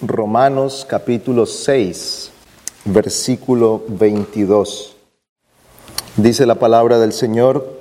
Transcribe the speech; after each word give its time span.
Romanos 0.00 0.86
capítulo 0.88 1.44
6, 1.44 2.30
versículo 2.84 3.82
22. 3.88 4.94
Dice 6.16 6.46
la 6.46 6.54
palabra 6.54 7.00
del 7.00 7.12
Señor, 7.12 7.78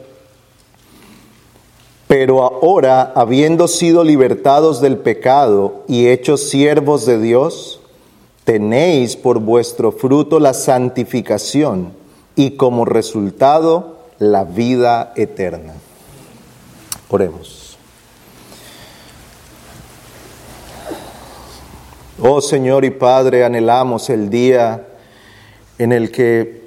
pero 2.07 2.43
ahora, 2.43 3.11
habiendo 3.15 3.67
sido 3.67 4.03
libertados 4.03 4.81
del 4.81 4.97
pecado 4.97 5.83
y 5.87 6.07
hechos 6.07 6.49
siervos 6.49 7.05
de 7.05 7.21
Dios, 7.21 7.81
tenéis 8.45 9.15
por 9.15 9.39
vuestro 9.39 9.91
fruto 9.91 10.39
la 10.39 10.55
santificación 10.55 11.93
y 12.35 12.51
como 12.51 12.85
resultado 12.85 13.97
la 14.17 14.43
vida 14.43 15.13
eterna. 15.15 15.73
Oremos. 17.09 17.66
Oh 22.19 22.41
Señor 22.41 22.83
y 22.83 22.89
Padre, 22.89 23.45
anhelamos 23.45 24.09
el 24.09 24.31
día 24.31 24.87
en 25.77 25.91
el 25.91 26.09
que 26.09 26.63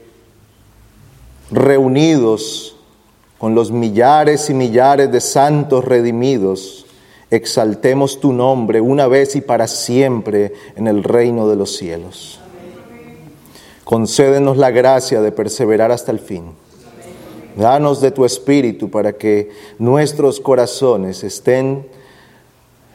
reunidos 1.50 2.76
con 3.36 3.56
los 3.56 3.72
millares 3.72 4.48
y 4.48 4.54
millares 4.54 5.10
de 5.10 5.20
santos 5.20 5.84
redimidos, 5.84 6.86
exaltemos 7.32 8.20
tu 8.20 8.32
nombre 8.32 8.80
una 8.80 9.08
vez 9.08 9.34
y 9.34 9.40
para 9.40 9.66
siempre 9.66 10.52
en 10.76 10.86
el 10.86 11.02
reino 11.02 11.48
de 11.48 11.56
los 11.56 11.76
cielos. 11.76 12.38
Concédenos 13.82 14.56
la 14.56 14.70
gracia 14.70 15.20
de 15.20 15.32
perseverar 15.32 15.90
hasta 15.90 16.12
el 16.12 16.20
fin. 16.20 16.52
Danos 17.56 18.00
de 18.00 18.12
tu 18.12 18.24
espíritu 18.24 18.88
para 18.88 19.14
que 19.14 19.50
nuestros 19.80 20.38
corazones 20.38 21.24
estén 21.24 21.88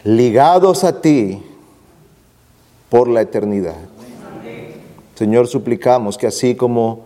ligados 0.05 0.85
a 0.85 1.01
ti 1.01 1.43
por 2.95 3.09
la 3.09 3.19
eternidad. 3.19 3.75
Señor, 5.15 5.47
suplicamos 5.47 6.17
que 6.17 6.27
así 6.27 6.55
como 6.55 7.01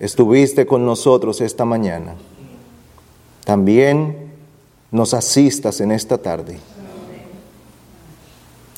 estuviste 0.00 0.64
con 0.64 0.86
nosotros 0.86 1.42
esta 1.42 1.66
mañana, 1.66 2.14
también 3.44 4.30
nos 4.90 5.12
asistas 5.12 5.82
en 5.82 5.92
esta 5.92 6.16
tarde. 6.16 6.56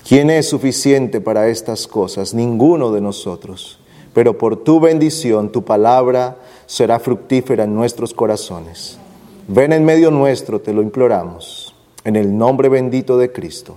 ¿Quién 0.08 0.28
es 0.28 0.48
suficiente 0.48 1.20
para 1.20 1.46
estas 1.46 1.86
cosas? 1.86 2.34
Ninguno 2.34 2.91
de 2.91 3.00
nosotros. 3.00 3.78
Pero 4.12 4.36
por 4.36 4.56
tu 4.64 4.80
bendición, 4.80 5.52
tu 5.52 5.64
palabra 5.64 6.36
será 6.66 6.98
fructífera 6.98 7.62
en 7.62 7.76
nuestros 7.76 8.12
corazones. 8.12 8.98
Ven 9.46 9.72
en 9.72 9.84
medio 9.84 10.10
nuestro, 10.10 10.60
te 10.60 10.72
lo 10.72 10.82
imploramos. 10.82 11.76
En 12.02 12.16
el 12.16 12.36
nombre 12.36 12.69
bendito 12.69 13.19
de 13.19 13.30
Cristo. 13.30 13.76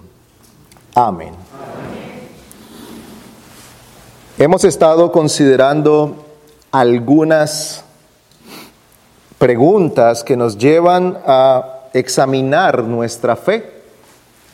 Amén. 0.96 1.36
Hemos 4.42 4.64
estado 4.64 5.12
considerando 5.12 6.16
algunas 6.72 7.84
preguntas 9.38 10.24
que 10.24 10.38
nos 10.38 10.58
llevan 10.58 11.18
a 11.26 11.90
examinar 11.92 12.86
nuestra 12.86 13.36
fe. 13.36 13.70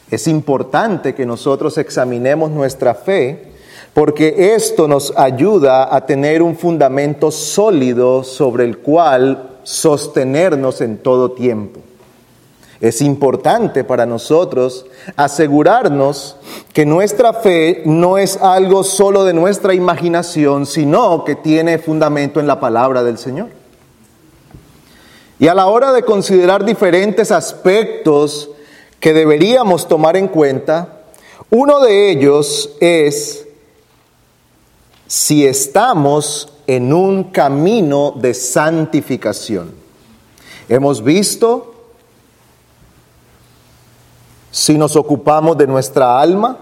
Es 0.09 0.27
importante 0.27 1.13
que 1.13 1.27
nosotros 1.27 1.77
examinemos 1.77 2.49
nuestra 2.49 2.95
fe 2.95 3.51
porque 3.93 4.55
esto 4.55 4.87
nos 4.87 5.13
ayuda 5.15 5.95
a 5.95 6.03
tener 6.07 6.41
un 6.41 6.57
fundamento 6.57 7.29
sólido 7.29 8.23
sobre 8.23 8.65
el 8.65 8.79
cual 8.79 9.59
sostenernos 9.61 10.81
en 10.81 10.97
todo 10.97 11.33
tiempo. 11.33 11.79
Es 12.81 13.01
importante 13.01 13.83
para 13.83 14.05
nosotros 14.05 14.85
asegurarnos 15.15 16.35
que 16.73 16.85
nuestra 16.85 17.33
fe 17.33 17.83
no 17.85 18.17
es 18.17 18.37
algo 18.37 18.83
solo 18.83 19.23
de 19.23 19.33
nuestra 19.33 19.73
imaginación, 19.73 20.65
sino 20.65 21.23
que 21.23 21.35
tiene 21.35 21.77
fundamento 21.79 22.39
en 22.39 22.47
la 22.47 22.59
palabra 22.59 23.03
del 23.03 23.17
Señor. 23.17 23.49
Y 25.39 25.47
a 25.47 25.53
la 25.53 25.67
hora 25.67 25.93
de 25.93 26.03
considerar 26.03 26.65
diferentes 26.65 27.31
aspectos 27.31 28.49
que 28.99 29.13
deberíamos 29.13 29.87
tomar 29.87 30.17
en 30.17 30.27
cuenta, 30.27 31.03
uno 31.49 31.79
de 31.79 32.11
ellos 32.11 32.71
es 32.79 33.45
si 35.07 35.45
estamos 35.45 36.49
en 36.67 36.91
un 36.91 37.25
camino 37.25 38.13
de 38.15 38.33
santificación. 38.33 39.71
Hemos 40.67 41.03
visto 41.03 41.74
si 44.55 44.77
nos 44.77 44.95
ocupamos 44.95 45.57
de 45.57 45.67
nuestra 45.67 46.21
alma, 46.21 46.57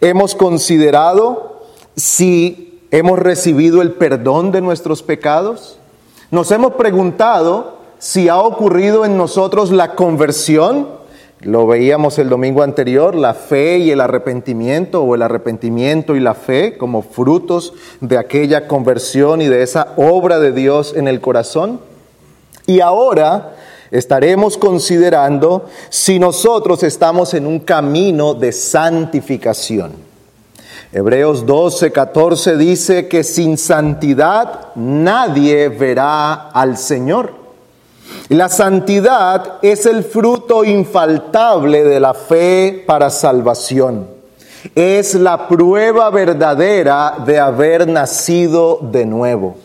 hemos 0.00 0.34
considerado 0.34 1.60
si 1.94 2.80
hemos 2.90 3.18
recibido 3.18 3.82
el 3.82 3.92
perdón 3.92 4.50
de 4.50 4.62
nuestros 4.62 5.02
pecados, 5.02 5.78
nos 6.30 6.50
hemos 6.52 6.72
preguntado 6.72 7.76
si 7.98 8.30
ha 8.30 8.38
ocurrido 8.38 9.04
en 9.04 9.18
nosotros 9.18 9.70
la 9.70 9.94
conversión, 9.94 10.88
lo 11.42 11.66
veíamos 11.66 12.18
el 12.18 12.30
domingo 12.30 12.62
anterior, 12.62 13.14
la 13.14 13.34
fe 13.34 13.76
y 13.76 13.90
el 13.90 14.00
arrepentimiento, 14.00 15.02
o 15.02 15.14
el 15.14 15.20
arrepentimiento 15.20 16.16
y 16.16 16.20
la 16.20 16.32
fe 16.32 16.78
como 16.78 17.02
frutos 17.02 17.74
de 18.00 18.16
aquella 18.16 18.66
conversión 18.66 19.42
y 19.42 19.48
de 19.48 19.62
esa 19.62 19.92
obra 19.98 20.38
de 20.38 20.52
Dios 20.52 20.94
en 20.96 21.08
el 21.08 21.20
corazón. 21.20 21.80
Y 22.64 22.80
ahora 22.80 23.54
estaremos 23.90 24.58
considerando 24.58 25.66
si 25.88 26.18
nosotros 26.18 26.82
estamos 26.82 27.34
en 27.34 27.46
un 27.46 27.60
camino 27.60 28.34
de 28.34 28.52
santificación. 28.52 29.92
Hebreos 30.92 31.44
12, 31.44 31.92
14 31.92 32.56
dice 32.56 33.08
que 33.08 33.22
sin 33.22 33.58
santidad 33.58 34.68
nadie 34.74 35.68
verá 35.68 36.48
al 36.50 36.78
Señor. 36.78 37.34
La 38.28 38.48
santidad 38.48 39.58
es 39.60 39.84
el 39.84 40.02
fruto 40.02 40.64
infaltable 40.64 41.84
de 41.84 42.00
la 42.00 42.14
fe 42.14 42.84
para 42.86 43.10
salvación. 43.10 44.08
Es 44.74 45.14
la 45.14 45.46
prueba 45.46 46.10
verdadera 46.10 47.16
de 47.24 47.38
haber 47.38 47.86
nacido 47.86 48.78
de 48.80 49.04
nuevo. 49.04 49.56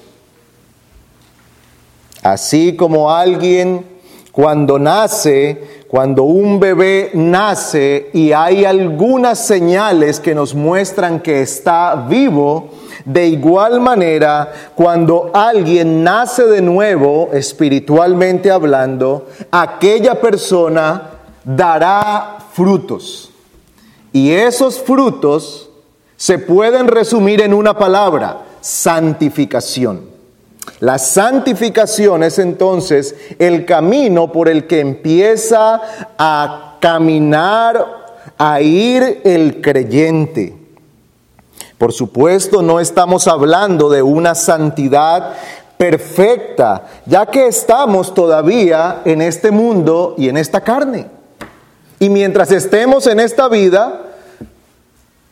Así 2.22 2.76
como 2.76 3.12
alguien 3.12 3.93
cuando 4.34 4.80
nace, 4.80 5.84
cuando 5.88 6.24
un 6.24 6.60
bebé 6.60 7.12
nace 7.14 8.10
y 8.14 8.32
hay 8.32 8.66
algunas 8.66 9.38
señales 9.46 10.20
que 10.20 10.34
nos 10.34 10.56
muestran 10.56 11.20
que 11.20 11.44
está 11.44 12.08
vivo, 12.10 12.72
de 13.06 13.28
igual 13.28 13.80
manera, 13.80 14.52
cuando 14.74 15.30
alguien 15.36 16.04
nace 16.04 16.46
de 16.48 16.64
nuevo, 16.64 17.30
espiritualmente 17.32 18.50
hablando, 18.50 19.28
aquella 19.52 20.20
persona 20.20 21.12
dará 21.44 22.38
frutos. 22.54 23.30
Y 24.12 24.32
esos 24.32 24.80
frutos 24.80 25.70
se 26.18 26.40
pueden 26.40 26.88
resumir 26.88 27.40
en 27.40 27.54
una 27.54 27.78
palabra, 27.78 28.40
santificación. 28.62 30.13
La 30.80 30.98
santificación 30.98 32.24
es 32.24 32.40
entonces 32.40 33.16
el 33.40 33.66
camino 33.66 34.32
por 34.32 34.50
el 34.50 34.68
que 34.68 34.80
empieza 34.80 35.82
a 36.18 36.78
caminar, 36.80 37.86
a 38.38 38.62
ir 38.62 39.22
el 39.24 39.62
creyente. 39.62 40.58
Por 41.78 41.94
supuesto, 41.94 42.62
no 42.62 42.80
estamos 42.80 43.28
hablando 43.28 43.90
de 43.90 44.02
una 44.02 44.36
santidad 44.36 45.34
perfecta, 45.78 46.84
ya 47.06 47.26
que 47.26 47.48
estamos 47.48 48.14
todavía 48.14 49.02
en 49.06 49.22
este 49.22 49.52
mundo 49.52 50.16
y 50.18 50.30
en 50.30 50.38
esta 50.38 50.62
carne. 50.62 51.08
Y 52.00 52.10
mientras 52.10 52.52
estemos 52.52 53.08
en 53.08 53.20
esta 53.20 53.48
vida, 53.48 54.02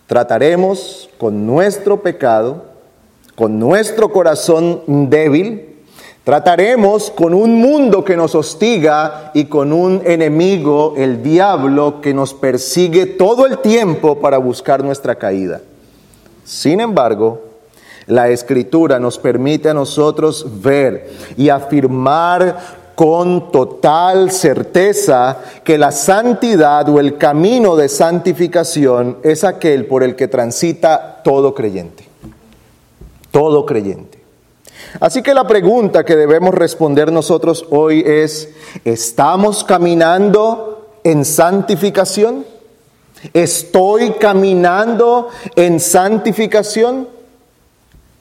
trataremos 0.07 1.09
con 1.17 1.45
nuestro 1.45 2.01
pecado 2.01 2.70
con 3.41 3.57
nuestro 3.57 4.11
corazón 4.11 4.83
débil, 5.09 5.79
trataremos 6.23 7.09
con 7.09 7.33
un 7.33 7.55
mundo 7.55 8.05
que 8.05 8.15
nos 8.15 8.35
hostiga 8.35 9.31
y 9.33 9.45
con 9.45 9.73
un 9.73 10.03
enemigo, 10.05 10.93
el 10.95 11.23
diablo, 11.23 12.01
que 12.01 12.13
nos 12.13 12.35
persigue 12.35 13.07
todo 13.07 13.47
el 13.47 13.57
tiempo 13.57 14.19
para 14.19 14.37
buscar 14.37 14.83
nuestra 14.83 15.15
caída. 15.15 15.59
Sin 16.45 16.81
embargo, 16.81 17.41
la 18.05 18.29
escritura 18.29 18.99
nos 18.99 19.17
permite 19.17 19.69
a 19.69 19.73
nosotros 19.73 20.45
ver 20.61 21.09
y 21.35 21.49
afirmar 21.49 22.59
con 22.93 23.51
total 23.51 24.29
certeza 24.29 25.39
que 25.63 25.79
la 25.79 25.91
santidad 25.91 26.87
o 26.89 26.99
el 26.99 27.17
camino 27.17 27.75
de 27.75 27.89
santificación 27.89 29.17
es 29.23 29.43
aquel 29.43 29.87
por 29.87 30.03
el 30.03 30.15
que 30.15 30.27
transita 30.27 31.23
todo 31.23 31.55
creyente 31.55 32.10
todo 33.31 33.65
creyente. 33.65 34.19
Así 34.99 35.21
que 35.21 35.33
la 35.33 35.47
pregunta 35.47 36.03
que 36.03 36.15
debemos 36.15 36.53
responder 36.53 37.11
nosotros 37.11 37.65
hoy 37.69 38.03
es, 38.05 38.49
¿estamos 38.83 39.63
caminando 39.63 40.89
en 41.03 41.23
santificación? 41.25 42.45
¿Estoy 43.33 44.11
caminando 44.13 45.29
en 45.55 45.79
santificación? 45.79 47.07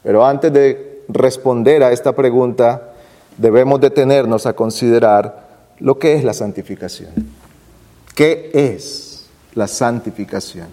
Pero 0.03 0.25
antes 0.25 0.53
de 0.53 1.03
responder 1.09 1.83
a 1.83 1.93
esta 1.93 2.15
pregunta, 2.15 2.93
debemos 3.37 3.81
detenernos 3.81 4.47
a 4.47 4.53
considerar 4.53 5.49
lo 5.79 5.99
que 5.99 6.15
es 6.15 6.25
la 6.25 6.35
santificación. 6.35 7.11
¿Qué 8.15 8.51
es 8.53 9.27
la 9.55 9.67
santificación? 9.67 10.69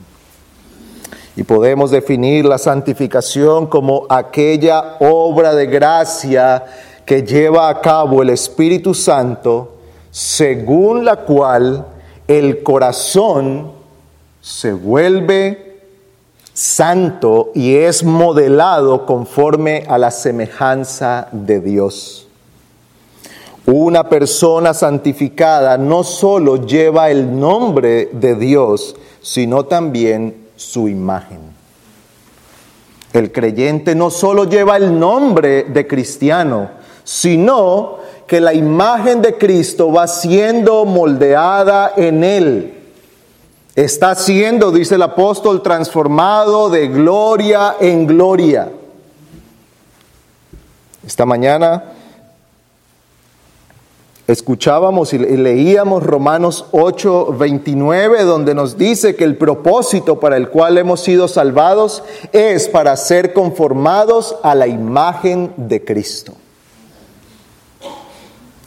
Y 1.38 1.44
podemos 1.44 1.92
definir 1.92 2.46
la 2.46 2.58
santificación 2.58 3.68
como 3.68 4.08
aquella 4.10 4.98
obra 5.00 5.54
de 5.54 5.68
gracia 5.68 6.66
que 7.06 7.22
lleva 7.22 7.70
a 7.70 7.80
cabo 7.80 8.24
el 8.24 8.32
Espíritu 8.32 8.96
Santo, 8.96 9.76
según 10.10 11.06
la 11.06 11.18
cual 11.18 11.86
el 12.28 12.64
corazón 12.64 13.72
se 14.42 14.74
vuelve 14.74 15.80
santo 16.54 17.52
y 17.54 17.76
es 17.76 18.04
modelado 18.04 19.06
conforme 19.06 19.84
a 19.88 20.00
la 20.00 20.10
semejanza 20.10 21.28
de 21.32 21.60
Dios. 21.60 22.28
Una 23.68 24.10
persona 24.10 24.74
santificada 24.74 25.78
no 25.78 26.04
solo 26.04 26.66
lleva 26.66 27.12
el 27.12 27.40
nombre 27.40 28.10
de 28.12 28.34
Dios, 28.34 28.96
sino 29.22 29.66
también 29.66 30.47
su 30.58 30.90
imagen. 30.90 31.40
El 33.14 33.32
creyente 33.32 33.96
no 33.96 34.10
solo 34.10 34.44
lleva 34.44 34.76
el 34.76 35.00
nombre 35.00 35.64
de 35.64 35.88
cristiano, 35.88 36.72
sino 37.04 38.00
que 38.28 38.42
la 38.42 38.54
imagen 38.54 39.22
de 39.22 39.38
Cristo 39.38 39.92
va 39.92 40.08
siendo 40.08 40.84
moldeada 40.84 41.94
en 41.96 42.24
él. 42.24 42.74
Está 43.76 44.14
siendo, 44.16 44.72
dice 44.72 44.96
el 44.96 45.04
apóstol, 45.04 45.62
transformado 45.62 46.70
de 46.70 46.90
gloria 46.90 47.78
en 47.80 48.06
gloria. 48.06 48.70
Esta 51.06 51.26
mañana 51.26 51.94
escuchábamos 54.28 55.14
y 55.14 55.20
leíamos 55.20 56.04
Romanos 56.04 56.66
8, 56.72 57.36
29, 57.40 58.24
donde 58.24 58.54
nos 58.54 58.78
dice 58.78 59.16
que 59.16 59.24
el 59.24 59.38
propósito 59.38 60.20
para 60.20 60.36
el 60.36 60.50
cual 60.50 60.78
hemos 60.78 61.00
sido 61.00 61.30
salvados 61.30 62.04
es 62.34 62.68
para 62.68 62.96
ser 62.98 63.34
conformados 63.34 64.36
a 64.44 64.54
la 64.54 64.68
imagen 64.68 65.54
de 65.56 65.84
Cristo. 65.84 66.34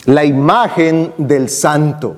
La 0.07 0.25
imagen 0.25 1.13
del 1.19 1.51
santo, 1.51 2.17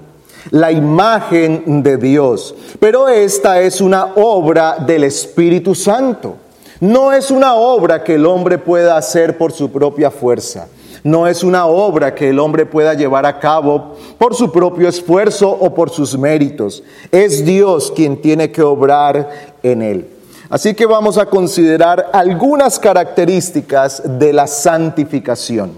la 0.50 0.71
imagen 0.71 1.83
de 1.83 1.97
Dios. 1.97 2.55
Pero 2.79 3.09
esta 3.09 3.61
es 3.61 3.81
una 3.81 4.15
obra 4.15 4.77
del 4.79 5.03
Espíritu 5.03 5.75
Santo. 5.75 6.37
No 6.79 7.12
es 7.12 7.33
una 7.33 7.56
obra 7.56 8.05
que 8.05 8.15
el 8.15 8.25
hombre 8.25 8.59
pueda 8.59 8.97
hacer 8.97 9.37
por 9.37 9.53
su 9.53 9.71
propia 9.71 10.12
fuerza 10.12 10.69
no 11.05 11.27
es 11.27 11.43
una 11.43 11.67
obra 11.67 12.15
que 12.15 12.29
el 12.29 12.39
hombre 12.39 12.67
pueda 12.67 12.95
llevar 12.95 13.27
a 13.27 13.39
cabo 13.39 13.97
por 14.19 14.35
su 14.35 14.53
propio 14.53 14.89
esfuerzo 14.89 15.51
o 15.51 15.75
por 15.75 15.91
sus 15.91 16.17
méritos. 16.17 16.83
Es 17.11 17.45
Dios 17.45 17.93
quien 17.95 18.21
tiene 18.21 18.53
que 18.53 18.63
obrar 18.63 19.57
en 19.63 19.83
él. 19.83 20.09
Así 20.49 20.75
que 20.75 20.87
vamos 20.87 21.19
a 21.19 21.27
considerar 21.27 22.11
algunas 22.13 22.79
características 22.79 24.03
de 24.19 24.33
la 24.33 24.47
santificación. 24.47 25.73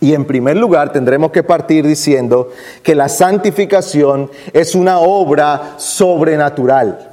Y 0.00 0.14
en 0.14 0.24
primer 0.24 0.56
lugar 0.56 0.92
tendremos 0.92 1.30
que 1.30 1.42
partir 1.42 1.86
diciendo 1.86 2.50
que 2.82 2.94
la 2.94 3.08
santificación 3.08 4.30
es 4.52 4.74
una 4.74 4.98
obra 4.98 5.74
sobrenatural. 5.76 7.11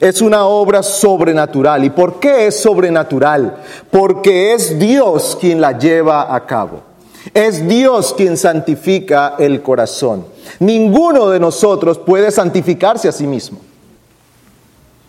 Es 0.00 0.20
una 0.20 0.44
obra 0.44 0.82
sobrenatural. 0.82 1.84
¿Y 1.84 1.90
por 1.90 2.20
qué 2.20 2.48
es 2.48 2.60
sobrenatural? 2.60 3.56
Porque 3.90 4.52
es 4.52 4.78
Dios 4.78 5.36
quien 5.40 5.60
la 5.60 5.78
lleva 5.78 6.34
a 6.34 6.44
cabo. 6.46 6.82
Es 7.32 7.66
Dios 7.66 8.14
quien 8.16 8.36
santifica 8.36 9.34
el 9.38 9.62
corazón. 9.62 10.26
Ninguno 10.60 11.28
de 11.28 11.40
nosotros 11.40 11.98
puede 11.98 12.30
santificarse 12.30 13.08
a 13.08 13.12
sí 13.12 13.26
mismo. 13.26 13.58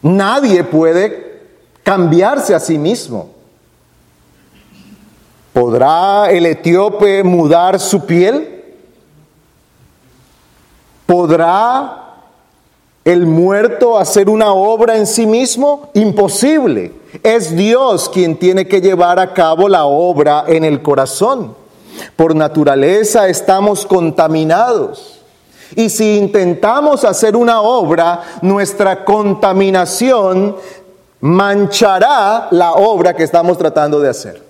Nadie 0.01 0.63
puede 0.63 1.41
cambiarse 1.83 2.55
a 2.55 2.59
sí 2.59 2.77
mismo. 2.77 3.29
¿Podrá 5.53 6.29
el 6.29 6.45
etíope 6.45 7.23
mudar 7.23 7.79
su 7.79 8.05
piel? 8.05 8.63
¿Podrá 11.05 12.06
el 13.07 13.25
muerto 13.25 13.97
hacer 13.97 14.29
una 14.29 14.51
obra 14.51 14.97
en 14.97 15.07
sí 15.07 15.25
mismo? 15.25 15.91
Imposible. 15.93 16.91
Es 17.23 17.55
Dios 17.55 18.09
quien 18.09 18.35
tiene 18.35 18.67
que 18.67 18.81
llevar 18.81 19.17
a 19.17 19.33
cabo 19.33 19.69
la 19.69 19.85
obra 19.85 20.43
en 20.45 20.65
el 20.65 20.81
corazón. 20.81 21.55
Por 22.17 22.35
naturaleza 22.35 23.29
estamos 23.29 23.85
contaminados. 23.85 25.21
Y 25.73 25.89
si 25.89 26.17
intentamos 26.17 27.05
hacer 27.05 27.37
una 27.37 27.61
obra, 27.61 28.23
nuestra 28.41 29.05
contaminación 29.05 30.57
manchará 31.21 32.49
la 32.51 32.73
obra 32.73 33.15
que 33.15 33.23
estamos 33.23 33.57
tratando 33.57 34.01
de 34.01 34.09
hacer. 34.09 34.43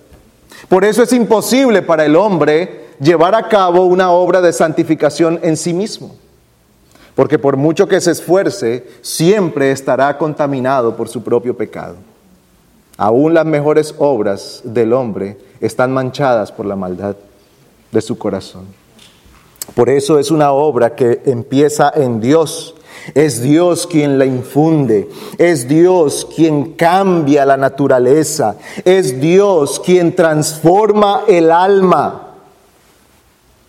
Por 0.68 0.84
eso 0.84 1.04
es 1.04 1.12
imposible 1.12 1.82
para 1.82 2.04
el 2.04 2.16
hombre 2.16 2.88
llevar 2.98 3.36
a 3.36 3.46
cabo 3.46 3.84
una 3.84 4.10
obra 4.10 4.40
de 4.40 4.52
santificación 4.52 5.38
en 5.44 5.56
sí 5.56 5.72
mismo 5.72 6.16
porque 7.18 7.36
por 7.36 7.56
mucho 7.56 7.88
que 7.88 8.00
se 8.00 8.12
esfuerce, 8.12 8.86
siempre 9.02 9.72
estará 9.72 10.16
contaminado 10.16 10.94
por 10.94 11.08
su 11.08 11.24
propio 11.24 11.56
pecado. 11.56 11.96
Aún 12.96 13.34
las 13.34 13.44
mejores 13.44 13.92
obras 13.98 14.60
del 14.62 14.92
hombre 14.92 15.36
están 15.60 15.92
manchadas 15.92 16.52
por 16.52 16.64
la 16.64 16.76
maldad 16.76 17.16
de 17.90 18.00
su 18.02 18.16
corazón. 18.16 18.66
Por 19.74 19.90
eso 19.90 20.20
es 20.20 20.30
una 20.30 20.52
obra 20.52 20.94
que 20.94 21.22
empieza 21.24 21.90
en 21.92 22.20
Dios. 22.20 22.76
Es 23.16 23.42
Dios 23.42 23.88
quien 23.88 24.16
la 24.16 24.24
infunde, 24.24 25.08
es 25.38 25.66
Dios 25.66 26.24
quien 26.36 26.74
cambia 26.74 27.44
la 27.44 27.56
naturaleza, 27.56 28.58
es 28.84 29.20
Dios 29.20 29.80
quien 29.80 30.14
transforma 30.14 31.22
el 31.26 31.50
alma. 31.50 32.27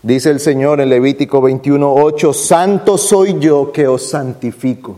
Dice 0.02 0.30
el 0.30 0.40
Señor 0.40 0.80
en 0.80 0.90
Levítico 0.90 1.42
21:8, 1.42 2.34
santo 2.34 2.98
soy 2.98 3.38
yo 3.40 3.72
que 3.72 3.88
os 3.88 4.10
santifico. 4.10 4.98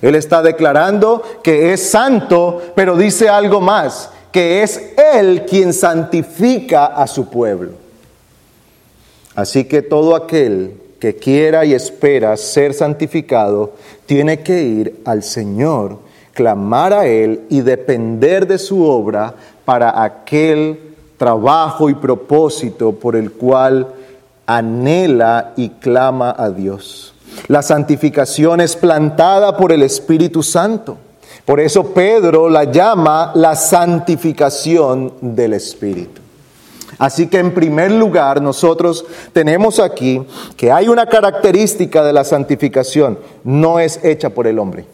Él 0.00 0.14
está 0.14 0.42
declarando 0.42 1.22
que 1.42 1.72
es 1.72 1.90
santo, 1.90 2.60
pero 2.76 2.96
dice 2.96 3.28
algo 3.28 3.60
más, 3.60 4.10
que 4.30 4.62
es 4.62 4.92
Él 5.14 5.44
quien 5.48 5.72
santifica 5.72 6.86
a 6.86 7.06
su 7.06 7.28
pueblo. 7.28 7.72
Así 9.34 9.64
que 9.64 9.82
todo 9.82 10.14
aquel 10.14 10.80
que 11.00 11.16
quiera 11.16 11.64
y 11.64 11.74
espera 11.74 12.36
ser 12.36 12.72
santificado, 12.72 13.72
tiene 14.06 14.40
que 14.40 14.62
ir 14.62 15.00
al 15.04 15.22
Señor, 15.22 15.98
clamar 16.32 16.92
a 16.92 17.06
Él 17.06 17.42
y 17.50 17.60
depender 17.62 18.46
de 18.46 18.58
su 18.58 18.84
obra 18.84 19.34
para 19.64 20.02
aquel 20.02 20.94
trabajo 21.18 21.90
y 21.90 21.94
propósito 21.94 22.92
por 22.92 23.16
el 23.16 23.32
cual 23.32 23.88
anhela 24.46 25.52
y 25.56 25.70
clama 25.70 26.34
a 26.36 26.50
Dios. 26.50 27.14
La 27.48 27.62
santificación 27.62 28.60
es 28.60 28.76
plantada 28.76 29.56
por 29.56 29.72
el 29.72 29.82
Espíritu 29.82 30.42
Santo. 30.42 30.98
Por 31.44 31.60
eso 31.60 31.92
Pedro 31.92 32.48
la 32.48 32.64
llama 32.64 33.32
la 33.34 33.54
santificación 33.54 35.12
del 35.20 35.54
Espíritu. 35.54 36.22
Así 36.98 37.26
que 37.26 37.38
en 37.38 37.52
primer 37.52 37.90
lugar 37.90 38.40
nosotros 38.40 39.04
tenemos 39.32 39.80
aquí 39.80 40.22
que 40.56 40.70
hay 40.70 40.88
una 40.88 41.06
característica 41.06 42.04
de 42.04 42.12
la 42.12 42.24
santificación, 42.24 43.18
no 43.42 43.78
es 43.80 44.02
hecha 44.04 44.30
por 44.30 44.46
el 44.46 44.58
hombre. 44.58 44.86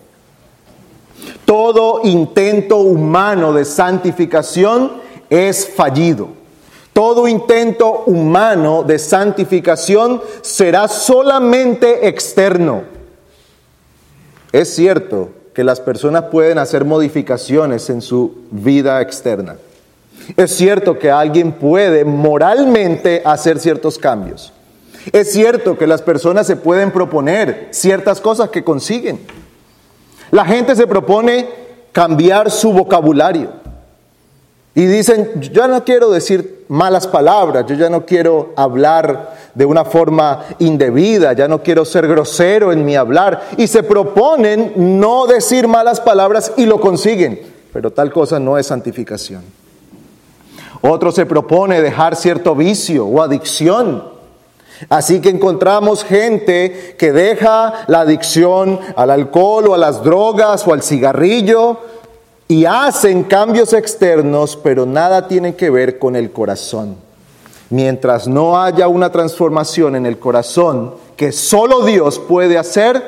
Todo 1.44 2.00
intento 2.04 2.78
humano 2.78 3.52
de 3.52 3.64
santificación 3.64 4.92
es 5.28 5.68
fallido. 5.68 6.39
Todo 6.92 7.28
intento 7.28 8.02
humano 8.06 8.82
de 8.82 8.98
santificación 8.98 10.20
será 10.42 10.88
solamente 10.88 12.08
externo. 12.08 12.82
Es 14.52 14.74
cierto 14.74 15.30
que 15.54 15.64
las 15.64 15.80
personas 15.80 16.24
pueden 16.24 16.58
hacer 16.58 16.84
modificaciones 16.84 17.88
en 17.90 18.02
su 18.02 18.38
vida 18.50 19.00
externa. 19.00 19.56
Es 20.36 20.56
cierto 20.56 20.98
que 20.98 21.10
alguien 21.10 21.52
puede 21.52 22.04
moralmente 22.04 23.22
hacer 23.24 23.58
ciertos 23.58 23.98
cambios. 23.98 24.52
Es 25.12 25.32
cierto 25.32 25.78
que 25.78 25.86
las 25.86 26.02
personas 26.02 26.46
se 26.46 26.56
pueden 26.56 26.90
proponer 26.90 27.68
ciertas 27.70 28.20
cosas 28.20 28.50
que 28.50 28.62
consiguen. 28.62 29.20
La 30.30 30.44
gente 30.44 30.76
se 30.76 30.86
propone 30.86 31.48
cambiar 31.92 32.50
su 32.50 32.72
vocabulario. 32.72 33.59
Y 34.74 34.86
dicen, 34.86 35.40
yo 35.52 35.66
no 35.66 35.84
quiero 35.84 36.10
decir 36.10 36.64
malas 36.68 37.08
palabras, 37.08 37.66
yo 37.66 37.74
ya 37.74 37.90
no 37.90 38.06
quiero 38.06 38.52
hablar 38.56 39.36
de 39.54 39.64
una 39.64 39.84
forma 39.84 40.44
indebida, 40.60 41.32
ya 41.32 41.48
no 41.48 41.60
quiero 41.62 41.84
ser 41.84 42.06
grosero 42.06 42.72
en 42.72 42.84
mi 42.84 42.94
hablar, 42.94 43.48
y 43.56 43.66
se 43.66 43.82
proponen 43.82 44.72
no 44.76 45.26
decir 45.26 45.66
malas 45.66 46.00
palabras 46.00 46.52
y 46.56 46.66
lo 46.66 46.80
consiguen, 46.80 47.40
pero 47.72 47.90
tal 47.90 48.12
cosa 48.12 48.38
no 48.38 48.58
es 48.58 48.68
santificación. 48.68 49.42
Otro 50.82 51.10
se 51.10 51.26
propone 51.26 51.82
dejar 51.82 52.14
cierto 52.14 52.54
vicio 52.54 53.06
o 53.06 53.20
adicción. 53.20 54.20
Así 54.88 55.20
que 55.20 55.28
encontramos 55.28 56.04
gente 56.04 56.94
que 56.96 57.12
deja 57.12 57.84
la 57.86 58.00
adicción 58.00 58.80
al 58.96 59.10
alcohol 59.10 59.68
o 59.68 59.74
a 59.74 59.78
las 59.78 60.02
drogas 60.02 60.66
o 60.66 60.72
al 60.72 60.82
cigarrillo 60.82 61.76
y 62.50 62.64
hacen 62.64 63.22
cambios 63.22 63.72
externos, 63.72 64.58
pero 64.60 64.84
nada 64.84 65.28
tiene 65.28 65.54
que 65.54 65.70
ver 65.70 66.00
con 66.00 66.16
el 66.16 66.32
corazón. 66.32 66.96
Mientras 67.68 68.26
no 68.26 68.60
haya 68.60 68.88
una 68.88 69.12
transformación 69.12 69.94
en 69.94 70.04
el 70.04 70.18
corazón 70.18 70.94
que 71.16 71.30
solo 71.30 71.84
Dios 71.84 72.18
puede 72.18 72.58
hacer, 72.58 73.04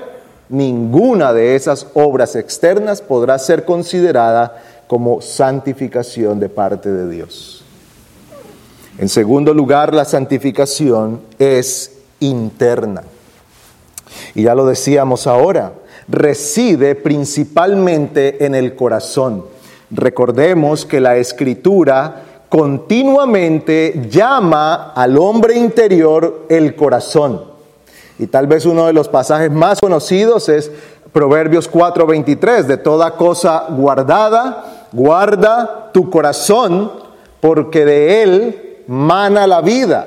ninguna 0.49 1.33
de 1.33 1.57
esas 1.57 1.89
obras 1.95 2.37
externas 2.37 3.03
podrá 3.03 3.37
ser 3.41 3.65
considerada 3.65 4.63
como 4.87 5.21
santificación 5.21 6.39
de 6.39 6.49
parte 6.49 6.93
de 6.93 7.11
Dios. 7.11 7.65
En 8.97 9.09
segundo 9.09 9.53
lugar, 9.55 9.93
la 9.93 10.05
santificación 10.05 11.21
es 11.41 11.97
interna. 12.21 13.03
Y 14.37 14.45
ya 14.45 14.55
lo 14.55 14.67
decíamos 14.67 15.27
ahora, 15.27 15.73
reside 16.13 16.95
principalmente 16.95 18.45
en 18.45 18.55
el 18.55 18.77
corazón. 18.77 19.47
Recordemos 19.91 20.85
que 20.85 21.01
la 21.01 21.17
escritura 21.17 22.23
continuamente 22.49 24.09
llama 24.11 24.93
al 24.95 25.17
hombre 25.17 25.57
interior 25.57 26.47
el 26.51 26.77
corazón. 26.77 27.43
Y 28.19 28.27
tal 28.27 28.47
vez 28.47 28.67
uno 28.67 28.87
de 28.87 28.93
los 28.93 29.09
pasajes 29.09 29.51
más 29.51 29.81
conocidos 29.81 30.51
es 30.51 30.71
Proverbios 31.13 31.71
4:23, 31.71 32.67
de 32.67 32.77
toda 32.77 33.13
cosa 33.13 33.67
guardada, 33.71 34.89
guarda 34.93 35.91
tu 35.93 36.11
corazón, 36.11 36.93
porque 37.41 37.85
de 37.85 38.23
él 38.23 38.83
mana 38.87 39.47
la 39.47 39.63
vida, 39.63 40.07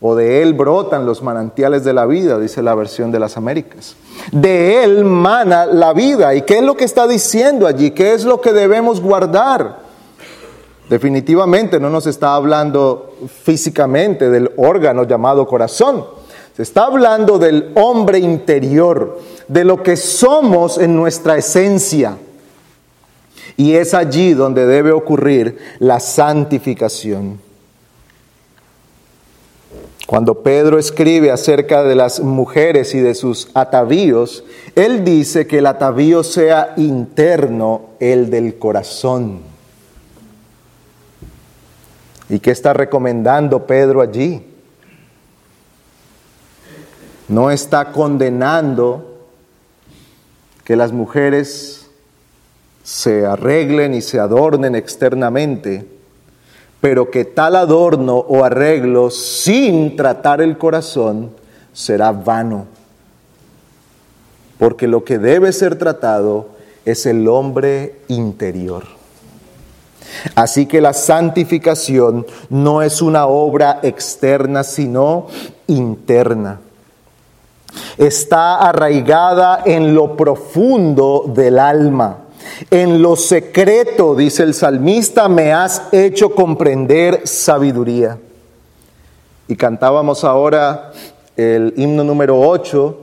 o 0.00 0.14
de 0.14 0.42
él 0.42 0.54
brotan 0.54 1.06
los 1.06 1.22
manantiales 1.22 1.84
de 1.84 1.94
la 1.94 2.06
vida, 2.06 2.38
dice 2.38 2.62
la 2.62 2.74
versión 2.74 3.10
de 3.10 3.18
las 3.18 3.36
Américas. 3.36 3.96
De 4.30 4.84
él 4.84 5.04
mana 5.04 5.64
la 5.66 5.92
vida. 5.92 6.34
¿Y 6.34 6.42
qué 6.42 6.58
es 6.58 6.62
lo 6.62 6.76
que 6.76 6.84
está 6.84 7.06
diciendo 7.06 7.66
allí? 7.66 7.92
¿Qué 7.92 8.12
es 8.12 8.24
lo 8.24 8.40
que 8.40 8.52
debemos 8.52 9.00
guardar? 9.00 9.78
Definitivamente 10.90 11.80
no 11.80 11.90
nos 11.90 12.06
está 12.06 12.34
hablando 12.34 13.14
físicamente 13.42 14.30
del 14.30 14.52
órgano 14.56 15.04
llamado 15.04 15.46
corazón. 15.46 16.04
Se 16.54 16.62
está 16.62 16.84
hablando 16.84 17.38
del 17.38 17.72
hombre 17.74 18.18
interior, 18.18 19.18
de 19.48 19.64
lo 19.64 19.82
que 19.82 19.96
somos 19.96 20.78
en 20.78 20.94
nuestra 20.94 21.36
esencia. 21.36 22.16
Y 23.56 23.74
es 23.74 23.94
allí 23.94 24.34
donde 24.34 24.66
debe 24.66 24.92
ocurrir 24.92 25.58
la 25.78 26.00
santificación. 26.00 27.45
Cuando 30.06 30.44
Pedro 30.44 30.78
escribe 30.78 31.32
acerca 31.32 31.82
de 31.82 31.96
las 31.96 32.20
mujeres 32.20 32.94
y 32.94 33.00
de 33.00 33.16
sus 33.16 33.50
atavíos, 33.54 34.44
él 34.76 35.04
dice 35.04 35.48
que 35.48 35.58
el 35.58 35.66
atavío 35.66 36.22
sea 36.22 36.74
interno, 36.76 37.86
el 37.98 38.30
del 38.30 38.56
corazón. 38.56 39.40
¿Y 42.28 42.38
qué 42.38 42.52
está 42.52 42.72
recomendando 42.72 43.66
Pedro 43.66 44.00
allí? 44.00 44.46
No 47.26 47.50
está 47.50 47.90
condenando 47.90 49.26
que 50.62 50.76
las 50.76 50.92
mujeres 50.92 51.90
se 52.84 53.26
arreglen 53.26 53.92
y 53.94 54.02
se 54.02 54.20
adornen 54.20 54.76
externamente 54.76 55.95
pero 56.88 57.10
que 57.10 57.24
tal 57.24 57.56
adorno 57.56 58.14
o 58.16 58.44
arreglo 58.44 59.10
sin 59.10 59.96
tratar 59.96 60.40
el 60.40 60.56
corazón 60.56 61.32
será 61.72 62.12
vano. 62.12 62.66
Porque 64.56 64.86
lo 64.86 65.02
que 65.02 65.18
debe 65.18 65.52
ser 65.52 65.76
tratado 65.78 66.50
es 66.84 67.04
el 67.06 67.26
hombre 67.26 68.02
interior. 68.06 68.84
Así 70.36 70.66
que 70.66 70.80
la 70.80 70.92
santificación 70.92 72.24
no 72.50 72.82
es 72.82 73.02
una 73.02 73.26
obra 73.26 73.80
externa, 73.82 74.62
sino 74.62 75.26
interna. 75.66 76.60
Está 77.98 78.58
arraigada 78.58 79.60
en 79.64 79.92
lo 79.92 80.16
profundo 80.16 81.24
del 81.34 81.58
alma 81.58 82.25
en 82.70 83.02
lo 83.02 83.16
secreto, 83.16 84.14
dice 84.14 84.42
el 84.42 84.54
salmista, 84.54 85.28
me 85.28 85.52
has 85.52 85.88
hecho 85.92 86.30
comprender 86.30 87.22
sabiduría. 87.24 88.18
Y 89.48 89.56
cantábamos 89.56 90.24
ahora 90.24 90.92
el 91.36 91.74
himno 91.76 92.02
número 92.02 92.40
8, 92.40 93.02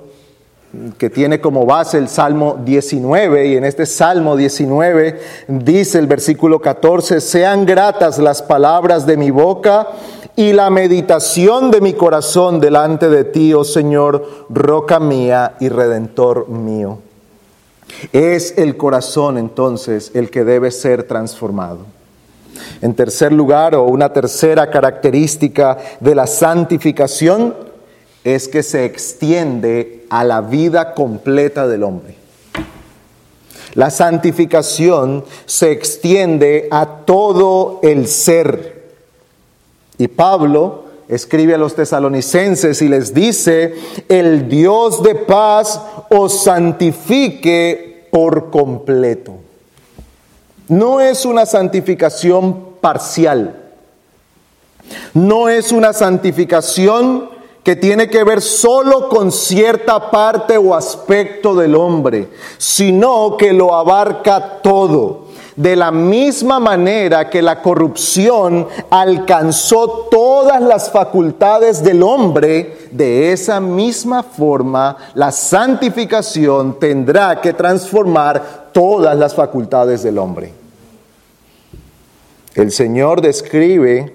que 0.98 1.10
tiene 1.10 1.40
como 1.40 1.66
base 1.66 2.00
el 2.00 2.08
Salmo 2.08 2.60
19, 2.66 3.48
y 3.48 3.58
en 3.58 3.64
este 3.64 3.86
Salmo 3.86 4.36
19 4.36 5.20
dice 5.48 6.00
el 6.00 6.08
versículo 6.08 6.60
14, 6.60 7.22
sean 7.22 7.66
gratas 7.66 8.18
las 8.18 8.42
palabras 8.42 9.06
de 9.06 9.18
mi 9.18 9.30
boca 9.30 9.90
y 10.36 10.52
la 10.52 10.72
meditación 10.72 11.70
de 11.70 11.80
mi 11.80 11.94
corazón 11.94 12.60
delante 12.60 13.08
de 13.08 13.24
ti, 13.24 13.54
oh 13.54 13.64
Señor, 13.64 14.48
roca 14.50 15.00
mía 15.00 15.54
y 15.60 15.70
redentor 15.70 16.50
mío. 16.50 16.98
Es 18.12 18.58
el 18.58 18.78
corazón 18.78 19.38
entonces 19.38 20.12
el 20.14 20.30
que 20.30 20.44
debe 20.44 20.72
ser 20.72 21.04
transformado. 21.04 21.80
En 22.82 22.94
tercer 22.94 23.32
lugar, 23.32 23.76
o 23.76 23.84
una 23.84 24.12
tercera 24.12 24.70
característica 24.70 25.78
de 26.00 26.16
la 26.16 26.28
santificación, 26.28 27.56
es 28.24 28.48
que 28.48 28.64
se 28.64 28.86
extiende 28.86 30.06
a 30.10 30.24
la 30.24 30.42
vida 30.42 30.94
completa 30.94 31.68
del 31.68 31.84
hombre. 31.84 32.16
La 33.74 33.90
santificación 33.90 35.26
se 35.46 35.72
extiende 35.72 36.68
a 36.72 36.86
todo 37.06 37.80
el 37.82 38.08
ser. 38.08 38.92
Y 39.98 40.08
Pablo 40.08 40.84
escribe 41.08 41.56
a 41.56 41.58
los 41.58 41.76
tesalonicenses 41.76 42.82
y 42.82 42.88
les 42.88 43.14
dice, 43.14 43.76
el 44.10 44.48
Dios 44.48 45.02
de 45.04 45.16
paz 45.16 45.82
os 46.16 46.44
santifique 46.44 48.08
por 48.12 48.52
completo. 48.52 49.34
No 50.68 51.02
es 51.02 51.26
una 51.26 51.46
santificación 51.46 52.76
parcial. 52.80 53.60
No 55.14 55.50
es 55.50 55.72
una 55.72 55.92
santificación 55.92 57.30
que 57.64 57.76
tiene 57.76 58.10
que 58.10 58.24
ver 58.24 58.42
solo 58.42 59.10
con 59.10 59.32
cierta 59.32 60.12
parte 60.12 60.58
o 60.58 60.76
aspecto 60.76 61.56
del 61.56 61.76
hombre, 61.76 62.30
sino 62.58 63.36
que 63.38 63.54
lo 63.54 63.74
abarca 63.74 64.62
todo 64.62 65.23
de 65.56 65.76
la 65.76 65.92
misma 65.92 66.60
manera 66.60 67.30
que 67.30 67.42
la 67.42 67.62
corrupción 67.62 68.68
alcanzó 68.90 70.08
todas 70.10 70.62
las 70.62 70.90
facultades 70.90 71.84
del 71.84 72.02
hombre, 72.02 72.88
de 72.92 73.32
esa 73.32 73.60
misma 73.60 74.24
forma 74.24 74.98
la 75.14 75.32
santificación 75.32 76.80
tendrá 76.80 77.40
que 77.40 77.54
transformar 77.54 78.70
todas 78.72 79.18
las 79.18 79.36
facultades 79.36 80.04
del 80.04 80.18
hombre. 80.18 80.54
El 82.56 82.72
Señor 82.72 83.22
describe 83.22 84.14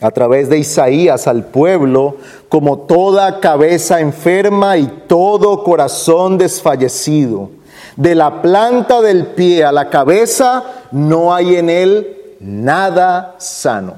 a 0.00 0.10
través 0.10 0.50
de 0.50 0.58
Isaías 0.58 1.26
al 1.26 1.44
pueblo 1.44 2.16
como 2.48 2.80
toda 2.80 3.40
cabeza 3.40 4.00
enferma 4.00 4.76
y 4.76 4.86
todo 5.06 5.64
corazón 5.64 6.36
desfallecido 6.36 7.55
de 7.96 8.14
la 8.14 8.42
planta 8.42 9.00
del 9.00 9.26
pie 9.28 9.64
a 9.64 9.72
la 9.72 9.88
cabeza 9.88 10.64
no 10.92 11.34
hay 11.34 11.56
en 11.56 11.70
él 11.70 12.36
nada 12.40 13.34
sano. 13.38 13.94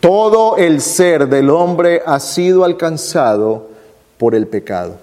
Todo 0.00 0.56
el 0.56 0.80
ser 0.80 1.28
del 1.28 1.50
hombre 1.50 2.02
ha 2.06 2.18
sido 2.20 2.64
alcanzado 2.64 3.68
por 4.16 4.34
el 4.34 4.46
pecado. 4.46 4.96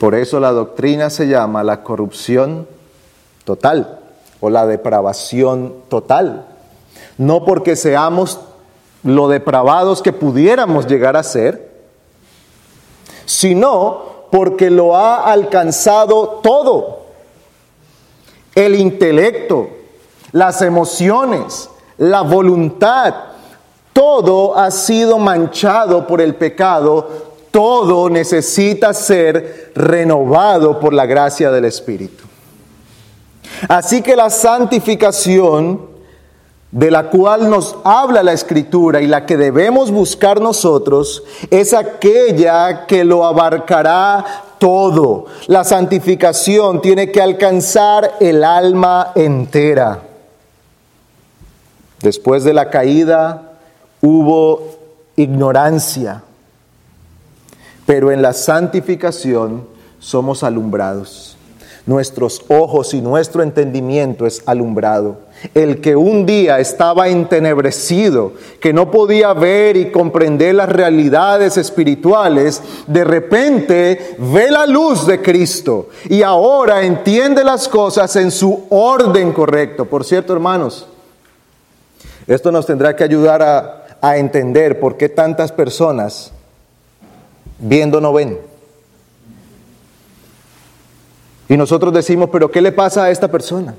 Por 0.00 0.14
eso 0.14 0.40
la 0.40 0.50
doctrina 0.50 1.10
se 1.10 1.28
llama 1.28 1.62
la 1.62 1.82
corrupción 1.82 2.66
total 3.44 3.98
o 4.40 4.48
la 4.48 4.66
depravación 4.66 5.74
total. 5.88 6.46
No 7.18 7.44
porque 7.44 7.76
seamos 7.76 8.40
lo 9.02 9.28
depravados 9.28 10.00
que 10.02 10.12
pudiéramos 10.12 10.86
llegar 10.86 11.16
a 11.16 11.22
ser, 11.22 11.69
sino 13.30 14.26
porque 14.32 14.70
lo 14.70 14.96
ha 14.96 15.30
alcanzado 15.30 16.40
todo. 16.42 17.00
El 18.56 18.74
intelecto, 18.74 19.68
las 20.32 20.62
emociones, 20.62 21.70
la 21.98 22.22
voluntad, 22.22 23.14
todo 23.92 24.56
ha 24.56 24.72
sido 24.72 25.18
manchado 25.18 26.08
por 26.08 26.20
el 26.20 26.34
pecado, 26.34 27.08
todo 27.52 28.10
necesita 28.10 28.92
ser 28.92 29.72
renovado 29.76 30.80
por 30.80 30.92
la 30.92 31.06
gracia 31.06 31.52
del 31.52 31.66
Espíritu. 31.66 32.24
Así 33.68 34.02
que 34.02 34.16
la 34.16 34.28
santificación 34.28 35.89
de 36.72 36.90
la 36.90 37.10
cual 37.10 37.50
nos 37.50 37.76
habla 37.84 38.22
la 38.22 38.32
Escritura 38.32 39.00
y 39.00 39.06
la 39.06 39.26
que 39.26 39.36
debemos 39.36 39.90
buscar 39.90 40.40
nosotros 40.40 41.24
es 41.50 41.74
aquella 41.74 42.86
que 42.86 43.04
lo 43.04 43.24
abarcará 43.24 44.24
todo. 44.58 45.26
La 45.48 45.64
santificación 45.64 46.80
tiene 46.80 47.10
que 47.10 47.20
alcanzar 47.20 48.12
el 48.20 48.44
alma 48.44 49.12
entera. 49.16 50.02
Después 52.02 52.44
de 52.44 52.54
la 52.54 52.70
caída 52.70 53.52
hubo 54.00 54.62
ignorancia, 55.16 56.22
pero 57.84 58.12
en 58.12 58.22
la 58.22 58.32
santificación 58.32 59.66
somos 59.98 60.44
alumbrados. 60.44 61.36
Nuestros 61.84 62.42
ojos 62.48 62.94
y 62.94 63.00
nuestro 63.02 63.42
entendimiento 63.42 64.26
es 64.26 64.42
alumbrado. 64.46 65.18
El 65.54 65.80
que 65.80 65.96
un 65.96 66.26
día 66.26 66.58
estaba 66.58 67.08
entenebrecido, 67.08 68.34
que 68.60 68.72
no 68.72 68.90
podía 68.90 69.32
ver 69.32 69.76
y 69.76 69.90
comprender 69.90 70.54
las 70.54 70.68
realidades 70.68 71.56
espirituales, 71.56 72.62
de 72.86 73.04
repente 73.04 74.16
ve 74.18 74.50
la 74.50 74.66
luz 74.66 75.06
de 75.06 75.22
Cristo 75.22 75.88
y 76.08 76.22
ahora 76.22 76.82
entiende 76.82 77.42
las 77.42 77.68
cosas 77.68 78.14
en 78.16 78.30
su 78.30 78.66
orden 78.68 79.32
correcto. 79.32 79.86
Por 79.86 80.04
cierto, 80.04 80.34
hermanos, 80.34 80.86
esto 82.26 82.52
nos 82.52 82.66
tendrá 82.66 82.94
que 82.94 83.04
ayudar 83.04 83.42
a, 83.42 83.86
a 84.00 84.18
entender 84.18 84.78
por 84.78 84.96
qué 84.96 85.08
tantas 85.08 85.52
personas 85.52 86.32
viendo 87.58 88.00
no 88.00 88.12
ven. 88.12 88.38
Y 91.48 91.56
nosotros 91.56 91.92
decimos, 91.92 92.30
pero 92.30 92.50
¿qué 92.50 92.60
le 92.60 92.72
pasa 92.72 93.04
a 93.04 93.10
esta 93.10 93.28
persona? 93.28 93.74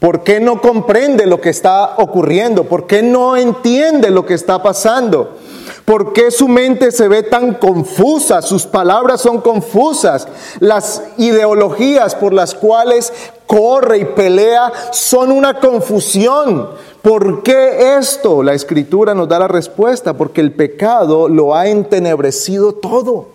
¿Por 0.00 0.24
qué 0.24 0.40
no 0.40 0.62
comprende 0.62 1.26
lo 1.26 1.42
que 1.42 1.50
está 1.50 1.96
ocurriendo? 1.98 2.64
¿Por 2.64 2.86
qué 2.86 3.02
no 3.02 3.36
entiende 3.36 4.10
lo 4.10 4.24
que 4.24 4.32
está 4.32 4.62
pasando? 4.62 5.36
¿Por 5.84 6.14
qué 6.14 6.30
su 6.30 6.48
mente 6.48 6.90
se 6.90 7.06
ve 7.06 7.22
tan 7.22 7.54
confusa? 7.54 8.40
Sus 8.40 8.64
palabras 8.64 9.20
son 9.20 9.42
confusas. 9.42 10.26
Las 10.58 11.02
ideologías 11.18 12.14
por 12.14 12.32
las 12.32 12.54
cuales 12.54 13.12
corre 13.46 13.98
y 13.98 14.04
pelea 14.06 14.72
son 14.90 15.30
una 15.32 15.60
confusión. 15.60 16.70
¿Por 17.02 17.42
qué 17.42 17.96
esto? 17.98 18.42
La 18.42 18.54
escritura 18.54 19.14
nos 19.14 19.28
da 19.28 19.38
la 19.38 19.48
respuesta, 19.48 20.14
porque 20.14 20.40
el 20.40 20.52
pecado 20.52 21.28
lo 21.28 21.54
ha 21.54 21.66
entenebrecido 21.66 22.72
todo. 22.72 23.28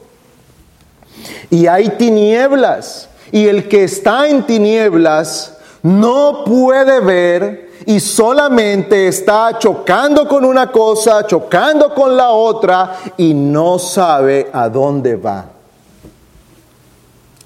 Y 1.52 1.68
hay 1.68 1.90
tinieblas. 1.90 3.10
Y 3.32 3.50
el 3.50 3.68
que 3.68 3.84
está 3.84 4.28
en 4.28 4.48
tinieblas 4.48 5.55
no 5.86 6.44
puede 6.44 7.00
ver 7.00 7.70
y 7.86 8.00
solamente 8.00 9.08
está 9.08 9.60
chocando 9.60 10.28
con 10.28 10.44
una 10.44 10.72
cosa, 10.72 11.28
chocando 11.28 11.94
con 11.94 12.18
la 12.18 12.32
otra 12.32 12.98
y 13.18 13.36
no 13.36 13.78
sabe 13.78 14.50
a 14.52 14.68
dónde 14.68 15.16
va. 15.16 15.52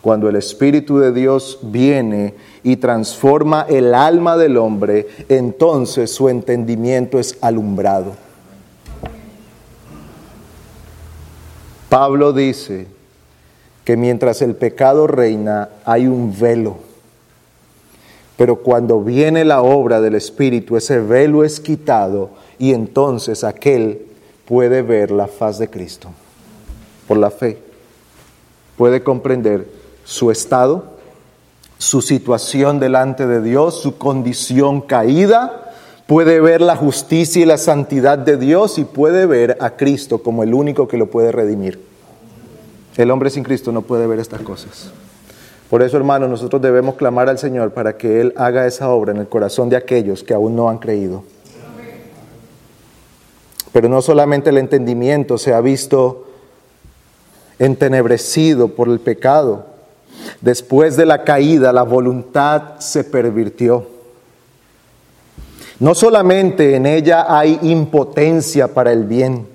Cuando 0.02 0.30
el 0.30 0.38
Espíritu 0.38 1.00
de 1.00 1.12
Dios 1.12 1.60
viene 1.64 2.34
y 2.64 2.78
transforma 2.78 3.66
el 3.68 3.94
alma 3.94 4.38
del 4.38 4.56
hombre, 4.56 5.10
entonces 5.28 6.10
su 6.10 6.30
entendimiento 6.30 7.20
es 7.20 7.38
alumbrado. 7.42 8.14
Pablo 11.90 12.32
dice 12.32 12.88
que 13.84 13.98
mientras 13.98 14.42
el 14.42 14.56
pecado 14.56 15.08
reina 15.08 15.68
hay 15.84 16.08
un 16.08 16.34
velo 16.40 16.89
pero 18.40 18.56
cuando 18.56 19.04
viene 19.04 19.44
la 19.44 19.62
obra 19.62 20.00
del 20.00 20.16
Espíritu, 20.16 20.78
ese 20.78 21.02
velo 21.02 21.44
es 21.44 21.60
quitado 21.60 22.30
y 22.58 22.72
entonces 22.72 23.44
aquel 23.44 24.08
puede 24.46 24.82
ver 24.82 25.12
la 25.12 25.28
faz 25.28 25.60
de 25.60 25.70
Cristo 25.70 26.08
por 27.06 27.18
la 27.18 27.32
fe. 27.32 27.58
Puede 28.78 29.04
comprender 29.04 29.68
su 30.06 30.32
estado, 30.32 30.86
su 31.80 32.02
situación 32.02 32.80
delante 32.80 33.28
de 33.28 33.42
Dios, 33.42 33.82
su 33.82 33.98
condición 33.98 34.80
caída, 34.80 35.74
puede 36.08 36.40
ver 36.40 36.62
la 36.62 36.78
justicia 36.78 37.42
y 37.42 37.46
la 37.46 37.58
santidad 37.58 38.18
de 38.18 38.38
Dios 38.38 38.78
y 38.78 38.86
puede 38.86 39.26
ver 39.26 39.58
a 39.60 39.72
Cristo 39.72 40.24
como 40.24 40.44
el 40.44 40.54
único 40.54 40.88
que 40.88 40.96
lo 40.96 41.08
puede 41.08 41.34
redimir. 41.34 41.84
El 42.96 43.12
hombre 43.12 43.32
sin 43.32 43.44
Cristo 43.44 43.74
no 43.74 43.82
puede 43.82 44.08
ver 44.08 44.20
estas 44.20 44.40
cosas. 44.44 44.94
Por 45.70 45.84
eso, 45.84 45.98
hermanos, 45.98 46.30
nosotros 46.30 46.62
debemos 46.62 46.96
clamar 46.96 47.30
al 47.30 47.38
Señor 47.38 47.72
para 47.72 47.96
que 47.96 48.22
Él 48.22 48.34
haga 48.38 48.66
esa 48.66 48.90
obra 48.90 49.12
en 49.12 49.18
el 49.18 49.28
corazón 49.28 49.70
de 49.70 49.76
aquellos 49.76 50.24
que 50.24 50.34
aún 50.34 50.56
no 50.56 50.70
han 50.70 50.80
creído. 50.80 51.24
Pero 53.72 53.88
no 53.88 54.02
solamente 54.02 54.50
el 54.50 54.58
entendimiento 54.58 55.38
se 55.38 55.54
ha 55.54 55.62
visto 55.62 56.26
entenebrecido 57.60 58.70
por 58.70 58.90
el 58.90 59.00
pecado. 59.00 59.68
Después 60.42 60.98
de 60.98 61.06
la 61.06 61.24
caída, 61.24 61.72
la 61.72 61.84
voluntad 61.84 62.80
se 62.80 63.04
pervirtió. 63.04 63.86
No 65.80 65.94
solamente 65.94 66.76
en 66.76 66.88
ella 66.88 67.26
hay 67.30 67.60
impotencia 67.62 68.74
para 68.74 68.92
el 68.92 69.04
bien, 69.04 69.48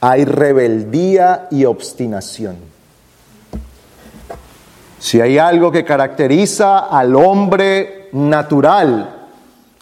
hay 0.00 0.24
rebeldía 0.24 1.48
y 1.50 1.64
obstinación. 1.64 2.73
Si 5.04 5.20
hay 5.20 5.36
algo 5.36 5.70
que 5.70 5.84
caracteriza 5.84 6.78
al 6.78 7.14
hombre 7.14 8.08
natural, 8.12 9.26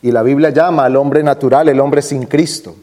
y 0.03 0.11
la 0.11 0.21
Biblia 0.25 0.51
llama 0.51 0.85
al 0.85 0.97
hombre 0.97 1.23
natural 1.23 1.69
el 1.69 1.79
hombre 1.79 2.03
sin 2.03 2.27
Cristo, 2.27 2.75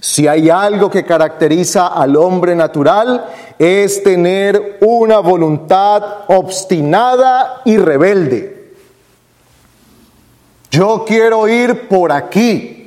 si 0.00 0.26
hay 0.26 0.50
algo 0.50 0.90
que 0.90 1.04
caracteriza 1.04 1.86
al 1.86 2.16
hombre 2.16 2.56
natural 2.56 3.26
es 3.60 4.02
tener 4.02 4.78
una 4.80 5.20
voluntad 5.20 6.02
obstinada 6.26 7.62
y 7.64 7.76
rebelde. 7.76 8.72
Yo 10.72 11.04
quiero 11.06 11.46
ir 11.46 11.86
por 11.86 12.10
aquí, 12.10 12.77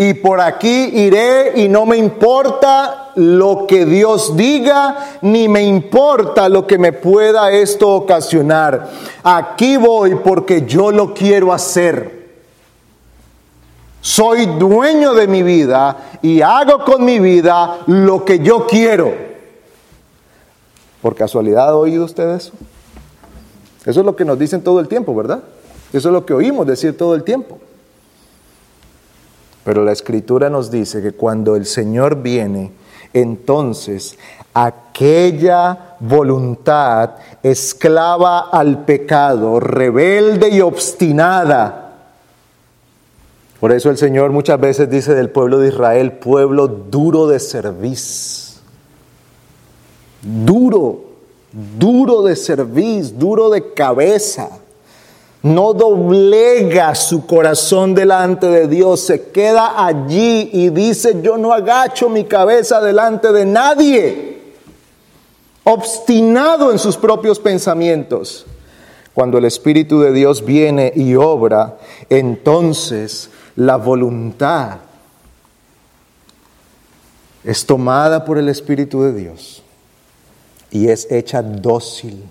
y 0.00 0.14
por 0.14 0.40
aquí 0.40 0.90
iré 0.94 1.60
y 1.60 1.68
no 1.68 1.84
me 1.84 1.96
importa 1.96 3.10
lo 3.16 3.66
que 3.66 3.84
Dios 3.84 4.36
diga, 4.36 5.18
ni 5.22 5.48
me 5.48 5.64
importa 5.64 6.48
lo 6.48 6.68
que 6.68 6.78
me 6.78 6.92
pueda 6.92 7.50
esto 7.50 7.92
ocasionar. 7.94 8.88
Aquí 9.24 9.76
voy 9.76 10.14
porque 10.14 10.64
yo 10.64 10.92
lo 10.92 11.12
quiero 11.12 11.52
hacer. 11.52 12.28
Soy 14.00 14.46
dueño 14.46 15.14
de 15.14 15.26
mi 15.26 15.42
vida 15.42 15.96
y 16.22 16.42
hago 16.42 16.84
con 16.84 17.04
mi 17.04 17.18
vida 17.18 17.80
lo 17.88 18.24
que 18.24 18.38
yo 18.38 18.68
quiero. 18.68 19.12
¿Por 21.02 21.16
casualidad 21.16 21.70
ha 21.70 21.76
oído 21.76 22.04
usted 22.04 22.36
eso? 22.36 22.52
Eso 23.84 23.98
es 23.98 24.06
lo 24.06 24.14
que 24.14 24.24
nos 24.24 24.38
dicen 24.38 24.62
todo 24.62 24.78
el 24.78 24.86
tiempo, 24.86 25.12
¿verdad? 25.12 25.42
Eso 25.92 26.08
es 26.08 26.12
lo 26.12 26.24
que 26.24 26.34
oímos 26.34 26.68
decir 26.68 26.96
todo 26.96 27.16
el 27.16 27.24
tiempo. 27.24 27.58
Pero 29.64 29.84
la 29.84 29.92
escritura 29.92 30.48
nos 30.48 30.70
dice 30.70 31.02
que 31.02 31.12
cuando 31.12 31.56
el 31.56 31.66
Señor 31.66 32.22
viene, 32.22 32.72
entonces 33.12 34.18
aquella 34.54 35.96
voluntad 36.00 37.10
esclava 37.42 38.50
al 38.50 38.84
pecado, 38.84 39.60
rebelde 39.60 40.48
y 40.48 40.60
obstinada. 40.60 41.84
Por 43.60 43.72
eso 43.72 43.90
el 43.90 43.98
Señor 43.98 44.30
muchas 44.30 44.60
veces 44.60 44.88
dice 44.88 45.14
del 45.14 45.30
pueblo 45.30 45.58
de 45.58 45.68
Israel, 45.68 46.12
pueblo 46.12 46.68
duro 46.68 47.26
de 47.26 47.40
cerviz. 47.40 48.60
Duro, 50.22 51.04
duro 51.52 52.22
de 52.22 52.36
cerviz, 52.36 53.18
duro 53.18 53.50
de 53.50 53.72
cabeza 53.72 54.48
no 55.42 55.72
doblega 55.72 56.94
su 56.94 57.26
corazón 57.26 57.94
delante 57.94 58.48
de 58.48 58.66
Dios, 58.66 59.00
se 59.00 59.30
queda 59.30 59.84
allí 59.86 60.50
y 60.52 60.70
dice, 60.70 61.20
yo 61.22 61.38
no 61.38 61.52
agacho 61.52 62.08
mi 62.08 62.24
cabeza 62.24 62.80
delante 62.80 63.32
de 63.32 63.46
nadie, 63.46 64.42
obstinado 65.64 66.72
en 66.72 66.78
sus 66.78 66.96
propios 66.96 67.38
pensamientos. 67.38 68.46
Cuando 69.14 69.38
el 69.38 69.44
Espíritu 69.44 70.00
de 70.00 70.12
Dios 70.12 70.44
viene 70.44 70.92
y 70.94 71.14
obra, 71.14 71.78
entonces 72.08 73.30
la 73.56 73.76
voluntad 73.76 74.78
es 77.44 77.66
tomada 77.66 78.24
por 78.24 78.38
el 78.38 78.48
Espíritu 78.48 79.02
de 79.02 79.12
Dios 79.12 79.62
y 80.70 80.88
es 80.88 81.10
hecha 81.10 81.42
dócil. 81.42 82.24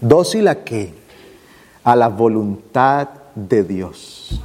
¿Dócil 0.00 0.48
a 0.48 0.62
qué? 0.62 1.05
A 1.86 1.94
la 1.94 2.08
voluntad 2.08 3.08
de 3.36 3.62
Dios. 3.62 4.40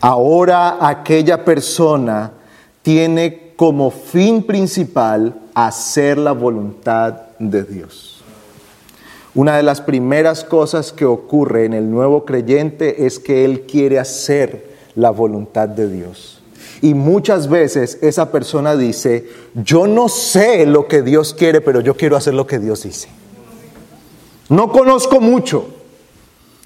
Ahora 0.00 0.78
aquella 0.80 1.44
persona 1.44 2.32
tiene 2.80 3.52
como 3.54 3.90
fin 3.90 4.44
principal 4.44 5.34
hacer 5.52 6.16
la 6.16 6.32
voluntad 6.32 7.12
de 7.38 7.64
Dios. 7.64 8.22
Una 9.34 9.58
de 9.58 9.62
las 9.62 9.82
primeras 9.82 10.42
cosas 10.42 10.90
que 10.90 11.04
ocurre 11.04 11.66
en 11.66 11.74
el 11.74 11.90
nuevo 11.90 12.24
creyente 12.24 13.04
es 13.04 13.18
que 13.18 13.44
él 13.44 13.66
quiere 13.66 13.98
hacer 13.98 14.74
la 14.94 15.10
voluntad 15.10 15.68
de 15.68 15.90
Dios. 15.90 16.40
Y 16.80 16.94
muchas 16.94 17.50
veces 17.50 17.98
esa 18.00 18.32
persona 18.32 18.74
dice, 18.74 19.28
yo 19.54 19.86
no 19.86 20.08
sé 20.08 20.64
lo 20.64 20.88
que 20.88 21.02
Dios 21.02 21.34
quiere, 21.34 21.60
pero 21.60 21.82
yo 21.82 21.94
quiero 21.94 22.16
hacer 22.16 22.32
lo 22.32 22.46
que 22.46 22.58
Dios 22.58 22.84
dice. 22.84 23.08
No 24.48 24.70
conozco 24.70 25.20
mucho, 25.20 25.66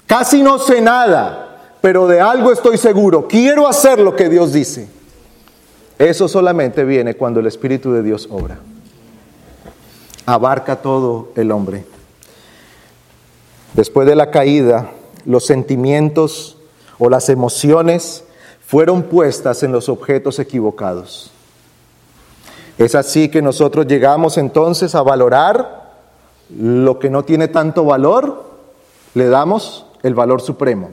casi 0.05 0.43
no 0.43 0.59
sé 0.59 0.81
nada, 0.81 1.75
pero 1.81 2.07
de 2.07 2.19
algo 2.19 2.51
estoy 2.51 2.77
seguro, 2.77 3.27
quiero 3.27 3.67
hacer 3.67 3.99
lo 3.99 4.15
que 4.15 4.29
Dios 4.29 4.51
dice. 4.51 4.89
Eso 5.97 6.27
solamente 6.27 6.83
viene 6.83 7.15
cuando 7.15 7.39
el 7.39 7.47
Espíritu 7.47 7.91
de 7.91 8.03
Dios 8.03 8.27
obra. 8.31 8.59
Abarca 10.25 10.77
todo 10.77 11.31
el 11.35 11.51
hombre. 11.51 11.85
Después 13.73 14.07
de 14.07 14.15
la 14.15 14.31
caída, 14.31 14.91
los 15.25 15.45
sentimientos 15.45 16.57
o 16.97 17.09
las 17.09 17.29
emociones 17.29 18.23
fueron 18.65 19.03
puestas 19.03 19.63
en 19.63 19.71
los 19.71 19.89
objetos 19.89 20.39
equivocados. 20.39 21.31
Es 22.77 22.95
así 22.95 23.29
que 23.29 23.41
nosotros 23.41 23.87
llegamos 23.87 24.37
entonces 24.37 24.95
a 24.95 25.01
valorar 25.01 25.78
lo 26.57 26.99
que 26.99 27.09
no 27.09 27.23
tiene 27.23 27.47
tanto 27.47 27.83
valor, 27.85 28.43
le 29.13 29.27
damos 29.27 29.85
el 30.03 30.13
valor 30.13 30.41
supremo 30.41 30.91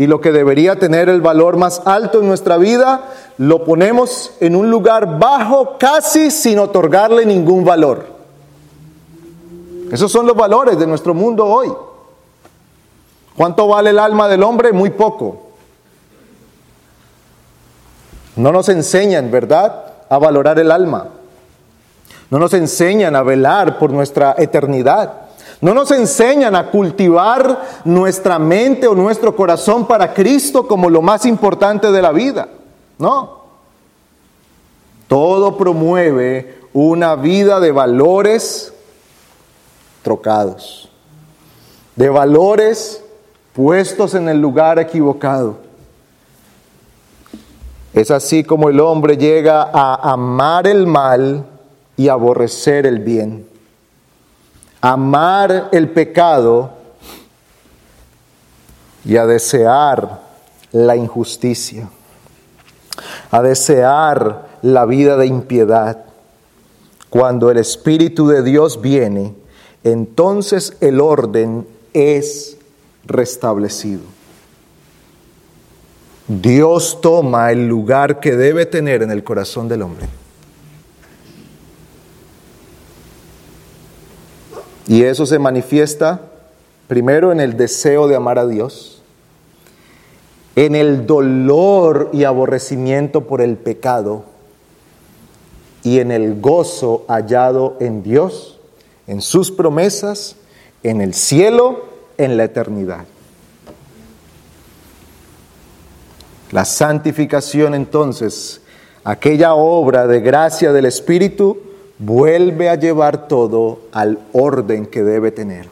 y 0.00 0.06
lo 0.06 0.22
que 0.22 0.32
debería 0.32 0.78
tener 0.78 1.10
el 1.10 1.20
valor 1.20 1.58
más 1.58 1.82
alto 1.84 2.20
en 2.20 2.26
nuestra 2.26 2.56
vida, 2.56 3.10
lo 3.36 3.64
ponemos 3.64 4.32
en 4.40 4.56
un 4.56 4.70
lugar 4.70 5.18
bajo 5.18 5.76
casi 5.78 6.30
sin 6.30 6.58
otorgarle 6.58 7.26
ningún 7.26 7.66
valor. 7.66 8.06
Esos 9.92 10.10
son 10.10 10.26
los 10.26 10.34
valores 10.34 10.78
de 10.78 10.86
nuestro 10.86 11.12
mundo 11.12 11.44
hoy. 11.44 11.70
¿Cuánto 13.36 13.68
vale 13.68 13.90
el 13.90 13.98
alma 13.98 14.26
del 14.26 14.42
hombre? 14.42 14.72
Muy 14.72 14.88
poco. 14.88 15.50
No 18.36 18.52
nos 18.52 18.70
enseñan, 18.70 19.30
¿verdad?, 19.30 19.84
a 20.08 20.16
valorar 20.16 20.58
el 20.58 20.72
alma. 20.72 21.08
No 22.30 22.38
nos 22.38 22.54
enseñan 22.54 23.16
a 23.16 23.22
velar 23.22 23.78
por 23.78 23.92
nuestra 23.92 24.36
eternidad. 24.38 25.12
No 25.60 25.74
nos 25.74 25.90
enseñan 25.90 26.54
a 26.54 26.70
cultivar 26.70 27.82
nuestra 27.84 28.38
mente 28.38 28.86
o 28.86 28.94
nuestro 28.94 29.36
corazón 29.36 29.86
para 29.86 30.14
Cristo 30.14 30.66
como 30.66 30.88
lo 30.88 31.02
más 31.02 31.26
importante 31.26 31.90
de 31.90 32.00
la 32.00 32.12
vida. 32.12 32.48
No. 32.98 33.40
Todo 35.08 35.58
promueve 35.58 36.60
una 36.72 37.16
vida 37.16 37.58
de 37.58 37.72
valores 37.72 38.72
trocados, 40.02 40.88
de 41.96 42.08
valores 42.08 43.02
puestos 43.52 44.14
en 44.14 44.28
el 44.28 44.40
lugar 44.40 44.78
equivocado. 44.78 45.58
Es 47.92 48.10
así 48.12 48.44
como 48.44 48.68
el 48.68 48.78
hombre 48.78 49.16
llega 49.16 49.68
a 49.72 50.12
amar 50.12 50.68
el 50.68 50.86
mal 50.86 51.44
y 52.00 52.08
aborrecer 52.08 52.86
el 52.86 53.00
bien 53.00 53.50
amar 54.80 55.68
el 55.72 55.90
pecado 55.90 56.70
y 59.04 59.16
a 59.16 59.26
desear 59.26 60.22
la 60.72 60.96
injusticia, 60.96 61.90
a 63.30 63.42
desear 63.42 64.48
la 64.62 64.86
vida 64.86 65.16
de 65.16 65.26
impiedad. 65.26 66.04
Cuando 67.08 67.50
el 67.50 67.58
Espíritu 67.58 68.28
de 68.28 68.42
Dios 68.42 68.80
viene, 68.80 69.34
entonces 69.84 70.76
el 70.80 71.00
orden 71.00 71.66
es 71.92 72.56
restablecido. 73.04 74.02
Dios 76.28 77.00
toma 77.00 77.50
el 77.50 77.66
lugar 77.66 78.20
que 78.20 78.36
debe 78.36 78.64
tener 78.64 79.02
en 79.02 79.10
el 79.10 79.24
corazón 79.24 79.68
del 79.68 79.82
hombre. 79.82 80.19
Y 84.90 85.04
eso 85.04 85.24
se 85.24 85.38
manifiesta 85.38 86.20
primero 86.88 87.30
en 87.30 87.38
el 87.38 87.56
deseo 87.56 88.08
de 88.08 88.16
amar 88.16 88.40
a 88.40 88.46
Dios, 88.48 89.02
en 90.56 90.74
el 90.74 91.06
dolor 91.06 92.10
y 92.12 92.24
aborrecimiento 92.24 93.28
por 93.28 93.40
el 93.40 93.56
pecado 93.56 94.24
y 95.84 96.00
en 96.00 96.10
el 96.10 96.40
gozo 96.40 97.04
hallado 97.06 97.76
en 97.78 98.02
Dios, 98.02 98.58
en 99.06 99.20
sus 99.22 99.52
promesas, 99.52 100.34
en 100.82 101.00
el 101.00 101.14
cielo, 101.14 101.84
en 102.18 102.36
la 102.36 102.42
eternidad. 102.42 103.04
La 106.50 106.64
santificación 106.64 107.76
entonces, 107.76 108.60
aquella 109.04 109.54
obra 109.54 110.08
de 110.08 110.18
gracia 110.18 110.72
del 110.72 110.86
Espíritu, 110.86 111.69
vuelve 112.00 112.70
a 112.70 112.74
llevar 112.74 113.28
todo 113.28 113.80
al 113.92 114.18
orden 114.32 114.86
que 114.86 115.02
debe 115.02 115.30
tener. 115.30 115.68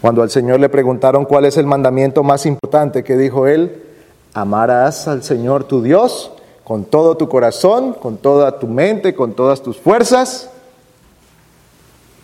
Cuando 0.00 0.22
al 0.22 0.30
Señor 0.30 0.60
le 0.60 0.68
preguntaron 0.68 1.24
cuál 1.24 1.46
es 1.46 1.56
el 1.56 1.66
mandamiento 1.66 2.22
más 2.22 2.46
importante, 2.46 3.02
que 3.02 3.16
dijo 3.16 3.46
él, 3.46 3.82
amarás 4.34 5.08
al 5.08 5.24
Señor 5.24 5.64
tu 5.64 5.82
Dios 5.82 6.30
con 6.62 6.84
todo 6.84 7.16
tu 7.16 7.28
corazón, 7.28 7.94
con 7.94 8.18
toda 8.18 8.58
tu 8.58 8.68
mente, 8.68 9.14
con 9.14 9.32
todas 9.32 9.62
tus 9.62 9.78
fuerzas, 9.78 10.50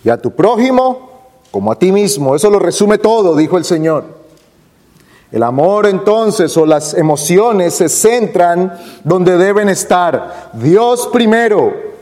y 0.04 0.10
a 0.10 0.20
tu 0.20 0.32
prójimo 0.32 1.10
como 1.50 1.72
a 1.72 1.78
ti 1.78 1.90
mismo. 1.90 2.36
Eso 2.36 2.50
lo 2.50 2.58
resume 2.58 2.98
todo, 2.98 3.34
dijo 3.34 3.56
el 3.56 3.64
Señor. 3.64 4.04
El 5.32 5.42
amor 5.42 5.86
entonces 5.86 6.54
o 6.58 6.66
las 6.66 6.94
emociones 6.94 7.74
se 7.74 7.88
centran 7.88 8.78
donde 9.02 9.38
deben 9.38 9.68
estar. 9.70 10.50
Dios 10.52 11.08
primero, 11.12 11.93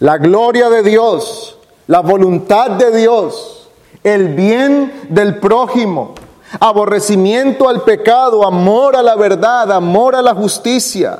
la 0.00 0.16
gloria 0.18 0.70
de 0.70 0.82
Dios, 0.82 1.58
la 1.86 2.00
voluntad 2.00 2.70
de 2.72 2.96
Dios, 2.96 3.68
el 4.04 4.34
bien 4.34 4.92
del 5.08 5.38
prójimo, 5.38 6.14
aborrecimiento 6.60 7.68
al 7.68 7.82
pecado, 7.82 8.46
amor 8.46 8.96
a 8.96 9.02
la 9.02 9.16
verdad, 9.16 9.72
amor 9.72 10.14
a 10.14 10.22
la 10.22 10.34
justicia, 10.34 11.18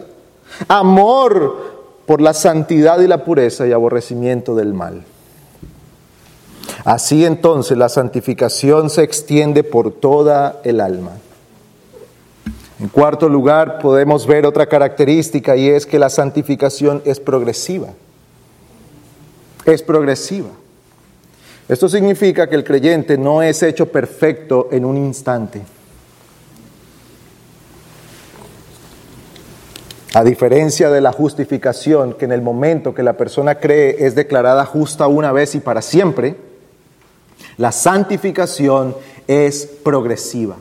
amor 0.69 1.79
por 2.07 2.21
la 2.21 2.33
santidad 2.33 3.01
y 3.01 3.09
la 3.09 3.25
pureza 3.25 3.67
y 3.67 3.73
aborrecimiento 3.73 4.55
del 4.55 4.73
mal. 4.75 5.05
Así 6.85 7.25
entonces 7.25 7.77
la 7.77 7.88
santificación 7.88 8.91
se 8.91 9.03
extiende 9.03 9.64
por 9.64 9.91
toda 9.91 10.61
el 10.62 10.81
alma. 10.81 11.12
En 12.81 12.88
cuarto 12.88 13.29
lugar, 13.29 13.81
podemos 13.81 14.27
ver 14.27 14.47
otra 14.47 14.67
característica 14.67 15.57
y 15.57 15.69
es 15.69 15.85
que 15.85 15.99
la 15.99 16.09
santificación 16.09 17.03
es 17.05 17.19
progresiva 17.19 17.88
es 19.72 19.83
progresiva. 19.83 20.50
Esto 21.68 21.88
significa 21.88 22.48
que 22.48 22.54
el 22.54 22.64
creyente 22.64 23.18
no 23.18 23.42
es 23.42 23.62
hecho 23.62 23.87
perfecto 23.92 24.68
en 24.72 24.85
un 24.85 24.96
instante. 24.96 25.62
A 30.14 30.24
diferencia 30.24 30.88
de 30.88 31.02
la 31.02 31.12
justificación, 31.12 32.14
que 32.14 32.24
en 32.24 32.33
el 32.33 32.40
momento 32.40 32.94
que 32.94 33.02
la 33.02 33.12
persona 33.18 33.57
cree 33.57 33.96
es 33.98 34.14
declarada 34.14 34.64
justa 34.64 35.07
una 35.07 35.33
vez 35.33 35.54
y 35.54 35.61
para 35.61 35.83
siempre, 35.83 36.37
la 37.59 37.72
santificación 37.72 38.96
es 39.26 39.66
progresiva. 39.85 40.57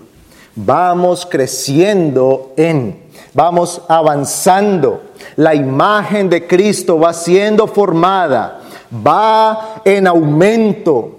Vamos 0.55 1.25
creciendo 1.25 2.53
en, 2.57 2.99
vamos 3.33 3.81
avanzando. 3.87 5.03
La 5.37 5.55
imagen 5.55 6.29
de 6.29 6.45
Cristo 6.45 6.99
va 6.99 7.13
siendo 7.13 7.67
formada 7.67 8.66
va 8.91 9.81
en 9.83 10.07
aumento. 10.07 11.17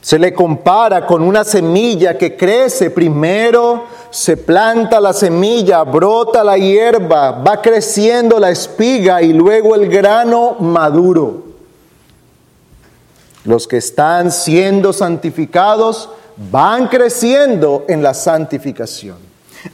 Se 0.00 0.18
le 0.18 0.32
compara 0.32 1.04
con 1.06 1.22
una 1.22 1.44
semilla 1.44 2.16
que 2.16 2.36
crece. 2.36 2.90
Primero 2.90 3.84
se 4.10 4.36
planta 4.36 5.00
la 5.00 5.12
semilla, 5.12 5.82
brota 5.82 6.42
la 6.42 6.56
hierba, 6.56 7.32
va 7.32 7.60
creciendo 7.60 8.38
la 8.38 8.50
espiga 8.50 9.20
y 9.20 9.32
luego 9.32 9.74
el 9.74 9.88
grano 9.88 10.56
maduro. 10.60 11.44
Los 13.44 13.66
que 13.66 13.78
están 13.78 14.30
siendo 14.30 14.92
santificados 14.92 16.10
van 16.50 16.88
creciendo 16.88 17.84
en 17.88 18.02
la 18.02 18.14
santificación. 18.14 19.16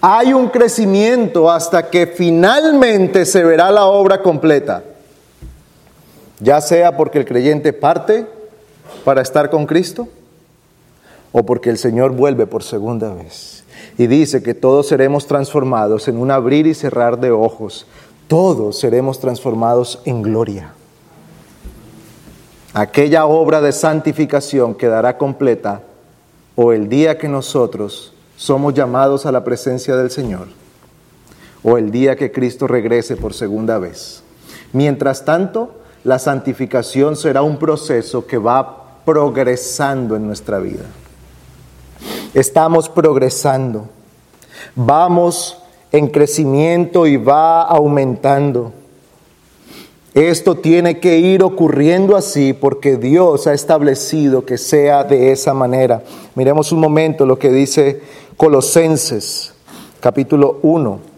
Hay 0.00 0.32
un 0.32 0.48
crecimiento 0.48 1.50
hasta 1.50 1.90
que 1.90 2.06
finalmente 2.06 3.26
se 3.26 3.44
verá 3.44 3.70
la 3.70 3.84
obra 3.86 4.22
completa 4.22 4.82
ya 6.40 6.60
sea 6.60 6.96
porque 6.96 7.18
el 7.18 7.24
creyente 7.24 7.72
parte 7.72 8.26
para 9.04 9.22
estar 9.22 9.50
con 9.50 9.66
Cristo, 9.66 10.08
o 11.36 11.44
porque 11.44 11.68
el 11.68 11.78
Señor 11.78 12.12
vuelve 12.12 12.46
por 12.46 12.62
segunda 12.62 13.12
vez. 13.12 13.64
Y 13.98 14.06
dice 14.06 14.40
que 14.42 14.54
todos 14.54 14.86
seremos 14.86 15.26
transformados 15.26 16.06
en 16.06 16.16
un 16.16 16.30
abrir 16.30 16.68
y 16.68 16.74
cerrar 16.74 17.18
de 17.18 17.32
ojos. 17.32 17.86
Todos 18.28 18.78
seremos 18.78 19.18
transformados 19.18 20.00
en 20.04 20.22
gloria. 20.22 20.72
Aquella 22.72 23.26
obra 23.26 23.60
de 23.60 23.72
santificación 23.72 24.76
quedará 24.76 25.18
completa 25.18 25.82
o 26.54 26.72
el 26.72 26.88
día 26.88 27.18
que 27.18 27.28
nosotros 27.28 28.12
somos 28.36 28.74
llamados 28.74 29.26
a 29.26 29.32
la 29.32 29.42
presencia 29.42 29.96
del 29.96 30.12
Señor 30.12 30.46
o 31.64 31.78
el 31.78 31.90
día 31.90 32.14
que 32.14 32.30
Cristo 32.30 32.68
regrese 32.68 33.16
por 33.16 33.34
segunda 33.34 33.78
vez. 33.78 34.22
Mientras 34.72 35.24
tanto, 35.24 35.80
la 36.04 36.18
santificación 36.18 37.16
será 37.16 37.42
un 37.42 37.56
proceso 37.58 38.26
que 38.26 38.36
va 38.36 39.00
progresando 39.04 40.16
en 40.16 40.26
nuestra 40.26 40.58
vida. 40.58 40.84
Estamos 42.34 42.88
progresando, 42.90 43.88
vamos 44.74 45.58
en 45.92 46.08
crecimiento 46.08 47.06
y 47.06 47.16
va 47.16 47.62
aumentando. 47.62 48.72
Esto 50.12 50.56
tiene 50.56 51.00
que 51.00 51.18
ir 51.18 51.42
ocurriendo 51.42 52.16
así 52.16 52.52
porque 52.52 52.96
Dios 52.96 53.46
ha 53.46 53.54
establecido 53.54 54.44
que 54.44 54.58
sea 54.58 55.04
de 55.04 55.32
esa 55.32 55.54
manera. 55.54 56.02
Miremos 56.34 56.70
un 56.70 56.80
momento 56.80 57.26
lo 57.26 57.38
que 57.38 57.50
dice 57.50 58.02
Colosenses, 58.36 59.54
capítulo 60.00 60.58
1 60.62 61.13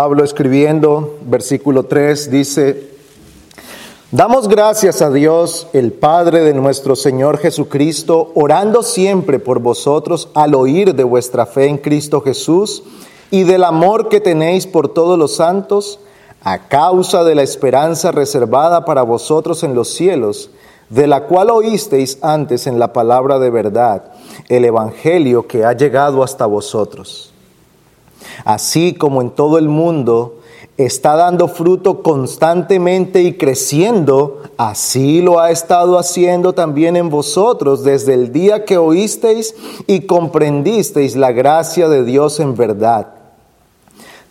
Pablo 0.00 0.24
escribiendo, 0.24 1.18
versículo 1.26 1.82
3, 1.82 2.30
dice, 2.30 2.88
Damos 4.10 4.48
gracias 4.48 5.02
a 5.02 5.10
Dios, 5.10 5.66
el 5.74 5.92
Padre 5.92 6.40
de 6.40 6.54
nuestro 6.54 6.96
Señor 6.96 7.36
Jesucristo, 7.36 8.32
orando 8.34 8.82
siempre 8.82 9.38
por 9.38 9.58
vosotros 9.58 10.30
al 10.32 10.54
oír 10.54 10.94
de 10.94 11.04
vuestra 11.04 11.44
fe 11.44 11.66
en 11.66 11.76
Cristo 11.76 12.22
Jesús 12.22 12.82
y 13.30 13.42
del 13.42 13.62
amor 13.62 14.08
que 14.08 14.22
tenéis 14.22 14.66
por 14.66 14.88
todos 14.88 15.18
los 15.18 15.36
santos, 15.36 16.00
a 16.42 16.68
causa 16.68 17.22
de 17.22 17.34
la 17.34 17.42
esperanza 17.42 18.10
reservada 18.10 18.86
para 18.86 19.02
vosotros 19.02 19.64
en 19.64 19.74
los 19.74 19.88
cielos, 19.88 20.50
de 20.88 21.08
la 21.08 21.26
cual 21.26 21.50
oísteis 21.50 22.16
antes 22.22 22.66
en 22.66 22.78
la 22.78 22.94
palabra 22.94 23.38
de 23.38 23.50
verdad, 23.50 24.12
el 24.48 24.64
Evangelio 24.64 25.46
que 25.46 25.66
ha 25.66 25.74
llegado 25.74 26.22
hasta 26.22 26.46
vosotros 26.46 27.29
así 28.44 28.94
como 28.94 29.22
en 29.22 29.30
todo 29.30 29.58
el 29.58 29.68
mundo, 29.68 30.36
está 30.76 31.14
dando 31.14 31.48
fruto 31.48 32.02
constantemente 32.02 33.22
y 33.22 33.34
creciendo, 33.34 34.42
así 34.56 35.20
lo 35.20 35.38
ha 35.38 35.50
estado 35.50 35.98
haciendo 35.98 36.54
también 36.54 36.96
en 36.96 37.10
vosotros 37.10 37.84
desde 37.84 38.14
el 38.14 38.32
día 38.32 38.64
que 38.64 38.78
oísteis 38.78 39.54
y 39.86 40.00
comprendisteis 40.00 41.16
la 41.16 41.32
gracia 41.32 41.88
de 41.88 42.04
Dios 42.04 42.40
en 42.40 42.54
verdad. 42.54 43.08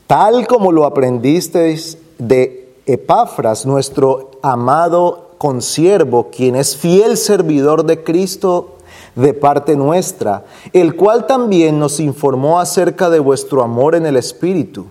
Tal 0.08 0.48
como 0.48 0.72
lo 0.72 0.86
aprendisteis 0.86 2.00
de 2.18 2.74
Epafras, 2.88 3.68
nuestro 3.68 4.32
amado 4.42 5.30
consiervo, 5.38 6.30
quien 6.36 6.56
es 6.56 6.76
fiel 6.76 7.16
servidor 7.16 7.86
de 7.86 8.04
Cristo 8.04 8.79
de 9.16 9.34
parte 9.34 9.76
nuestra, 9.76 10.46
el 10.74 10.96
cual 10.96 11.28
también 11.28 11.80
nos 11.80 12.00
informó 12.00 12.60
acerca 12.60 13.10
de 13.10 13.20
vuestro 13.20 13.64
amor 13.64 13.96
en 13.96 14.06
el 14.06 14.16
Espíritu. 14.16 14.88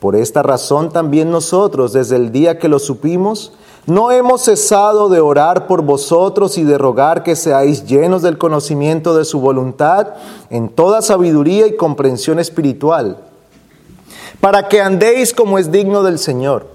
Por 0.00 0.14
esta 0.14 0.42
razón 0.42 0.90
también 0.90 1.30
nosotros, 1.30 1.92
desde 1.92 2.16
el 2.16 2.30
día 2.32 2.58
que 2.58 2.68
lo 2.68 2.78
supimos, 2.78 3.52
no 3.86 4.10
hemos 4.10 4.42
cesado 4.42 5.08
de 5.08 5.20
orar 5.20 5.66
por 5.66 5.82
vosotros 5.82 6.58
y 6.58 6.64
de 6.64 6.76
rogar 6.76 7.22
que 7.22 7.36
seáis 7.36 7.86
llenos 7.86 8.20
del 8.22 8.36
conocimiento 8.36 9.16
de 9.16 9.24
su 9.24 9.40
voluntad 9.40 10.14
en 10.50 10.68
toda 10.68 11.02
sabiduría 11.02 11.66
y 11.66 11.76
comprensión 11.76 12.40
espiritual, 12.40 13.18
para 14.40 14.68
que 14.68 14.80
andéis 14.80 15.32
como 15.32 15.58
es 15.58 15.70
digno 15.70 16.02
del 16.02 16.18
Señor, 16.18 16.66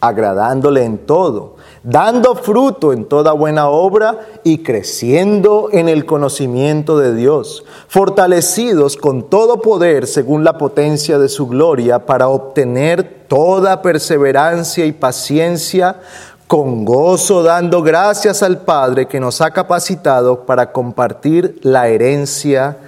agradándole 0.00 0.84
en 0.84 0.98
todo 0.98 1.57
dando 1.82 2.34
fruto 2.34 2.92
en 2.92 3.04
toda 3.04 3.32
buena 3.32 3.68
obra 3.68 4.26
y 4.44 4.58
creciendo 4.58 5.68
en 5.72 5.88
el 5.88 6.06
conocimiento 6.06 6.98
de 6.98 7.14
Dios, 7.14 7.64
fortalecidos 7.88 8.96
con 8.96 9.28
todo 9.28 9.60
poder 9.60 10.06
según 10.06 10.44
la 10.44 10.58
potencia 10.58 11.18
de 11.18 11.28
su 11.28 11.46
gloria, 11.46 12.06
para 12.06 12.28
obtener 12.28 13.26
toda 13.28 13.82
perseverancia 13.82 14.86
y 14.86 14.92
paciencia, 14.92 16.00
con 16.46 16.86
gozo 16.86 17.42
dando 17.42 17.82
gracias 17.82 18.42
al 18.42 18.62
Padre 18.62 19.06
que 19.06 19.20
nos 19.20 19.42
ha 19.42 19.50
capacitado 19.50 20.46
para 20.46 20.72
compartir 20.72 21.60
la 21.62 21.88
herencia 21.88 22.78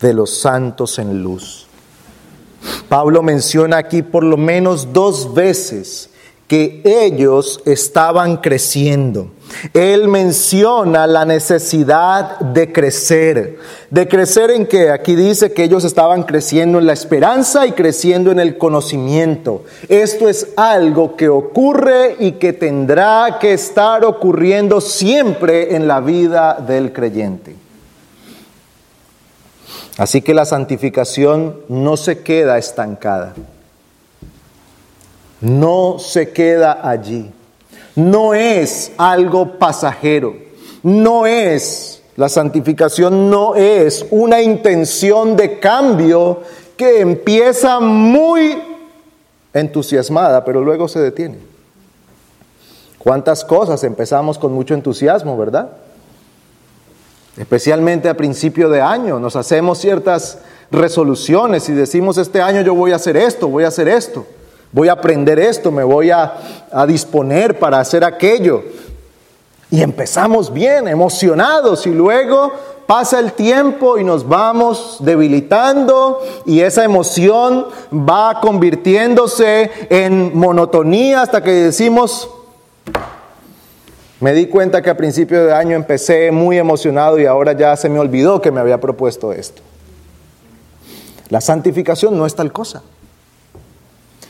de 0.00 0.14
los 0.14 0.38
santos 0.38 1.00
en 1.00 1.22
luz. 1.22 1.66
Pablo 2.88 3.22
menciona 3.22 3.78
aquí 3.78 4.02
por 4.02 4.22
lo 4.22 4.36
menos 4.36 4.92
dos 4.92 5.34
veces 5.34 6.11
que 6.52 6.82
ellos 6.84 7.62
estaban 7.64 8.36
creciendo. 8.36 9.30
Él 9.72 10.06
menciona 10.06 11.06
la 11.06 11.24
necesidad 11.24 12.40
de 12.40 12.70
crecer. 12.70 13.56
¿De 13.88 14.06
crecer 14.06 14.50
en 14.50 14.66
qué? 14.66 14.90
Aquí 14.90 15.16
dice 15.16 15.54
que 15.54 15.64
ellos 15.64 15.82
estaban 15.82 16.24
creciendo 16.24 16.78
en 16.78 16.84
la 16.84 16.92
esperanza 16.92 17.66
y 17.66 17.72
creciendo 17.72 18.30
en 18.32 18.38
el 18.38 18.58
conocimiento. 18.58 19.64
Esto 19.88 20.28
es 20.28 20.48
algo 20.58 21.16
que 21.16 21.30
ocurre 21.30 22.16
y 22.18 22.32
que 22.32 22.52
tendrá 22.52 23.38
que 23.40 23.54
estar 23.54 24.04
ocurriendo 24.04 24.82
siempre 24.82 25.74
en 25.74 25.88
la 25.88 26.00
vida 26.00 26.58
del 26.60 26.92
creyente. 26.92 27.56
Así 29.96 30.20
que 30.20 30.34
la 30.34 30.44
santificación 30.44 31.62
no 31.70 31.96
se 31.96 32.18
queda 32.18 32.58
estancada 32.58 33.32
no 35.42 35.98
se 35.98 36.30
queda 36.30 36.88
allí. 36.88 37.30
No 37.94 38.32
es 38.32 38.92
algo 38.96 39.58
pasajero. 39.58 40.34
No 40.82 41.26
es, 41.26 42.02
la 42.16 42.28
santificación 42.28 43.28
no 43.28 43.54
es 43.54 44.06
una 44.10 44.40
intención 44.40 45.36
de 45.36 45.58
cambio 45.58 46.40
que 46.76 47.00
empieza 47.00 47.80
muy 47.80 48.60
entusiasmada, 49.52 50.44
pero 50.44 50.62
luego 50.62 50.88
se 50.88 51.00
detiene. 51.00 51.38
¿Cuántas 52.98 53.44
cosas 53.44 53.82
empezamos 53.84 54.38
con 54.38 54.52
mucho 54.52 54.74
entusiasmo, 54.74 55.36
verdad? 55.36 55.70
Especialmente 57.36 58.08
a 58.08 58.16
principio 58.16 58.68
de 58.68 58.80
año, 58.80 59.18
nos 59.18 59.36
hacemos 59.36 59.78
ciertas 59.78 60.38
resoluciones 60.70 61.68
y 61.68 61.72
decimos, 61.72 62.16
este 62.16 62.40
año 62.40 62.62
yo 62.62 62.74
voy 62.74 62.92
a 62.92 62.96
hacer 62.96 63.16
esto, 63.16 63.48
voy 63.48 63.64
a 63.64 63.68
hacer 63.68 63.88
esto 63.88 64.24
voy 64.72 64.88
a 64.88 64.92
aprender 64.92 65.38
esto, 65.38 65.70
me 65.70 65.84
voy 65.84 66.10
a, 66.10 66.34
disponer 66.88 67.58
para 67.58 67.78
hacer 67.78 68.02
aquello. 68.02 68.64
Y 69.70 69.82
empezamos 69.82 70.52
bien, 70.52 70.88
emocionados, 70.88 71.86
y 71.86 71.90
luego 71.90 72.52
pasa 72.86 73.20
el 73.20 73.32
tiempo 73.32 73.98
y 73.98 74.04
nos 74.04 74.28
vamos 74.28 74.96
debilitando 75.00 76.20
y 76.44 76.60
esa 76.60 76.84
emoción 76.84 77.66
va 77.92 78.40
convirtiéndose 78.40 79.70
en 79.88 80.36
monotonía 80.36 81.22
hasta 81.22 81.42
que 81.42 81.52
decimos, 81.52 82.28
me 84.20 84.34
di 84.34 84.46
cuenta 84.46 84.82
que 84.82 84.90
a 84.90 84.96
principio 84.96 85.46
de 85.46 85.54
año 85.54 85.74
empecé 85.74 86.30
muy 86.32 86.58
emocionado 86.58 87.18
y 87.18 87.24
ahora 87.24 87.52
ya 87.52 87.76
se 87.76 87.88
me 87.88 87.98
olvidó 87.98 88.42
que 88.42 88.50
me 88.50 88.60
había 88.60 88.80
propuesto 88.80 89.32
esto. 89.32 89.62
La 91.28 91.40
santificación 91.40 92.18
no 92.18 92.26
es 92.26 92.34
tal 92.34 92.52
cosa 92.52 92.82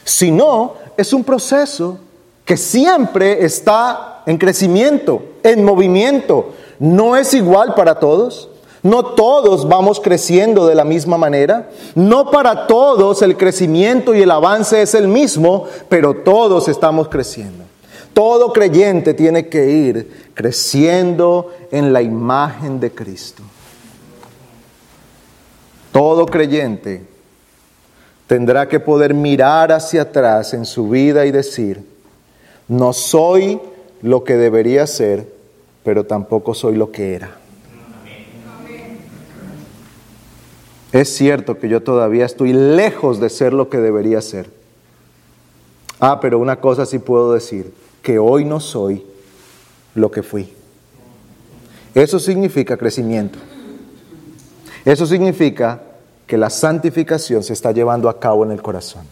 sino 0.05 0.75
es 0.97 1.13
un 1.13 1.25
proceso 1.25 1.99
que 2.45 2.57
siempre 2.57 3.45
está 3.45 4.23
en 4.27 4.39
crecimiento, 4.39 5.23
en 5.43 5.65
movimiento. 5.65 6.53
No 6.79 7.17
es 7.17 7.35
igual 7.35 7.75
para 7.75 7.99
todos. 7.99 8.49
No 8.83 9.05
todos 9.05 9.69
vamos 9.69 10.01
creciendo 10.01 10.67
de 10.67 10.75
la 10.75 10.85
misma 10.85 11.17
manera. 11.17 11.71
No 11.95 12.31
para 12.31 12.67
todos 12.67 13.23
el 13.23 13.37
crecimiento 13.37 14.15
y 14.15 14.23
el 14.23 14.31
avance 14.31 14.83
es 14.83 14.95
el 14.95 15.07
mismo, 15.07 15.67
pero 15.89 16.15
todos 16.15 16.69
estamos 16.69 17.09
creciendo. 17.09 17.65
Todo 18.13 18.53
creyente 18.53 19.15
tiene 19.15 19.49
que 19.49 19.71
ir 19.71 20.31
creciendo 20.35 21.51
en 21.71 21.93
la 21.93 22.03
imagen 22.03 22.81
de 22.81 22.91
Cristo. 22.91 23.43
Todo 25.93 26.27
creyente 26.27 27.07
tendrá 28.33 28.67
que 28.67 28.81
poder 28.81 29.13
mirar 29.13 29.73
hacia 29.73 30.01
atrás 30.01 30.55
en 30.55 30.65
su 30.65 30.89
vida 30.89 31.27
y 31.27 31.31
decir, 31.31 31.85
No 32.67 32.95
soy 32.95 33.61
lo 34.01 34.25
que 34.25 34.39
debería 34.39 34.87
ser, 34.87 35.31
pero 35.85 36.05
tampoco 36.05 36.55
soy 36.55 36.77
lo 36.77 36.91
que 36.91 37.15
era. 37.15 37.37
Es 40.93 41.15
cierto 41.15 41.59
que 41.59 41.69
yo 41.69 41.83
todavía 41.83 42.25
estoy 42.25 42.55
lejos 42.55 43.21
de 43.21 43.29
ser 43.29 43.53
lo 43.53 43.69
que 43.69 43.77
debería 43.77 44.23
ser. 44.23 44.49
Ah, 46.01 46.19
pero 46.19 46.39
una 46.39 46.59
cosa 46.59 46.87
sí 46.87 46.99
puedo 46.99 47.35
decir, 47.35 47.75
que 48.01 48.19
hoy 48.19 48.47
no 48.47 48.61
soy 48.61 49.05
lo 49.95 50.11
que 50.11 50.23
fui. 50.23 50.55
Eso 51.95 52.19
significa 52.19 52.79
crecimiento. 52.79 53.39
Eso 54.87 55.05
significa 55.05 55.83
que 56.33 56.39
la 56.39 56.49
santificación 56.49 57.43
se 57.43 57.53
está 57.53 57.73
llevando 57.73 58.09
a 58.09 58.19
cabo 58.19 58.43
en 58.43 58.53
el 58.53 58.63
corazón. 58.63 59.03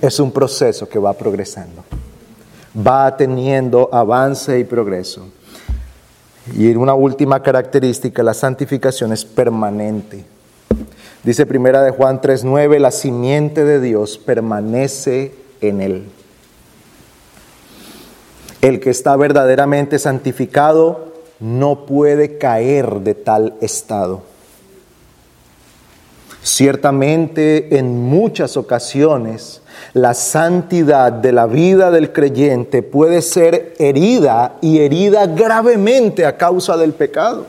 Es 0.00 0.20
un 0.20 0.30
proceso 0.30 0.88
que 0.88 1.00
va 1.00 1.14
progresando. 1.14 1.82
Va 2.76 3.16
teniendo 3.16 3.88
avance 3.90 4.56
y 4.56 4.62
progreso. 4.62 5.26
Y 6.56 6.72
una 6.76 6.94
última 6.94 7.42
característica, 7.42 8.22
la 8.22 8.34
santificación 8.34 9.12
es 9.12 9.24
permanente. 9.24 10.24
Dice 11.24 11.44
primera 11.44 11.82
de 11.82 11.90
Juan 11.90 12.20
3:9, 12.20 12.78
la 12.78 12.92
simiente 12.92 13.64
de 13.64 13.80
Dios 13.80 14.16
permanece 14.16 15.34
en 15.60 15.80
él. 15.80 16.04
El 18.60 18.78
que 18.78 18.90
está 18.90 19.16
verdaderamente 19.16 19.98
santificado 19.98 21.14
no 21.40 21.84
puede 21.84 22.38
caer 22.38 23.00
de 23.00 23.14
tal 23.14 23.54
estado. 23.60 24.30
Ciertamente 26.42 27.78
en 27.78 28.00
muchas 28.02 28.56
ocasiones 28.56 29.62
la 29.94 30.14
santidad 30.14 31.12
de 31.12 31.32
la 31.32 31.46
vida 31.46 31.90
del 31.90 32.12
creyente 32.12 32.82
puede 32.82 33.22
ser 33.22 33.74
herida 33.78 34.54
y 34.60 34.78
herida 34.78 35.26
gravemente 35.26 36.26
a 36.26 36.36
causa 36.36 36.76
del 36.76 36.94
pecado. 36.94 37.46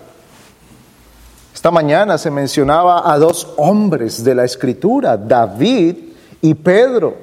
Esta 1.54 1.72
mañana 1.72 2.18
se 2.18 2.30
mencionaba 2.30 3.12
a 3.12 3.18
dos 3.18 3.54
hombres 3.58 4.24
de 4.24 4.36
la 4.36 4.44
escritura, 4.44 5.18
David 5.18 5.96
y 6.42 6.54
Pedro. 6.54 7.16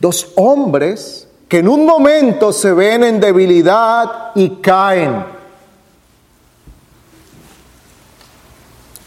Dos 0.00 0.32
hombres 0.36 1.28
que 1.48 1.58
en 1.58 1.68
un 1.68 1.84
momento 1.84 2.52
se 2.52 2.72
ven 2.72 3.04
en 3.04 3.20
debilidad 3.20 4.30
y 4.34 4.48
caen. 4.62 5.31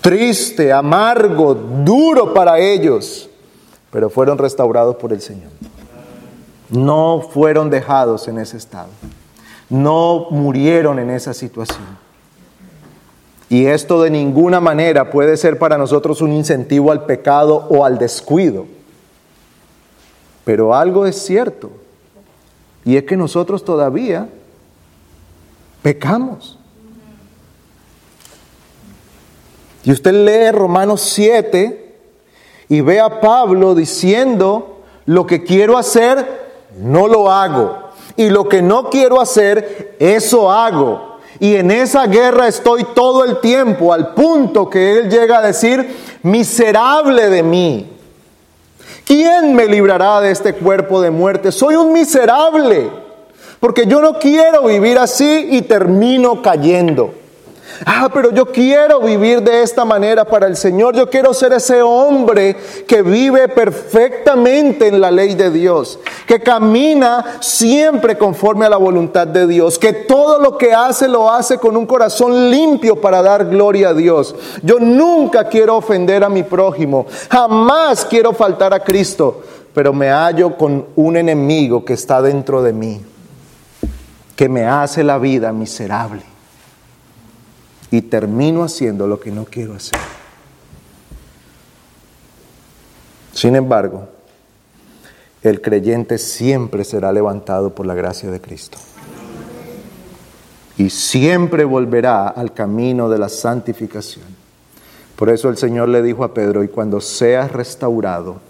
Triste, 0.05 0.71
amargo, 0.71 1.55
duro 1.55 2.31
para 2.31 2.59
ellos, 2.59 3.27
pero 3.89 4.07
fueron 4.07 4.37
restaurados 4.37 4.97
por 4.97 5.11
el 5.11 5.19
Señor. 5.19 5.49
No 6.69 7.27
fueron 7.33 7.71
dejados 7.71 8.27
en 8.27 8.37
ese 8.37 8.57
estado. 8.57 8.89
No 9.67 10.27
murieron 10.29 10.99
en 10.99 11.09
esa 11.09 11.33
situación. 11.33 11.97
Y 13.49 13.65
esto 13.65 13.99
de 14.03 14.11
ninguna 14.11 14.59
manera 14.59 15.09
puede 15.09 15.37
ser 15.37 15.57
para 15.57 15.75
nosotros 15.75 16.21
un 16.21 16.33
incentivo 16.33 16.91
al 16.91 17.07
pecado 17.07 17.65
o 17.71 17.83
al 17.83 17.97
descuido. 17.97 18.67
Pero 20.43 20.75
algo 20.75 21.07
es 21.07 21.15
cierto, 21.15 21.71
y 22.83 22.97
es 22.97 23.05
que 23.05 23.17
nosotros 23.17 23.65
todavía 23.65 24.29
pecamos. 25.81 26.54
Y 29.85 29.91
usted 29.91 30.13
lee 30.13 30.51
Romanos 30.51 31.01
7 31.01 31.95
y 32.69 32.81
ve 32.81 32.99
a 32.99 33.21
Pablo 33.21 33.75
diciendo, 33.75 34.81
lo 35.05 35.27
que 35.27 35.43
quiero 35.43 35.77
hacer, 35.77 36.25
no 36.79 37.07
lo 37.07 37.31
hago. 37.31 37.77
Y 38.17 38.29
lo 38.29 38.49
que 38.49 38.63
no 38.63 38.89
quiero 38.89 39.21
hacer, 39.21 39.95
eso 39.99 40.51
hago. 40.51 41.19
Y 41.39 41.55
en 41.55 41.69
esa 41.69 42.07
guerra 42.07 42.47
estoy 42.47 42.83
todo 42.95 43.23
el 43.23 43.39
tiempo, 43.41 43.93
al 43.93 44.13
punto 44.13 44.69
que 44.69 44.99
Él 44.99 45.09
llega 45.09 45.39
a 45.39 45.41
decir, 45.41 45.95
miserable 46.23 47.29
de 47.29 47.43
mí. 47.43 47.91
¿Quién 49.05 49.53
me 49.53 49.67
librará 49.67 50.21
de 50.21 50.31
este 50.31 50.53
cuerpo 50.53 50.99
de 50.99 51.11
muerte? 51.11 51.51
Soy 51.51 51.75
un 51.75 51.93
miserable, 51.93 52.89
porque 53.59 53.85
yo 53.85 54.01
no 54.01 54.17
quiero 54.17 54.63
vivir 54.63 54.97
así 54.97 55.49
y 55.51 55.61
termino 55.61 56.41
cayendo. 56.41 57.13
Ah, 57.85 58.09
pero 58.13 58.31
yo 58.31 58.45
quiero 58.45 59.01
vivir 59.01 59.41
de 59.41 59.61
esta 59.61 59.83
manera 59.83 60.23
para 60.23 60.47
el 60.47 60.55
Señor. 60.55 60.95
Yo 60.95 61.09
quiero 61.09 61.33
ser 61.33 61.51
ese 61.53 61.81
hombre 61.81 62.55
que 62.87 63.01
vive 63.01 63.47
perfectamente 63.49 64.87
en 64.87 65.01
la 65.01 65.11
ley 65.11 65.35
de 65.35 65.49
Dios, 65.51 65.99
que 66.25 66.39
camina 66.39 67.37
siempre 67.41 68.17
conforme 68.17 68.65
a 68.65 68.69
la 68.69 68.77
voluntad 68.77 69.27
de 69.27 69.47
Dios, 69.47 69.77
que 69.77 69.91
todo 69.93 70.39
lo 70.39 70.57
que 70.57 70.73
hace 70.73 71.07
lo 71.07 71.31
hace 71.31 71.57
con 71.57 71.75
un 71.75 71.85
corazón 71.85 72.49
limpio 72.49 73.01
para 73.01 73.21
dar 73.21 73.45
gloria 73.45 73.89
a 73.89 73.93
Dios. 73.93 74.35
Yo 74.61 74.79
nunca 74.79 75.49
quiero 75.49 75.75
ofender 75.75 76.23
a 76.23 76.29
mi 76.29 76.43
prójimo, 76.43 77.05
jamás 77.29 78.05
quiero 78.05 78.33
faltar 78.33 78.73
a 78.73 78.79
Cristo, 78.79 79.41
pero 79.73 79.91
me 79.91 80.09
hallo 80.09 80.55
con 80.55 80.85
un 80.95 81.17
enemigo 81.17 81.83
que 81.83 81.93
está 81.93 82.21
dentro 82.21 82.61
de 82.61 82.73
mí, 82.73 83.01
que 84.35 84.47
me 84.47 84.65
hace 84.65 85.03
la 85.03 85.17
vida 85.17 85.51
miserable 85.51 86.34
y 87.95 88.01
termino 88.01 88.61
haciendo 88.61 89.07
lo 89.07 89.21
que 89.21 89.31
no 89.31 89.45
quiero 89.45 89.73
hacer. 89.73 89.97
Sin 93.31 93.55
embargo, 93.55 94.09
el 95.41 95.61
creyente 95.61 96.17
siempre 96.17 96.83
será 96.83 97.13
levantado 97.13 97.73
por 97.73 97.85
la 97.85 97.93
gracia 97.93 98.29
de 98.29 98.41
Cristo. 98.41 98.77
Y 100.77 100.89
siempre 100.89 101.63
volverá 101.63 102.27
al 102.27 102.53
camino 102.53 103.07
de 103.07 103.17
la 103.17 103.29
santificación. 103.29 104.25
Por 105.15 105.29
eso 105.29 105.47
el 105.47 105.55
Señor 105.55 105.87
le 105.87 106.01
dijo 106.01 106.25
a 106.25 106.33
Pedro, 106.33 106.65
y 106.65 106.67
cuando 106.67 106.99
seas 106.99 107.49
restaurado, 107.49 108.41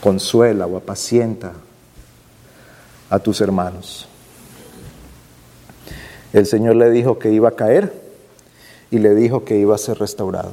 consuela 0.00 0.66
o 0.66 0.78
apacienta 0.78 1.52
a 3.10 3.18
tus 3.18 3.42
hermanos. 3.42 4.08
El 6.36 6.44
Señor 6.44 6.76
le 6.76 6.90
dijo 6.90 7.18
que 7.18 7.32
iba 7.32 7.48
a 7.48 7.56
caer 7.56 7.90
y 8.90 8.98
le 8.98 9.14
dijo 9.14 9.46
que 9.46 9.56
iba 9.56 9.74
a 9.74 9.78
ser 9.78 9.98
restaurado. 9.98 10.50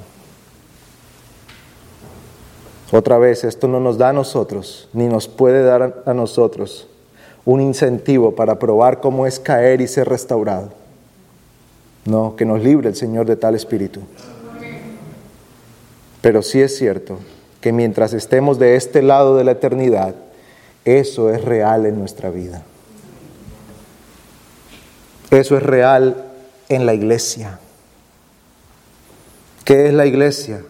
Otra 2.94 3.18
vez, 3.18 3.44
esto 3.44 3.68
no 3.68 3.82
nos 3.82 3.98
da 3.98 4.08
a 4.08 4.14
nosotros, 4.14 4.88
ni 4.94 5.08
nos 5.08 5.28
puede 5.28 5.62
dar 5.62 6.04
a 6.06 6.14
nosotros 6.14 6.88
un 7.44 7.60
incentivo 7.60 8.34
para 8.34 8.60
probar 8.60 9.02
cómo 9.02 9.28
es 9.28 9.42
caer 9.42 9.82
y 9.82 9.88
ser 9.88 10.08
restaurado. 10.08 10.70
No, 12.06 12.38
que 12.38 12.46
nos 12.46 12.64
libre 12.64 12.88
el 12.88 12.96
Señor 12.96 13.26
de 13.26 13.36
tal 13.36 13.54
espíritu. 13.54 14.00
Pero 16.22 16.44
sí 16.44 16.62
es 16.62 16.78
cierto 16.78 17.18
que 17.60 17.74
mientras 17.74 18.14
estemos 18.14 18.58
de 18.58 18.78
este 18.78 19.02
lado 19.02 19.36
de 19.36 19.44
la 19.44 19.52
eternidad, 19.52 20.16
eso 20.86 21.30
es 21.30 21.44
real 21.44 21.86
en 21.86 22.00
nuestra 22.00 22.30
vida. 22.30 22.64
Eso 25.34 25.58
es 25.58 25.64
real 25.64 26.26
en 26.70 26.86
la 26.86 26.94
iglesia. 26.94 27.60
¿Qué 29.66 29.88
es 29.88 29.94
la 29.94 30.06
iglesia? 30.06 30.62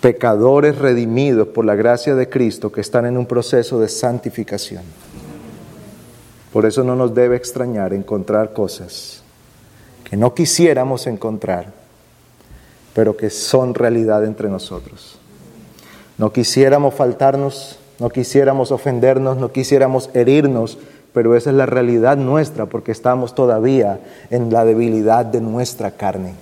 Pecadores 0.00 0.78
redimidos 0.78 1.48
por 1.48 1.66
la 1.66 1.74
gracia 1.74 2.14
de 2.14 2.28
Cristo 2.30 2.72
que 2.72 2.80
están 2.80 3.04
en 3.04 3.18
un 3.18 3.26
proceso 3.26 3.78
de 3.80 3.88
santificación. 3.88 4.82
Por 6.52 6.64
eso 6.64 6.84
no 6.84 6.96
nos 6.96 7.14
debe 7.14 7.36
extrañar 7.36 7.92
encontrar 7.92 8.52
cosas 8.54 9.22
que 10.08 10.16
no 10.16 10.34
quisiéramos 10.34 11.06
encontrar, 11.06 11.70
pero 12.94 13.14
que 13.14 13.28
son 13.28 13.74
realidad 13.74 14.24
entre 14.24 14.48
nosotros. 14.48 15.18
No 16.16 16.32
quisiéramos 16.32 16.94
faltarnos, 16.94 17.78
no 17.98 18.08
quisiéramos 18.08 18.72
ofendernos, 18.72 19.36
no 19.36 19.52
quisiéramos 19.52 20.08
herirnos, 20.14 20.78
pero 21.12 21.34
esa 21.34 21.50
es 21.50 21.56
la 21.56 21.66
realidad 21.66 22.16
nuestra 22.16 22.66
porque 22.66 22.92
estamos 22.92 23.34
todavía 23.34 24.00
en 24.30 24.52
la 24.52 24.64
debilidad 24.64 25.24
de 25.24 25.40
nuestra 25.40 25.92
carne. 25.92 26.34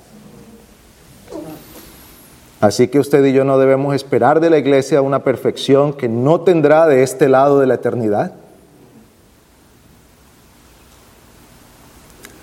Así 2.60 2.88
que 2.88 2.98
usted 2.98 3.24
y 3.24 3.32
yo 3.32 3.44
no 3.44 3.58
debemos 3.58 3.94
esperar 3.94 4.40
de 4.40 4.50
la 4.50 4.58
iglesia 4.58 5.02
una 5.02 5.22
perfección 5.22 5.92
que 5.92 6.08
no 6.08 6.40
tendrá 6.40 6.86
de 6.86 7.02
este 7.02 7.28
lado 7.28 7.60
de 7.60 7.66
la 7.66 7.74
eternidad. 7.74 8.32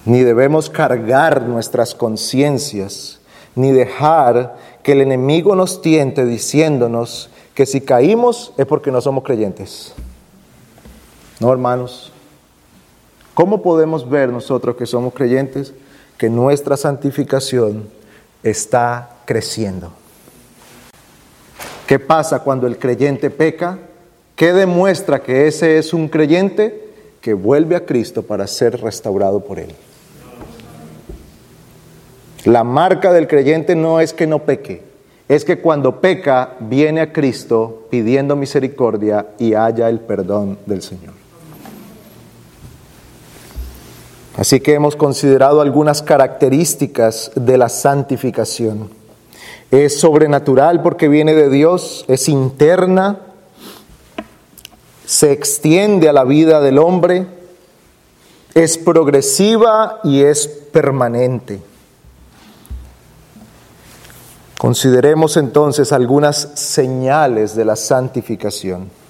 Ni 0.05 0.21
debemos 0.21 0.69
cargar 0.69 1.41
nuestras 1.43 1.95
conciencias, 1.95 3.19
ni 3.55 3.71
dejar 3.71 4.55
que 4.81 4.91
el 4.91 5.01
enemigo 5.01 5.55
nos 5.55 5.81
tiente 5.81 6.25
diciéndonos 6.25 7.29
que 7.53 7.65
si 7.65 7.81
caímos 7.81 8.53
es 8.57 8.65
porque 8.65 8.91
no 8.91 9.01
somos 9.01 9.23
creyentes. 9.23 9.93
No, 11.39 11.51
hermanos. 11.51 12.12
¿Cómo 13.33 13.63
podemos 13.63 14.07
ver 14.07 14.29
nosotros 14.29 14.75
que 14.75 14.85
somos 14.85 15.13
creyentes 15.13 15.73
que 16.17 16.29
nuestra 16.29 16.77
santificación 16.77 17.89
está 18.43 19.17
creciendo? 19.25 19.91
¿Qué 21.87 21.97
pasa 21.97 22.39
cuando 22.39 22.67
el 22.67 22.77
creyente 22.77 23.29
peca? 23.31 23.79
¿Qué 24.35 24.53
demuestra 24.53 25.21
que 25.23 25.47
ese 25.47 25.77
es 25.77 25.93
un 25.93 26.09
creyente? 26.09 26.91
Que 27.21 27.33
vuelve 27.33 27.75
a 27.75 27.85
Cristo 27.85 28.21
para 28.21 28.45
ser 28.45 28.79
restaurado 28.81 29.39
por 29.39 29.57
Él. 29.57 29.73
La 32.45 32.63
marca 32.63 33.11
del 33.13 33.27
creyente 33.27 33.75
no 33.75 33.99
es 33.99 34.13
que 34.13 34.27
no 34.27 34.39
peque, 34.39 34.83
es 35.29 35.45
que 35.45 35.59
cuando 35.59 36.01
peca 36.01 36.55
viene 36.59 36.99
a 36.99 37.13
Cristo 37.13 37.87
pidiendo 37.89 38.35
misericordia 38.35 39.27
y 39.39 39.53
haya 39.53 39.87
el 39.87 40.01
perdón 40.01 40.59
del 40.65 40.81
Señor. 40.81 41.22
Así 44.37 44.59
que 44.59 44.73
hemos 44.73 44.95
considerado 44.95 45.61
algunas 45.61 46.01
características 46.01 47.31
de 47.35 47.57
la 47.57 47.69
santificación. 47.69 48.89
Es 49.69 49.99
sobrenatural 49.99 50.81
porque 50.81 51.07
viene 51.07 51.33
de 51.33 51.49
Dios, 51.49 52.05
es 52.07 52.27
interna, 52.29 53.19
se 55.05 55.31
extiende 55.31 56.09
a 56.09 56.13
la 56.13 56.23
vida 56.23 56.61
del 56.61 56.79
hombre, 56.79 57.27
es 58.55 58.77
progresiva 58.77 59.99
y 60.03 60.23
es 60.23 60.47
permanente. 60.47 61.61
Consideremos 64.57 65.37
entonces 65.37 65.91
algunas 65.91 66.49
señales 66.55 67.55
de 67.55 67.65
la 67.65 67.75
santificación. 67.75 69.02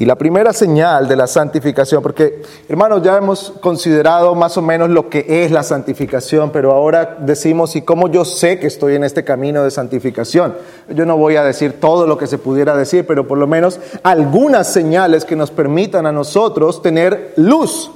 Y 0.00 0.04
la 0.04 0.14
primera 0.14 0.52
señal 0.52 1.08
de 1.08 1.16
la 1.16 1.26
santificación, 1.26 2.04
porque 2.04 2.42
hermanos, 2.68 3.02
ya 3.02 3.16
hemos 3.16 3.52
considerado 3.60 4.36
más 4.36 4.56
o 4.56 4.62
menos 4.62 4.90
lo 4.90 5.10
que 5.10 5.26
es 5.44 5.50
la 5.50 5.64
santificación, 5.64 6.50
pero 6.52 6.70
ahora 6.70 7.16
decimos, 7.18 7.74
¿y 7.74 7.82
cómo 7.82 8.08
yo 8.08 8.24
sé 8.24 8.60
que 8.60 8.68
estoy 8.68 8.94
en 8.94 9.02
este 9.02 9.24
camino 9.24 9.64
de 9.64 9.72
santificación? 9.72 10.54
Yo 10.88 11.04
no 11.04 11.16
voy 11.16 11.34
a 11.34 11.42
decir 11.42 11.80
todo 11.80 12.06
lo 12.06 12.16
que 12.16 12.28
se 12.28 12.38
pudiera 12.38 12.76
decir, 12.76 13.08
pero 13.08 13.26
por 13.26 13.38
lo 13.38 13.48
menos 13.48 13.80
algunas 14.04 14.72
señales 14.72 15.24
que 15.24 15.34
nos 15.34 15.50
permitan 15.50 16.06
a 16.06 16.12
nosotros 16.12 16.80
tener 16.80 17.32
luz. 17.34 17.90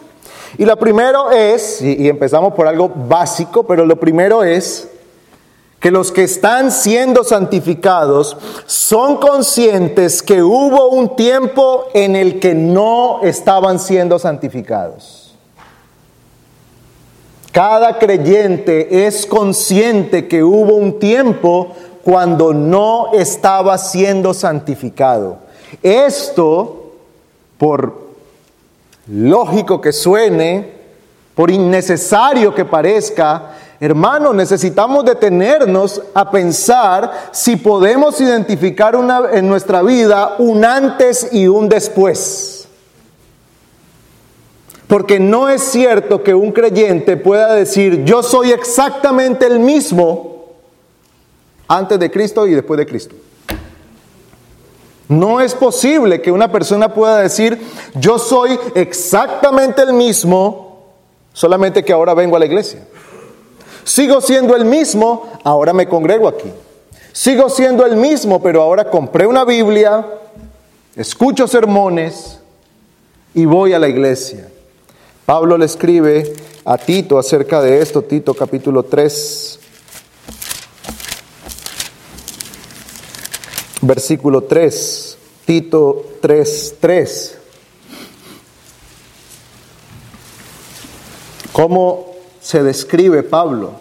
Y 0.59 0.65
lo 0.65 0.77
primero 0.77 1.31
es, 1.31 1.81
y, 1.81 2.09
empezamos 2.09 2.53
por 2.55 2.67
algo 2.67 2.89
básico, 2.89 3.63
pero 3.63 3.87
lo 3.87 3.97
primero 3.97 4.43
es 4.43 4.89
que 5.83 5.91
los 5.91 6.13
que 6.13 6.23
están 6.23 6.71
siendo 6.71 7.25
santificados 7.25 8.37
son 8.67 9.17
conscientes 9.17 10.23
que 10.23 10.41
hubo 10.41 10.91
un 10.91 11.17
tiempo 11.17 11.87
en 11.93 12.15
el 12.15 12.39
que 12.39 12.55
no 12.55 13.21
estaban 13.25 13.81
siendo 13.81 14.21
santificados. 14.21 15.35
Cada 17.51 17.99
creyente 17.99 19.07
es 19.07 19.27
consciente 19.27 20.29
que 20.29 20.45
hubo 20.45 20.77
un 20.77 21.01
tiempo 21.01 21.73
cuando 22.05 22.55
no 22.55 23.13
estaba 23.15 23.77
siendo 23.77 24.35
santificado. 24.35 25.39
Esto, 25.83 26.93
por 27.59 28.03
lógico 29.09 29.81
que 29.81 29.93
suene, 29.93 30.75
por 31.35 31.51
innecesario 31.51 32.55
que 32.55 32.65
parezca, 32.65 33.57
Hermanos, 33.83 34.33
necesitamos 34.37 35.05
detenernos 35.05 36.01
a 36.15 36.31
pensar 36.31 37.31
si 37.33 37.57
podemos 37.57 38.21
identificar 38.21 38.95
una, 38.95 39.23
en 39.33 39.49
nuestra 39.49 39.83
vida 39.83 40.37
un 40.39 40.65
antes 40.65 41.31
y 41.33 41.49
un 41.49 41.69
después. 41.69 42.69
Porque 44.87 45.19
no 45.19 45.49
es 45.49 45.63
cierto 45.63 46.23
que 46.23 46.33
un 46.33 46.53
creyente 46.53 47.17
pueda 47.17 47.55
decir, 47.55 48.05
yo 48.05 48.23
soy 48.23 48.53
exactamente 48.53 49.47
el 49.47 49.59
mismo 49.59 50.53
antes 51.67 51.99
de 51.99 52.09
Cristo 52.09 52.47
y 52.47 52.55
después 52.55 52.79
de 52.79 52.87
Cristo. 52.87 53.17
No 55.09 55.41
es 55.41 55.57
posible 55.57 56.23
que 56.23 56.31
una 56.31 56.53
persona 56.53 56.95
pueda 56.95 57.19
decir, 57.19 57.61
yo 57.97 58.21
soy 58.21 58.57
exactamente 58.77 59.83
el 59.83 59.93
mismo, 59.93 60.85
solamente 61.33 61.85
que 61.85 61.93
ahora 61.93 62.15
vengo 62.15 62.37
a 62.37 62.39
la 62.39 62.47
iglesia. 62.47 62.87
Sigo 63.85 64.21
siendo 64.21 64.55
el 64.55 64.65
mismo, 64.65 65.29
ahora 65.45 65.73
me 65.73 65.89
congrego 65.89 66.29
aquí. 66.29 66.51
Sigo 67.13 67.49
siendo 67.49 67.85
el 67.85 67.97
mismo, 67.97 68.43
pero 68.43 68.63
ahora 68.63 68.89
compré 68.89 69.27
una 69.27 69.45
Biblia, 69.45 70.07
escucho 70.97 71.47
sermones 71.47 72.39
y 73.35 73.45
voy 73.45 73.75
a 73.75 73.79
la 73.79 73.89
iglesia. 73.89 74.49
Pablo 75.27 75.59
le 75.59 75.67
escribe 75.67 76.33
a 76.65 76.79
Tito 76.79 77.19
acerca 77.19 77.61
de 77.61 77.81
esto, 77.83 78.03
Tito 78.03 78.35
capítulo 78.35 78.85
3, 78.85 79.59
versículo 83.83 84.45
3, 84.45 85.19
Tito 85.45 86.05
3, 86.21 86.77
3. 86.81 87.39
¿Cómo 91.53 92.12
se 92.43 92.63
describe 92.63 93.23
Pablo. 93.23 93.73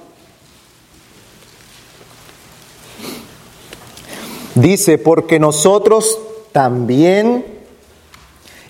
Dice, 4.55 4.97
porque 4.97 5.39
nosotros 5.39 6.19
también 6.51 7.45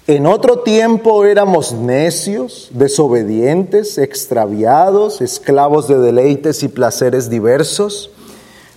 en 0.08 0.26
otro 0.26 0.60
tiempo 0.60 1.26
éramos 1.26 1.74
necios, 1.74 2.70
desobedientes, 2.72 3.98
extraviados, 3.98 5.22
esclavos 5.22 5.88
de 5.88 5.98
deleites 5.98 6.64
y 6.64 6.68
placeres 6.68 7.30
diversos, 7.30 8.12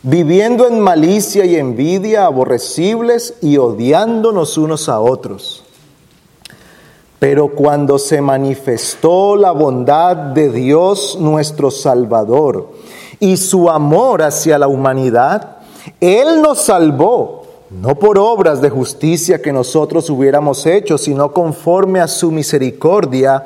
viviendo 0.03 0.67
en 0.67 0.81
malicia 0.81 1.45
y 1.45 1.57
envidia, 1.57 2.27
aborrecibles 2.27 3.35
y 3.41 3.57
odiándonos 3.57 4.59
unos 4.59 4.89
a 4.89 5.01
otros. 5.01 5.64
Pero 7.19 7.49
cuando 7.49 7.99
se 7.99 8.21
manifestó 8.21 9.37
la 9.37 9.53
bondad 9.53 10.17
de 10.17 10.51
Dios 10.51 11.17
nuestro 11.21 11.71
Salvador 11.71 12.71
y 13.21 13.37
su 13.37 13.71
amor 13.71 14.23
hacia 14.23 14.59
la 14.59 14.69
humanidad, 14.69 15.59
Él 16.01 16.43
nos 16.43 16.61
salvó, 16.61 17.45
no 17.71 17.99
por 17.99 18.19
obras 18.19 18.61
de 18.61 18.71
justicia 18.71 19.41
que 19.41 19.53
nosotros 19.53 20.11
hubiéramos 20.11 20.67
hecho, 20.67 20.99
sino 20.99 21.33
conforme 21.33 22.01
a 22.01 22.09
su 22.09 22.31
misericordia, 22.31 23.45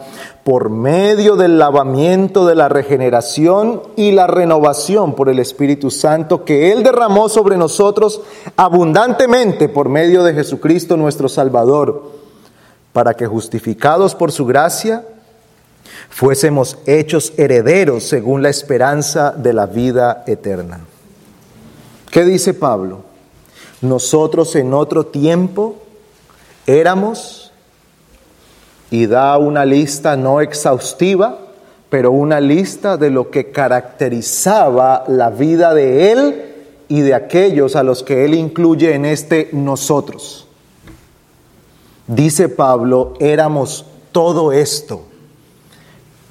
por 0.48 0.70
medio 0.70 1.36
del 1.36 1.58
lavamiento 1.58 2.46
de 2.46 2.54
la 2.54 2.70
regeneración 2.70 3.82
y 3.96 4.12
la 4.12 4.26
renovación 4.26 5.14
por 5.14 5.28
el 5.28 5.40
Espíritu 5.40 5.90
Santo 5.90 6.42
que 6.42 6.72
Él 6.72 6.82
derramó 6.82 7.28
sobre 7.28 7.58
nosotros 7.58 8.22
abundantemente 8.56 9.68
por 9.68 9.90
medio 9.90 10.24
de 10.24 10.32
Jesucristo 10.32 10.96
nuestro 10.96 11.28
Salvador 11.28 12.27
para 12.98 13.14
que 13.14 13.28
justificados 13.28 14.16
por 14.16 14.32
su 14.32 14.44
gracia, 14.44 15.04
fuésemos 16.10 16.78
hechos 16.84 17.32
herederos 17.36 18.02
según 18.02 18.42
la 18.42 18.48
esperanza 18.48 19.30
de 19.30 19.52
la 19.52 19.66
vida 19.66 20.24
eterna. 20.26 20.80
¿Qué 22.10 22.24
dice 22.24 22.54
Pablo? 22.54 23.04
Nosotros 23.82 24.56
en 24.56 24.74
otro 24.74 25.06
tiempo 25.06 25.76
éramos, 26.66 27.52
y 28.90 29.06
da 29.06 29.38
una 29.38 29.64
lista 29.64 30.16
no 30.16 30.40
exhaustiva, 30.40 31.38
pero 31.90 32.10
una 32.10 32.40
lista 32.40 32.96
de 32.96 33.10
lo 33.10 33.30
que 33.30 33.52
caracterizaba 33.52 35.04
la 35.06 35.30
vida 35.30 35.72
de 35.72 36.10
él 36.10 36.54
y 36.88 37.02
de 37.02 37.14
aquellos 37.14 37.76
a 37.76 37.84
los 37.84 38.02
que 38.02 38.24
él 38.24 38.34
incluye 38.34 38.92
en 38.92 39.04
este 39.04 39.50
nosotros. 39.52 40.47
Dice 42.08 42.48
Pablo, 42.48 43.12
éramos 43.20 43.84
todo 44.12 44.50
esto. 44.50 45.02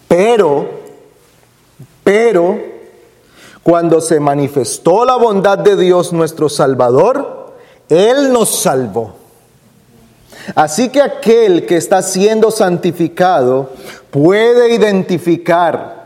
Pero, 0.07 0.67
pero, 2.03 2.59
cuando 3.61 4.01
se 4.01 4.19
manifestó 4.19 5.05
la 5.05 5.15
bondad 5.17 5.59
de 5.59 5.75
Dios 5.75 6.11
nuestro 6.13 6.49
Salvador, 6.49 7.53
Él 7.89 8.33
nos 8.33 8.59
salvó. 8.59 9.13
Así 10.55 10.89
que 10.89 11.01
aquel 11.01 11.65
que 11.65 11.77
está 11.77 12.01
siendo 12.01 12.49
santificado 12.49 13.69
puede 14.09 14.73
identificar 14.73 15.96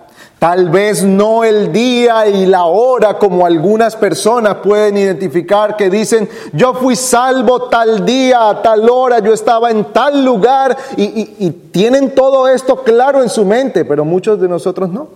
Tal 0.42 0.70
vez 0.70 1.04
no 1.04 1.44
el 1.44 1.72
día 1.72 2.28
y 2.28 2.48
la 2.48 2.64
hora 2.64 3.20
como 3.20 3.46
algunas 3.46 3.96
personas 3.96 4.56
pueden 4.56 4.98
identificar 4.98 5.78
que 5.78 5.88
dicen, 5.88 6.28
yo 6.52 6.74
fui 6.74 6.96
salvo 6.96 7.70
tal 7.70 8.04
día, 8.04 8.50
a 8.50 8.60
tal 8.60 8.90
hora, 8.90 9.20
yo 9.20 9.34
estaba 9.36 9.70
en 9.70 9.94
tal 9.94 10.26
lugar 10.26 10.76
y, 10.98 11.52
tienen 11.72 12.16
todo 12.16 12.48
esto 12.48 12.84
claro 12.84 13.22
en 13.22 13.30
su 13.30 13.46
mente, 13.46 13.86
pero 13.86 14.04
muchos 14.04 14.42
de 14.42 14.50
nosotros 14.50 14.90
no. 14.90 15.10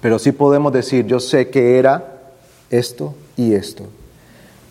Pero 0.00 0.18
sí 0.18 0.32
podemos 0.32 0.72
decir, 0.72 1.06
yo 1.06 1.20
sé 1.20 1.48
que 1.48 1.78
era 1.78 2.02
esto 2.68 3.14
y 3.36 3.54
esto, 3.54 3.84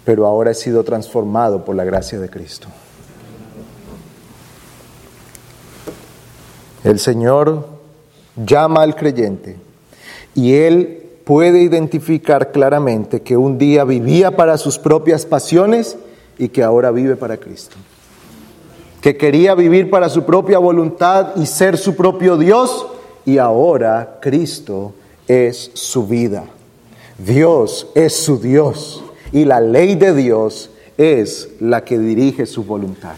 pero 0.04 0.26
ahora 0.28 0.52
he 0.52 0.54
sido 0.54 0.84
transformado 0.84 1.64
por 1.64 1.78
la 1.78 1.86
gracia 1.86 2.20
de 2.20 2.30
Cristo. 2.30 2.68
El 6.84 7.00
Señor 7.00 7.79
llama 8.36 8.82
al 8.82 8.96
creyente 8.96 9.58
y 10.36 10.54
él 10.54 11.00
puede 11.26 11.62
identificar 11.62 12.52
claramente 12.52 13.22
que 13.22 13.38
un 13.38 13.58
día 13.58 13.84
vivía 13.84 14.36
para 14.36 14.58
sus 14.58 14.80
propias 14.80 15.26
pasiones 15.26 15.98
y 16.38 16.50
que 16.50 16.64
ahora 16.64 16.92
vive 16.92 17.16
para 17.16 17.38
Cristo. 17.38 17.76
Que 19.02 19.16
quería 19.16 19.54
vivir 19.54 19.90
para 19.90 20.10
su 20.10 20.24
propia 20.24 20.58
voluntad 20.58 21.36
y 21.36 21.46
ser 21.46 21.78
su 21.78 21.96
propio 21.96 22.38
Dios 22.38 22.88
y 23.26 23.38
ahora 23.38 24.18
Cristo 24.22 24.94
es 25.28 25.72
su 25.74 26.08
vida. 26.08 26.46
Dios 27.18 27.88
es 27.94 28.16
su 28.16 28.40
Dios 28.40 29.04
y 29.32 29.46
la 29.46 29.60
ley 29.60 29.96
de 29.96 30.16
Dios 30.16 30.72
es 30.98 31.50
la 31.60 31.84
que 31.86 32.00
dirige 32.00 32.46
su 32.46 32.64
voluntad. 32.64 33.16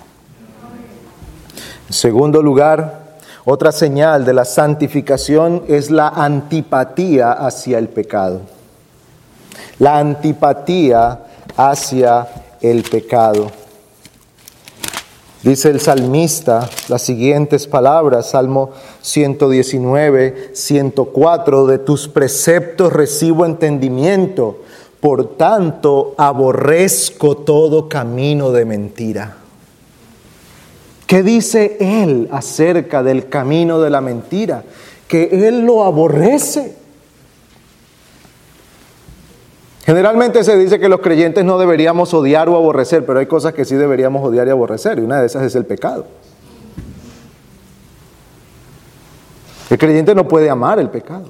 En 1.87 1.93
segundo 1.93 2.41
lugar, 2.41 3.00
otra 3.45 3.71
señal 3.71 4.23
de 4.23 4.33
la 4.33 4.45
santificación 4.45 5.63
es 5.67 5.89
la 5.89 6.09
antipatía 6.09 7.31
hacia 7.31 7.79
el 7.79 7.89
pecado. 7.89 8.41
La 9.79 9.97
antipatía 9.97 11.25
hacia 11.57 12.27
el 12.61 12.83
pecado. 12.83 13.51
Dice 15.41 15.71
el 15.71 15.79
salmista 15.79 16.69
las 16.87 17.01
siguientes 17.01 17.65
palabras, 17.65 18.29
Salmo 18.29 18.73
119, 19.01 20.51
104, 20.53 21.65
de 21.65 21.79
tus 21.79 22.07
preceptos 22.07 22.93
recibo 22.93 23.47
entendimiento, 23.47 24.59
por 24.99 25.35
tanto 25.37 26.13
aborrezco 26.15 27.37
todo 27.37 27.89
camino 27.89 28.51
de 28.51 28.65
mentira. 28.65 29.40
¿Qué 31.11 31.23
dice 31.23 31.75
él 31.81 32.29
acerca 32.31 33.03
del 33.03 33.27
camino 33.27 33.81
de 33.81 33.89
la 33.89 33.99
mentira? 33.99 34.63
Que 35.09 35.45
él 35.45 35.65
lo 35.65 35.83
aborrece. 35.83 36.77
Generalmente 39.83 40.41
se 40.45 40.57
dice 40.57 40.79
que 40.79 40.87
los 40.87 41.01
creyentes 41.01 41.43
no 41.43 41.59
deberíamos 41.59 42.13
odiar 42.13 42.47
o 42.47 42.55
aborrecer, 42.55 43.05
pero 43.05 43.19
hay 43.19 43.25
cosas 43.25 43.53
que 43.53 43.65
sí 43.65 43.75
deberíamos 43.75 44.25
odiar 44.25 44.47
y 44.47 44.51
aborrecer, 44.51 44.99
y 44.99 45.01
una 45.01 45.19
de 45.19 45.25
esas 45.25 45.43
es 45.43 45.53
el 45.55 45.65
pecado. 45.65 46.05
El 49.69 49.77
creyente 49.77 50.15
no 50.15 50.29
puede 50.29 50.49
amar 50.49 50.79
el 50.79 50.89
pecado. 50.89 51.25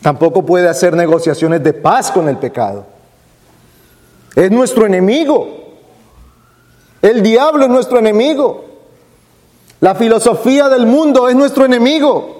Tampoco 0.00 0.46
puede 0.46 0.68
hacer 0.68 0.94
negociaciones 0.94 1.64
de 1.64 1.72
paz 1.72 2.12
con 2.12 2.28
el 2.28 2.36
pecado. 2.36 2.86
Es 4.36 4.48
nuestro 4.52 4.86
enemigo. 4.86 5.57
El 7.02 7.22
diablo 7.22 7.64
es 7.64 7.70
nuestro 7.70 7.98
enemigo. 7.98 8.64
La 9.80 9.94
filosofía 9.94 10.68
del 10.68 10.86
mundo 10.86 11.28
es 11.28 11.36
nuestro 11.36 11.64
enemigo. 11.64 12.36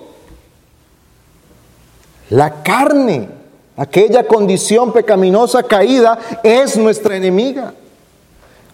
La 2.31 2.63
carne 2.63 3.39
Aquella 3.79 4.27
condición 4.27 4.93
pecaminosa 4.93 5.63
caída 5.63 6.19
es 6.43 6.77
nuestra 6.77 7.17
enemiga. 7.17 7.73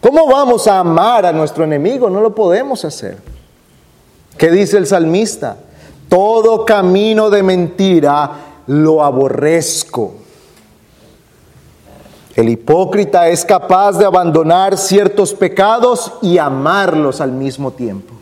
¿Cómo 0.01 0.27
vamos 0.27 0.67
a 0.67 0.79
amar 0.79 1.27
a 1.27 1.33
nuestro 1.33 1.63
enemigo? 1.65 2.09
No 2.09 2.23
lo 2.23 2.35
podemos 2.35 2.87
hacer. 2.87 3.19
¿Qué 4.39 4.51
dice 4.51 4.79
el 4.79 4.87
salmista? 4.87 5.59
Todo 6.09 6.65
camino 6.65 7.29
de 7.29 7.43
mentira 7.43 8.31
lo 8.67 9.05
aborrezco. 9.05 10.15
El 12.37 12.49
hipócrita 12.49 13.29
es 13.29 13.45
capaz 13.45 13.99
de 13.99 14.05
abandonar 14.05 14.77
ciertos 14.77 15.33
pecados 15.35 16.13
y 16.21 16.39
amarlos 16.39 17.21
al 17.21 17.31
mismo 17.31 17.71
tiempo. 17.71 18.13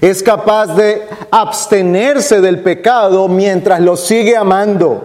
Es 0.00 0.22
capaz 0.22 0.76
de 0.76 1.02
abstenerse 1.30 2.40
del 2.40 2.62
pecado 2.62 3.26
mientras 3.26 3.80
lo 3.80 3.96
sigue 3.96 4.36
amando. 4.36 5.02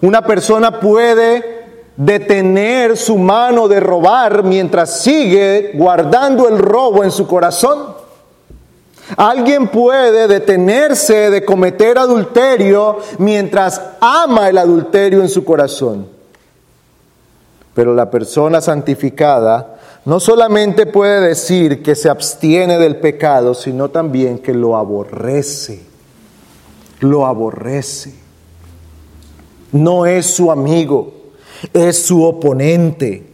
Una 0.00 0.22
persona 0.22 0.78
puede 0.78 1.62
detener 1.96 2.96
su 2.96 3.18
mano 3.18 3.66
de 3.66 3.80
robar 3.80 4.44
mientras 4.44 5.00
sigue 5.00 5.72
guardando 5.74 6.48
el 6.48 6.58
robo 6.58 7.02
en 7.02 7.10
su 7.10 7.26
corazón. 7.26 7.94
Alguien 9.16 9.68
puede 9.68 10.28
detenerse 10.28 11.30
de 11.30 11.44
cometer 11.44 11.98
adulterio 11.98 12.98
mientras 13.18 13.80
ama 14.00 14.48
el 14.48 14.58
adulterio 14.58 15.20
en 15.20 15.28
su 15.28 15.44
corazón. 15.44 16.11
Pero 17.74 17.94
la 17.94 18.10
persona 18.10 18.60
santificada 18.60 19.76
no 20.04 20.20
solamente 20.20 20.86
puede 20.86 21.20
decir 21.20 21.82
que 21.82 21.94
se 21.94 22.08
abstiene 22.08 22.78
del 22.78 22.96
pecado, 22.96 23.54
sino 23.54 23.88
también 23.88 24.38
que 24.38 24.52
lo 24.52 24.76
aborrece. 24.76 25.82
Lo 27.00 27.26
aborrece 27.26 28.22
no 29.72 30.04
es 30.04 30.26
su 30.26 30.52
amigo, 30.52 31.12
es 31.72 32.06
su 32.06 32.22
oponente. 32.22 33.26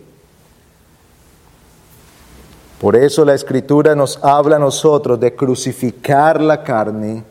Por 2.80 2.94
eso 2.94 3.24
la 3.24 3.34
escritura 3.34 3.96
nos 3.96 4.22
habla 4.22 4.56
a 4.56 4.60
nosotros 4.60 5.18
de 5.18 5.34
crucificar 5.34 6.40
la 6.40 6.62
carne, 6.62 7.24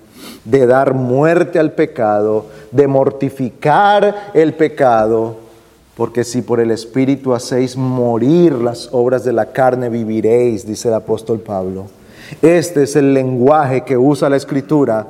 de 0.44 0.68
dar 0.68 0.94
muerte 0.94 1.58
al 1.58 1.72
pecado, 1.72 2.48
de 2.72 2.86
mortificar 2.86 4.32
el 4.34 4.54
pecado, 4.54 5.38
porque 5.98 6.24
si 6.24 6.44
por 6.44 6.60
el 6.60 6.70
Espíritu 6.70 7.34
hacéis 7.34 7.76
morir 7.76 8.54
las 8.54 8.90
obras 8.92 9.24
de 9.24 9.34
la 9.34 9.48
carne, 9.48 9.90
viviréis, 9.90 10.64
dice 10.64 10.90
el 10.90 10.94
apóstol 10.94 11.40
Pablo. 11.40 11.88
Este 12.44 12.84
es 12.84 12.96
el 12.96 13.16
lenguaje 13.16 13.84
que 13.84 13.98
usa 13.98 14.30
la 14.30 14.38
escritura 14.38 15.08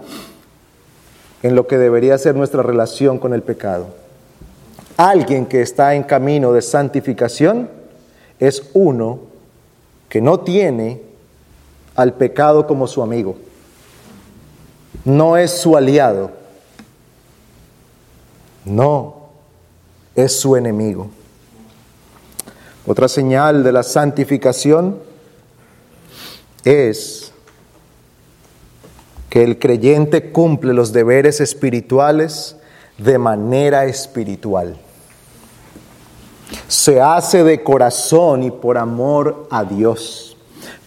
en 1.44 1.56
lo 1.56 1.68
que 1.68 1.78
debería 1.78 2.18
ser 2.18 2.36
nuestra 2.36 2.64
relación 2.64 3.20
con 3.20 3.34
el 3.34 3.44
pecado. 3.44 3.88
Alguien 4.96 5.46
que 5.46 5.62
está 5.62 5.94
en 5.94 6.04
camino 6.04 6.54
de 6.54 6.62
santificación 6.62 7.70
es 8.40 8.70
uno 8.74 9.20
que 10.08 10.22
no 10.22 10.40
tiene 10.40 11.02
al 11.98 12.14
pecado 12.14 12.66
como 12.66 12.88
su 12.88 13.04
amigo, 13.04 13.36
no 15.04 15.36
es 15.36 15.52
su 15.52 15.76
aliado, 15.76 16.32
no 18.64 19.17
es 20.18 20.38
su 20.38 20.56
enemigo. 20.56 21.08
Otra 22.86 23.08
señal 23.08 23.64
de 23.64 23.72
la 23.72 23.84
santificación 23.84 24.98
es 26.66 27.32
que 29.30 29.44
el 29.44 29.60
creyente 29.60 30.32
cumple 30.32 30.74
los 30.74 30.92
deberes 30.92 31.40
espirituales 31.40 32.58
de 32.98 33.18
manera 33.20 33.86
espiritual. 33.86 34.76
Se 36.68 37.00
hace 37.00 37.44
de 37.44 37.62
corazón 37.62 38.42
y 38.42 38.50
por 38.50 38.78
amor 38.78 39.48
a 39.52 39.64
Dios, 39.64 40.36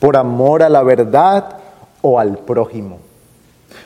por 0.00 0.16
amor 0.16 0.62
a 0.64 0.68
la 0.68 0.82
verdad 0.82 1.58
o 2.02 2.18
al 2.18 2.38
prójimo. 2.38 2.98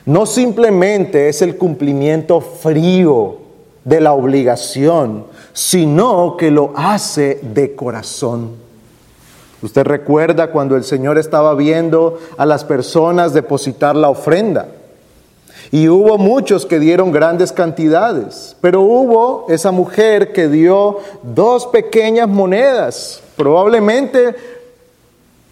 No 0.06 0.24
simplemente 0.24 1.28
es 1.28 1.42
el 1.42 1.58
cumplimiento 1.58 2.40
frío 2.40 3.44
de 3.84 4.00
la 4.00 4.12
obligación, 4.12 5.26
sino 5.54 6.36
que 6.36 6.50
lo 6.50 6.72
hace 6.74 7.38
de 7.40 7.74
corazón. 7.74 8.56
Usted 9.62 9.84
recuerda 9.84 10.50
cuando 10.50 10.76
el 10.76 10.84
Señor 10.84 11.16
estaba 11.16 11.54
viendo 11.54 12.18
a 12.36 12.44
las 12.44 12.64
personas 12.64 13.32
depositar 13.32 13.96
la 13.96 14.10
ofrenda. 14.10 14.68
Y 15.70 15.88
hubo 15.88 16.18
muchos 16.18 16.66
que 16.66 16.78
dieron 16.78 17.12
grandes 17.12 17.50
cantidades, 17.52 18.56
pero 18.60 18.82
hubo 18.82 19.46
esa 19.48 19.70
mujer 19.70 20.32
que 20.32 20.48
dio 20.48 20.98
dos 21.22 21.66
pequeñas 21.68 22.28
monedas, 22.28 23.22
probablemente 23.36 24.34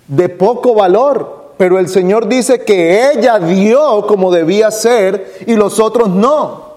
de 0.08 0.28
poco 0.28 0.74
valor, 0.74 1.54
pero 1.56 1.78
el 1.78 1.88
Señor 1.88 2.28
dice 2.28 2.60
que 2.64 3.12
ella 3.12 3.38
dio 3.38 4.06
como 4.06 4.30
debía 4.32 4.70
ser 4.70 5.42
y 5.46 5.54
los 5.54 5.80
otros 5.80 6.10
no. 6.10 6.72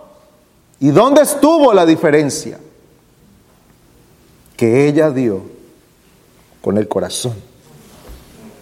¿Y 0.80 0.92
dónde 0.92 1.24
estuvo 1.24 1.74
la 1.74 1.86
diferencia? 1.86 2.60
Que 4.56 4.88
ella 4.88 5.12
dio 5.12 5.42
con 6.62 6.78
el 6.78 6.88
corazón, 6.88 7.36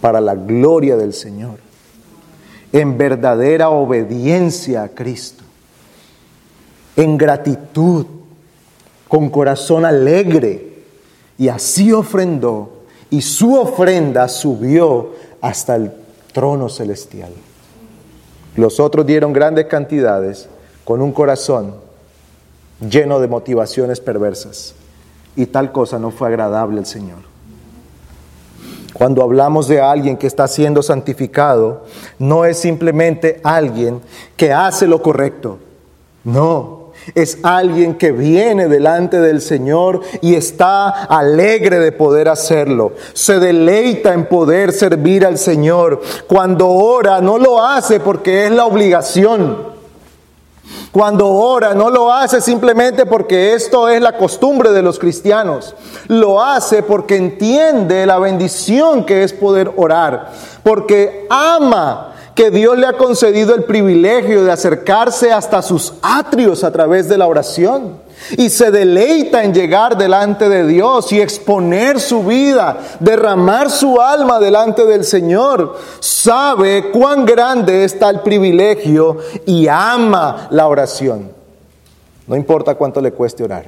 para 0.00 0.20
la 0.20 0.34
gloria 0.34 0.96
del 0.96 1.14
Señor, 1.14 1.58
en 2.72 2.98
verdadera 2.98 3.70
obediencia 3.70 4.82
a 4.82 4.88
Cristo, 4.88 5.42
en 6.96 7.16
gratitud, 7.16 8.06
con 9.08 9.30
corazón 9.30 9.84
alegre, 9.84 10.82
y 11.38 11.48
así 11.48 11.92
ofrendó, 11.92 12.84
y 13.10 13.22
su 13.22 13.54
ofrenda 13.54 14.28
subió 14.28 15.12
hasta 15.40 15.76
el 15.76 15.92
trono 16.32 16.68
celestial. 16.68 17.32
Los 18.56 18.80
otros 18.80 19.06
dieron 19.06 19.32
grandes 19.32 19.66
cantidades 19.66 20.48
con 20.84 21.00
un 21.00 21.12
corazón 21.12 21.76
lleno 22.80 23.20
de 23.20 23.28
motivaciones 23.28 24.00
perversas. 24.00 24.74
Y 25.36 25.46
tal 25.46 25.72
cosa 25.72 25.98
no 25.98 26.10
fue 26.10 26.28
agradable 26.28 26.78
al 26.78 26.86
Señor. 26.86 27.18
Cuando 28.94 29.22
hablamos 29.24 29.66
de 29.66 29.80
alguien 29.80 30.16
que 30.16 30.28
está 30.28 30.46
siendo 30.46 30.80
santificado, 30.80 31.84
no 32.18 32.44
es 32.44 32.58
simplemente 32.58 33.40
alguien 33.42 34.00
que 34.36 34.52
hace 34.52 34.86
lo 34.86 35.02
correcto. 35.02 35.58
No, 36.22 36.92
es 37.14 37.38
alguien 37.42 37.96
que 37.96 38.12
viene 38.12 38.68
delante 38.68 39.20
del 39.20 39.42
Señor 39.42 40.00
y 40.22 40.36
está 40.36 40.88
alegre 40.88 41.80
de 41.80 41.90
poder 41.90 42.28
hacerlo. 42.28 42.92
Se 43.12 43.40
deleita 43.40 44.14
en 44.14 44.26
poder 44.26 44.72
servir 44.72 45.26
al 45.26 45.38
Señor. 45.38 46.00
Cuando 46.28 46.68
ora 46.68 47.20
no 47.20 47.36
lo 47.36 47.62
hace 47.62 47.98
porque 47.98 48.46
es 48.46 48.52
la 48.52 48.64
obligación. 48.64 49.73
Cuando 50.94 51.28
ora 51.28 51.74
no 51.74 51.90
lo 51.90 52.12
hace 52.12 52.40
simplemente 52.40 53.04
porque 53.04 53.52
esto 53.52 53.88
es 53.88 54.00
la 54.00 54.16
costumbre 54.16 54.70
de 54.70 54.80
los 54.80 55.00
cristianos. 55.00 55.74
Lo 56.06 56.40
hace 56.40 56.84
porque 56.84 57.16
entiende 57.16 58.06
la 58.06 58.20
bendición 58.20 59.04
que 59.04 59.24
es 59.24 59.32
poder 59.32 59.72
orar. 59.74 60.30
Porque 60.62 61.26
ama 61.28 62.12
que 62.36 62.52
Dios 62.52 62.78
le 62.78 62.86
ha 62.86 62.92
concedido 62.92 63.56
el 63.56 63.64
privilegio 63.64 64.44
de 64.44 64.52
acercarse 64.52 65.32
hasta 65.32 65.62
sus 65.62 65.94
atrios 66.00 66.62
a 66.62 66.70
través 66.70 67.08
de 67.08 67.18
la 67.18 67.26
oración. 67.26 68.03
Y 68.36 68.48
se 68.48 68.70
deleita 68.70 69.44
en 69.44 69.52
llegar 69.52 69.96
delante 69.96 70.48
de 70.48 70.66
Dios 70.66 71.12
y 71.12 71.20
exponer 71.20 72.00
su 72.00 72.24
vida, 72.24 72.78
derramar 73.00 73.70
su 73.70 74.00
alma 74.00 74.40
delante 74.40 74.84
del 74.84 75.04
Señor. 75.04 75.76
Sabe 76.00 76.90
cuán 76.90 77.24
grande 77.24 77.84
está 77.84 78.10
el 78.10 78.20
privilegio 78.20 79.18
y 79.46 79.68
ama 79.68 80.48
la 80.50 80.66
oración. 80.66 81.30
No 82.26 82.36
importa 82.36 82.74
cuánto 82.74 83.00
le 83.00 83.12
cueste 83.12 83.44
orar. 83.44 83.66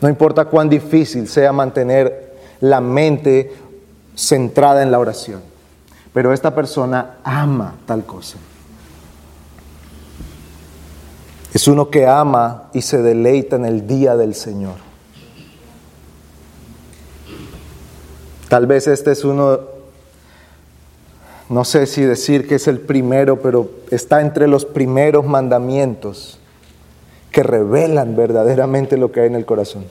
No 0.00 0.08
importa 0.08 0.44
cuán 0.44 0.68
difícil 0.68 1.28
sea 1.28 1.52
mantener 1.52 2.36
la 2.60 2.80
mente 2.80 3.52
centrada 4.14 4.82
en 4.82 4.90
la 4.90 4.98
oración 4.98 5.58
pero 6.18 6.32
esta 6.32 6.52
persona 6.52 7.18
ama 7.22 7.74
tal 7.86 8.04
cosa. 8.04 8.38
Es 11.58 11.66
uno 11.66 11.90
que 11.90 12.06
ama 12.06 12.68
y 12.72 12.82
se 12.82 13.02
deleita 13.02 13.56
en 13.56 13.64
el 13.64 13.88
día 13.88 14.16
del 14.16 14.36
Señor. 14.36 14.76
Tal 18.48 18.68
vez 18.68 18.86
este 18.86 19.10
es 19.10 19.24
uno, 19.24 19.58
no 21.48 21.64
sé 21.64 21.86
si 21.86 22.02
decir 22.02 22.46
que 22.46 22.54
es 22.54 22.68
el 22.68 22.78
primero, 22.78 23.40
pero 23.42 23.68
está 23.90 24.20
entre 24.20 24.46
los 24.46 24.66
primeros 24.66 25.26
mandamientos 25.26 26.38
que 27.32 27.42
revelan 27.42 28.14
verdaderamente 28.14 28.96
lo 28.96 29.10
que 29.10 29.22
hay 29.22 29.26
en 29.26 29.34
el 29.34 29.44
corazón. 29.44 29.84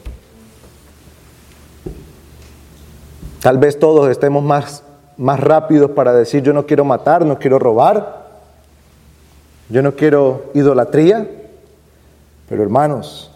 Tal 3.42 3.58
vez 3.58 3.78
todos 3.78 4.10
estemos 4.10 4.42
más 4.42 4.84
más 5.18 5.42
rápidos 5.42 5.92
para 5.92 6.14
decir 6.14 6.44
yo 6.44 6.54
no 6.54 6.66
quiero 6.66 6.86
matar, 6.86 7.26
no 7.26 7.38
quiero 7.38 7.60
robar, 7.60 8.26
yo 9.68 9.82
no 9.82 9.98
quiero 9.98 10.46
idolatría, 10.54 11.30
pero 12.48 12.64
hermanos, 12.64 13.32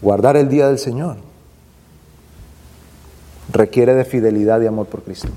guardar 0.00 0.36
el 0.36 0.48
día 0.48 0.68
del 0.68 0.78
Señor 0.78 1.16
requiere 3.52 3.94
de 3.94 4.04
fidelidad 4.04 4.60
y 4.60 4.66
amor 4.66 4.86
por 4.86 5.02
Cristo. 5.02 5.28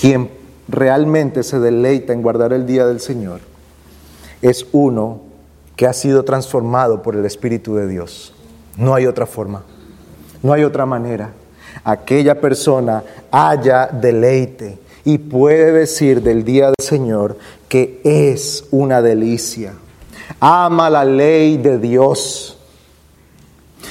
Quien 0.00 0.30
realmente 0.68 1.42
se 1.42 1.58
deleita 1.58 2.12
en 2.12 2.22
guardar 2.22 2.52
el 2.52 2.66
día 2.66 2.86
del 2.86 3.00
Señor 3.00 3.40
es 4.42 4.66
uno 4.72 5.20
que 5.76 5.86
ha 5.86 5.92
sido 5.92 6.24
transformado 6.24 7.02
por 7.02 7.16
el 7.16 7.24
Espíritu 7.24 7.74
de 7.74 7.88
Dios. 7.88 8.34
No 8.76 8.94
hay 8.94 9.06
otra 9.06 9.26
forma, 9.26 9.62
no 10.42 10.52
hay 10.52 10.64
otra 10.64 10.86
manera 10.86 11.32
aquella 11.82 12.40
persona 12.40 13.02
haya 13.30 13.88
deleite 13.88 14.78
y 15.04 15.18
puede 15.18 15.72
decir 15.72 16.22
del 16.22 16.44
día 16.44 16.66
del 16.66 16.84
Señor 16.84 17.36
que 17.68 18.00
es 18.04 18.64
una 18.70 19.02
delicia. 19.02 19.74
Ama 20.40 20.88
la 20.88 21.04
ley 21.04 21.56
de 21.58 21.78
Dios. 21.78 22.56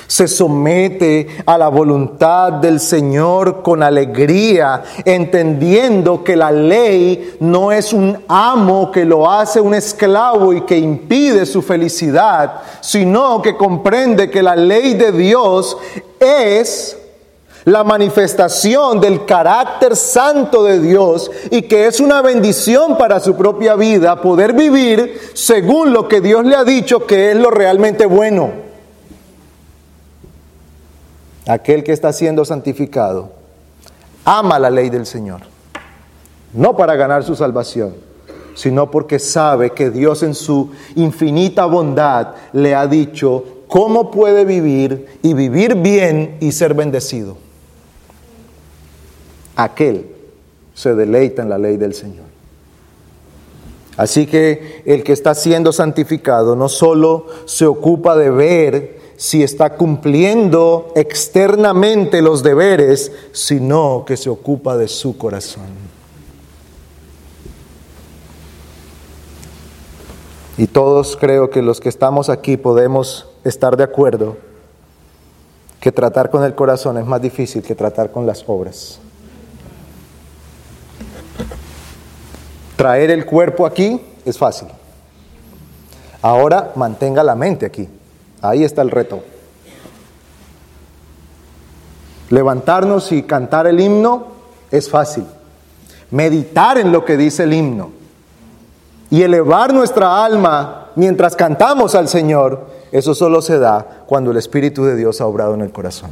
Se 0.08 0.28
somete 0.28 1.28
a 1.46 1.58
la 1.58 1.70
voluntad 1.70 2.54
del 2.54 2.80
Señor 2.80 3.62
con 3.62 3.84
alegría, 3.84 4.84
entendiendo 5.06 6.24
que 6.24 6.36
la 6.36 6.52
ley 6.52 7.36
no 7.40 7.72
es 7.72 7.94
un 7.94 8.24
amo 8.28 8.92
que 8.92 9.06
lo 9.06 9.30
hace 9.30 9.62
un 9.62 9.74
esclavo 9.74 10.54
y 10.54 10.62
que 10.62 10.78
impide 10.78 11.46
su 11.46 11.62
felicidad, 11.62 12.62
sino 12.82 13.42
que 13.42 13.56
comprende 13.56 14.30
que 14.30 14.44
la 14.44 14.56
ley 14.56 14.96
de 14.96 15.12
Dios 15.12 15.78
es 16.20 16.98
la 17.66 17.84
manifestación 17.84 19.00
del 19.00 19.26
carácter 19.26 19.96
santo 19.96 20.64
de 20.64 20.80
Dios 20.80 21.32
y 21.50 21.64
que 21.64 21.88
es 21.88 22.00
una 22.00 22.22
bendición 22.22 22.98
para 22.98 23.20
su 23.20 23.36
propia 23.36 23.76
vida 23.76 24.22
poder 24.22 24.54
vivir 24.54 25.20
según 25.34 25.94
lo 25.94 26.08
que 26.08 26.20
Dios 26.20 26.46
le 26.46 26.56
ha 26.56 26.64
dicho 26.64 27.06
que 27.06 27.32
es 27.32 27.38
lo 27.38 27.50
realmente 27.50 28.06
bueno. 28.06 28.52
Aquel 31.48 31.84
que 31.84 31.92
está 31.92 32.12
siendo 32.14 32.46
santificado 32.46 33.32
ama 34.26 34.60
la 34.60 34.70
ley 34.70 34.90
del 34.90 35.06
Señor, 35.06 35.42
no 36.54 36.76
para 36.76 36.96
ganar 36.96 37.24
su 37.24 37.36
salvación, 37.36 37.96
sino 38.56 38.92
porque 38.92 39.20
sabe 39.20 39.72
que 39.72 39.90
Dios 39.90 40.24
en 40.24 40.36
su 40.36 40.72
infinita 40.96 41.66
bondad 41.66 42.36
le 42.54 42.76
ha 42.76 42.88
dicho 42.88 43.44
cómo 43.68 44.12
puede 44.12 44.46
vivir 44.46 45.20
y 45.22 45.34
vivir 45.34 45.76
bien 45.76 46.38
y 46.40 46.52
ser 46.52 46.74
bendecido 46.74 47.43
aquel 49.56 50.08
se 50.74 50.96
deleita 50.96 51.42
en 51.42 51.50
la 51.50 51.58
ley 51.58 51.78
del 51.78 51.94
Señor. 51.94 52.26
Así 53.96 54.26
que 54.26 54.82
el 54.86 55.04
que 55.04 55.14
está 55.14 55.36
siendo 55.36 55.72
santificado 55.72 56.56
no 56.56 56.68
solo 56.68 57.28
se 57.46 57.66
ocupa 57.66 58.16
de 58.16 58.32
ver 58.32 59.04
si 59.18 59.44
está 59.44 59.76
cumpliendo 59.76 60.92
externamente 60.96 62.22
los 62.22 62.42
deberes, 62.42 63.12
sino 63.32 64.04
que 64.06 64.18
se 64.18 64.30
ocupa 64.30 64.78
de 64.78 64.88
su 64.88 65.18
corazón. 65.18 65.94
Y 70.58 70.68
todos 70.68 71.18
creo 71.18 71.50
que 71.50 71.62
los 71.62 71.80
que 71.80 71.90
estamos 71.90 72.30
aquí 72.30 72.58
podemos 72.58 73.28
estar 73.44 73.78
de 73.78 73.84
acuerdo 73.84 74.38
que 75.80 75.92
tratar 75.92 76.30
con 76.30 76.44
el 76.44 76.56
corazón 76.56 76.98
es 76.98 77.06
más 77.06 77.22
difícil 77.22 77.62
que 77.62 77.76
tratar 77.76 78.12
con 78.12 78.26
las 78.26 78.44
obras. 78.48 79.00
Traer 82.76 83.12
el 83.12 83.26
cuerpo 83.26 83.66
aquí 83.66 84.02
es 84.26 84.38
fácil. 84.38 84.68
Ahora 86.22 86.72
mantenga 86.76 87.24
la 87.24 87.36
mente 87.36 87.66
aquí. 87.66 87.88
Ahí 88.42 88.64
está 88.64 88.82
el 88.82 88.92
reto. 88.92 89.24
Levantarnos 92.30 93.12
y 93.12 93.24
cantar 93.24 93.68
el 93.68 93.80
himno 93.80 94.28
es 94.72 94.90
fácil. 94.90 95.26
Meditar 96.12 96.78
en 96.78 96.92
lo 96.92 97.06
que 97.06 97.18
dice 97.18 97.44
el 97.44 97.54
himno 97.54 97.92
y 99.10 99.22
elevar 99.22 99.74
nuestra 99.74 100.26
alma 100.26 100.88
mientras 100.96 101.36
cantamos 101.36 101.94
al 101.94 102.08
Señor, 102.08 102.68
eso 102.92 103.14
solo 103.14 103.42
se 103.42 103.60
da 103.60 104.04
cuando 104.08 104.32
el 104.32 104.38
Espíritu 104.38 104.86
de 104.86 104.96
Dios 104.96 105.22
ha 105.22 105.28
obrado 105.28 105.54
en 105.54 105.62
el 105.62 105.72
corazón. 105.72 106.10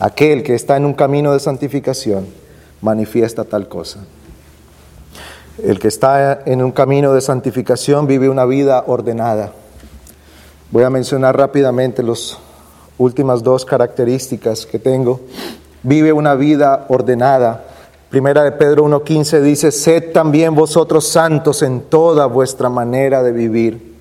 Aquel 0.00 0.42
que 0.42 0.54
está 0.54 0.76
en 0.76 0.84
un 0.84 0.94
camino 0.94 1.32
de 1.32 1.40
santificación 1.40 2.26
manifiesta 2.80 3.44
tal 3.44 3.68
cosa. 3.68 4.00
El 5.62 5.78
que 5.78 5.88
está 5.88 6.42
en 6.44 6.62
un 6.62 6.70
camino 6.70 7.14
de 7.14 7.22
santificación 7.22 8.06
vive 8.06 8.28
una 8.28 8.44
vida 8.44 8.84
ordenada. 8.86 9.52
Voy 10.70 10.84
a 10.84 10.90
mencionar 10.90 11.34
rápidamente 11.34 12.02
las 12.02 12.36
últimas 12.98 13.42
dos 13.42 13.64
características 13.64 14.66
que 14.66 14.78
tengo. 14.78 15.20
Vive 15.82 16.12
una 16.12 16.34
vida 16.34 16.84
ordenada. 16.88 17.64
Primera 18.10 18.44
de 18.44 18.52
Pedro 18.52 18.84
1.15 18.84 19.40
dice, 19.40 19.72
sed 19.72 20.12
también 20.12 20.54
vosotros 20.54 21.08
santos 21.08 21.62
en 21.62 21.80
toda 21.82 22.26
vuestra 22.26 22.68
manera 22.68 23.22
de 23.22 23.32
vivir. 23.32 23.94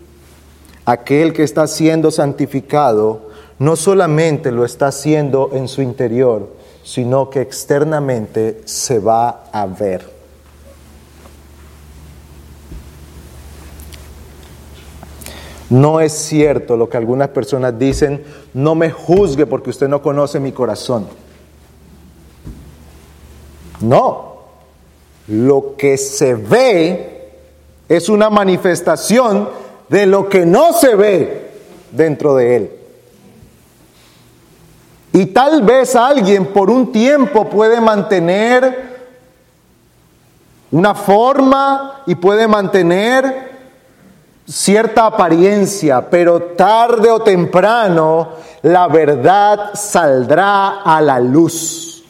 Aquel 0.83 1.31
que 1.31 1.43
está 1.43 1.67
siendo 1.67 2.11
santificado 2.11 3.29
no 3.59 3.77
solamente 3.77 4.51
lo 4.51 4.65
está 4.65 4.87
haciendo 4.87 5.51
en 5.53 5.69
su 5.69 5.81
interior, 5.81 6.49
sino 6.83 7.29
que 7.29 7.39
externamente 7.39 8.61
se 8.65 8.99
va 8.99 9.45
a 9.53 9.65
ver. 9.65 10.14
No 15.69 15.99
es 15.99 16.13
cierto 16.13 16.77
lo 16.77 16.89
que 16.89 16.97
algunas 16.97 17.29
personas 17.29 17.77
dicen, 17.77 18.23
no 18.53 18.75
me 18.75 18.91
juzgue 18.91 19.45
porque 19.45 19.71
usted 19.71 19.87
no 19.87 20.01
conoce 20.01 20.39
mi 20.39 20.51
corazón. 20.51 21.07
No, 23.81 24.35
lo 25.27 25.75
que 25.77 25.97
se 25.97 26.35
ve 26.35 27.31
es 27.89 28.09
una 28.09 28.29
manifestación 28.29 29.49
de 29.89 30.05
lo 30.05 30.29
que 30.29 30.45
no 30.45 30.73
se 30.73 30.95
ve 30.95 31.51
dentro 31.91 32.35
de 32.35 32.55
él. 32.55 32.71
Y 35.13 35.27
tal 35.27 35.63
vez 35.63 35.95
alguien 35.95 36.47
por 36.47 36.69
un 36.69 36.91
tiempo 36.91 37.49
puede 37.49 37.79
mantener 37.79 38.95
una 40.71 40.93
forma 40.93 42.03
y 42.05 42.15
puede 42.15 42.47
mantener 42.47 43.54
cierta 44.47 45.07
apariencia, 45.07 46.09
pero 46.09 46.41
tarde 46.55 47.09
o 47.09 47.21
temprano 47.21 48.29
la 48.61 48.87
verdad 48.87 49.71
saldrá 49.73 50.81
a 50.81 51.01
la 51.01 51.19
luz. 51.19 52.03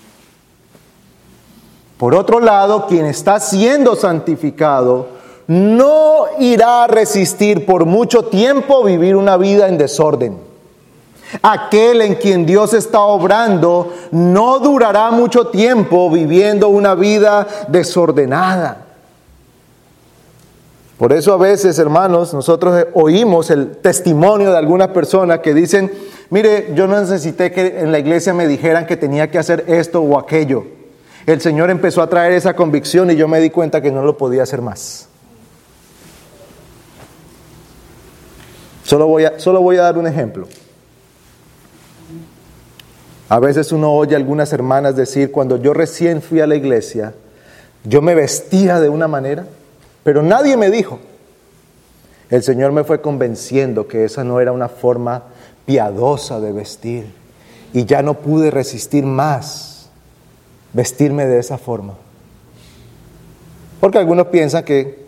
Por 1.97 2.13
otro 2.13 2.39
lado, 2.39 2.87
quien 2.87 3.05
está 3.05 3.39
siendo 3.39 3.95
santificado 3.95 5.07
no 5.47 6.25
irá 6.39 6.83
a 6.83 6.87
resistir 6.87 7.65
por 7.65 7.85
mucho 7.85 8.25
tiempo 8.25 8.83
vivir 8.83 9.15
una 9.15 9.37
vida 9.37 9.67
en 9.67 9.77
desorden. 9.77 10.37
Aquel 11.41 12.01
en 12.01 12.15
quien 12.15 12.45
Dios 12.45 12.73
está 12.73 13.01
obrando 13.01 13.93
no 14.11 14.59
durará 14.59 15.11
mucho 15.11 15.47
tiempo 15.47 16.09
viviendo 16.09 16.69
una 16.69 16.95
vida 16.95 17.47
desordenada. 17.67 18.84
Por 20.97 21.11
eso 21.11 21.33
a 21.33 21.37
veces, 21.37 21.77
hermanos, 21.77 22.33
nosotros 22.33 22.87
oímos 22.93 23.49
el 23.49 23.77
testimonio 23.77 24.51
de 24.51 24.57
algunas 24.57 24.89
personas 24.89 25.39
que 25.39 25.53
dicen, 25.53 25.91
mire, 26.29 26.71
yo 26.73 26.87
no 26.87 26.99
necesité 26.99 27.51
que 27.51 27.79
en 27.79 27.91
la 27.91 27.99
iglesia 27.99 28.33
me 28.33 28.47
dijeran 28.47 28.85
que 28.85 28.95
tenía 28.95 29.29
que 29.29 29.37
hacer 29.37 29.65
esto 29.67 30.01
o 30.01 30.17
aquello. 30.17 30.65
El 31.25 31.41
Señor 31.41 31.69
empezó 31.69 32.01
a 32.01 32.09
traer 32.09 32.31
esa 32.31 32.55
convicción 32.55 33.11
y 33.11 33.15
yo 33.15 33.27
me 33.27 33.41
di 33.41 33.49
cuenta 33.49 33.81
que 33.81 33.91
no 33.91 34.03
lo 34.05 34.17
podía 34.17 34.43
hacer 34.43 34.61
más. 34.61 35.09
Solo 38.83 39.07
voy 39.07 39.25
a, 39.25 39.39
solo 39.39 39.61
voy 39.61 39.77
a 39.77 39.81
dar 39.81 39.97
un 39.97 40.07
ejemplo. 40.07 40.47
A 43.27 43.39
veces 43.39 43.71
uno 43.71 43.91
oye 43.91 44.13
a 44.13 44.17
algunas 44.17 44.53
hermanas 44.53 44.95
decir, 44.95 45.31
cuando 45.31 45.57
yo 45.57 45.73
recién 45.73 46.21
fui 46.21 46.39
a 46.39 46.47
la 46.47 46.55
iglesia, 46.55 47.15
yo 47.83 48.01
me 48.01 48.13
vestía 48.13 48.79
de 48.79 48.87
una 48.87 49.07
manera, 49.07 49.47
pero 50.05 50.21
nadie 50.21 50.55
me 50.55 50.69
dijo. 50.69 50.99
El 52.29 52.43
Señor 52.43 52.71
me 52.71 52.83
fue 52.83 53.01
convenciendo 53.01 53.87
que 53.87 54.05
esa 54.05 54.23
no 54.23 54.39
era 54.39 54.51
una 54.51 54.69
forma 54.69 55.23
piadosa 55.65 56.39
de 56.39 56.51
vestir 56.51 57.05
y 57.73 57.85
ya 57.85 58.03
no 58.03 58.13
pude 58.13 58.51
resistir 58.51 59.03
más 59.03 59.89
vestirme 60.73 61.25
de 61.25 61.39
esa 61.39 61.57
forma. 61.57 61.95
Porque 63.79 63.97
algunos 63.97 64.27
piensan 64.27 64.63
que 64.63 65.05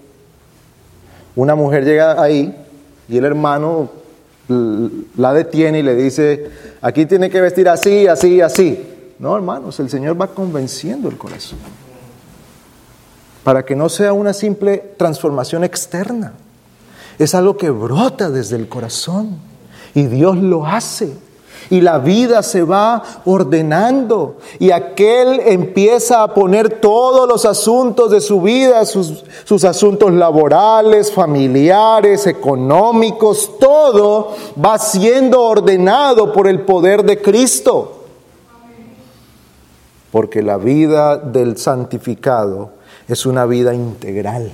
una 1.36 1.54
mujer 1.54 1.86
llega 1.86 2.20
ahí 2.20 2.56
y 3.08 3.18
el 3.18 3.26
hermano 3.26 3.92
la 5.16 5.32
detiene 5.32 5.80
y 5.80 5.84
le 5.84 5.94
dice, 5.94 6.50
aquí 6.82 7.06
tiene 7.06 7.30
que 7.30 7.40
vestir 7.40 7.70
así, 7.70 8.08
así, 8.08 8.42
así. 8.42 8.84
No, 9.20 9.36
hermanos, 9.36 9.80
el 9.80 9.92
Señor 9.92 10.20
va 10.20 10.26
convenciendo 10.26 11.08
el 11.08 11.20
corazón. 11.20 11.87
Para 13.48 13.64
que 13.64 13.78
no 13.78 13.88
sea 13.88 14.12
una 14.12 14.34
simple 14.34 14.96
transformación 14.98 15.64
externa. 15.64 16.34
Es 17.18 17.34
algo 17.34 17.56
que 17.56 17.70
brota 17.70 18.30
desde 18.30 18.58
el 18.58 18.68
corazón. 18.68 19.38
Y 19.96 20.08
Dios 20.08 20.36
lo 20.36 20.66
hace 20.66 21.16
y 21.70 21.80
la 21.80 22.00
vida 22.00 22.44
se 22.44 22.64
va 22.64 23.02
ordenando 23.24 24.36
y 24.60 24.72
aquel 24.72 25.40
empieza 25.46 26.24
a 26.24 26.34
poner 26.34 26.82
todos 26.82 27.26
los 27.26 27.46
asuntos 27.46 28.12
de 28.12 28.20
su 28.20 28.42
vida, 28.42 28.84
sus, 28.84 29.24
sus, 29.46 29.64
asuntos 29.64 30.12
laborales, 30.12 31.10
familiares, 31.10 32.28
económicos, 32.28 33.58
todo 33.62 34.36
va 34.62 34.78
siendo 34.78 35.42
ordenado 35.42 36.34
por 36.34 36.50
el 36.50 36.64
poder 36.64 37.04
de 37.04 37.22
Cristo. 37.22 37.94
Porque 40.12 40.44
la 40.44 40.58
vida 40.58 41.16
del 41.16 41.56
santificado 41.56 42.77
es 43.08 43.26
una 43.26 43.46
vida 43.46 43.74
integral, 43.74 44.52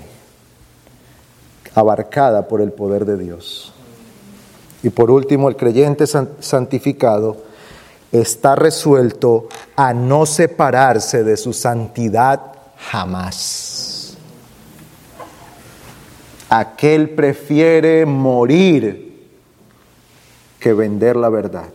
abarcada 1.73 2.47
por 2.47 2.61
el 2.61 2.71
poder 2.71 3.05
de 3.05 3.17
Dios. 3.17 3.73
Y 4.83 4.89
por 4.89 5.09
último, 5.09 5.49
el 5.49 5.55
creyente 5.55 6.05
santificado 6.07 7.37
está 8.11 8.55
resuelto 8.55 9.47
a 9.75 9.93
no 9.93 10.25
separarse 10.25 11.23
de 11.23 11.35
su 11.37 11.53
santidad 11.53 12.41
jamás. 12.77 14.17
Aquel 16.49 17.09
prefiere 17.09 18.05
morir 18.05 19.27
que 20.59 20.73
vender 20.73 21.15
la 21.15 21.29
verdad. 21.29 21.69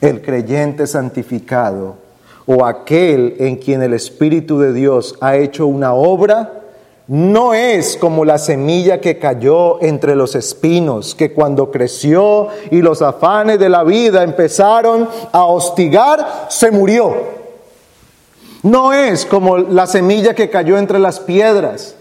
El 0.00 0.22
creyente 0.22 0.86
santificado 0.86 2.05
o 2.46 2.64
aquel 2.64 3.36
en 3.38 3.56
quien 3.56 3.82
el 3.82 3.92
Espíritu 3.92 4.58
de 4.58 4.72
Dios 4.72 5.16
ha 5.20 5.36
hecho 5.36 5.66
una 5.66 5.94
obra, 5.94 6.62
no 7.08 7.54
es 7.54 7.96
como 7.96 8.24
la 8.24 8.38
semilla 8.38 9.00
que 9.00 9.18
cayó 9.18 9.80
entre 9.82 10.16
los 10.16 10.34
espinos, 10.34 11.14
que 11.14 11.32
cuando 11.32 11.70
creció 11.70 12.48
y 12.70 12.82
los 12.82 13.02
afanes 13.02 13.58
de 13.58 13.68
la 13.68 13.84
vida 13.84 14.22
empezaron 14.22 15.08
a 15.32 15.44
hostigar, 15.44 16.46
se 16.48 16.70
murió. 16.70 17.14
No 18.62 18.92
es 18.92 19.24
como 19.26 19.58
la 19.58 19.86
semilla 19.86 20.34
que 20.34 20.50
cayó 20.50 20.78
entre 20.78 20.98
las 20.98 21.20
piedras, 21.20 21.95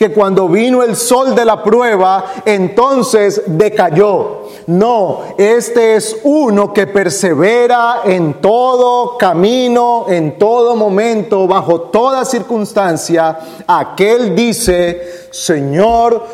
que 0.00 0.10
cuando 0.12 0.48
vino 0.48 0.82
el 0.82 0.96
sol 0.96 1.34
de 1.34 1.44
la 1.44 1.62
prueba, 1.62 2.36
entonces 2.46 3.42
decayó. 3.44 4.44
No, 4.66 5.34
este 5.36 5.94
es 5.94 6.16
uno 6.22 6.72
que 6.72 6.86
persevera 6.86 8.00
en 8.06 8.40
todo 8.40 9.18
camino, 9.18 10.06
en 10.08 10.38
todo 10.38 10.74
momento, 10.74 11.46
bajo 11.46 11.82
toda 11.82 12.24
circunstancia. 12.24 13.40
Aquel 13.66 14.34
dice, 14.34 15.28
Señor, 15.32 16.24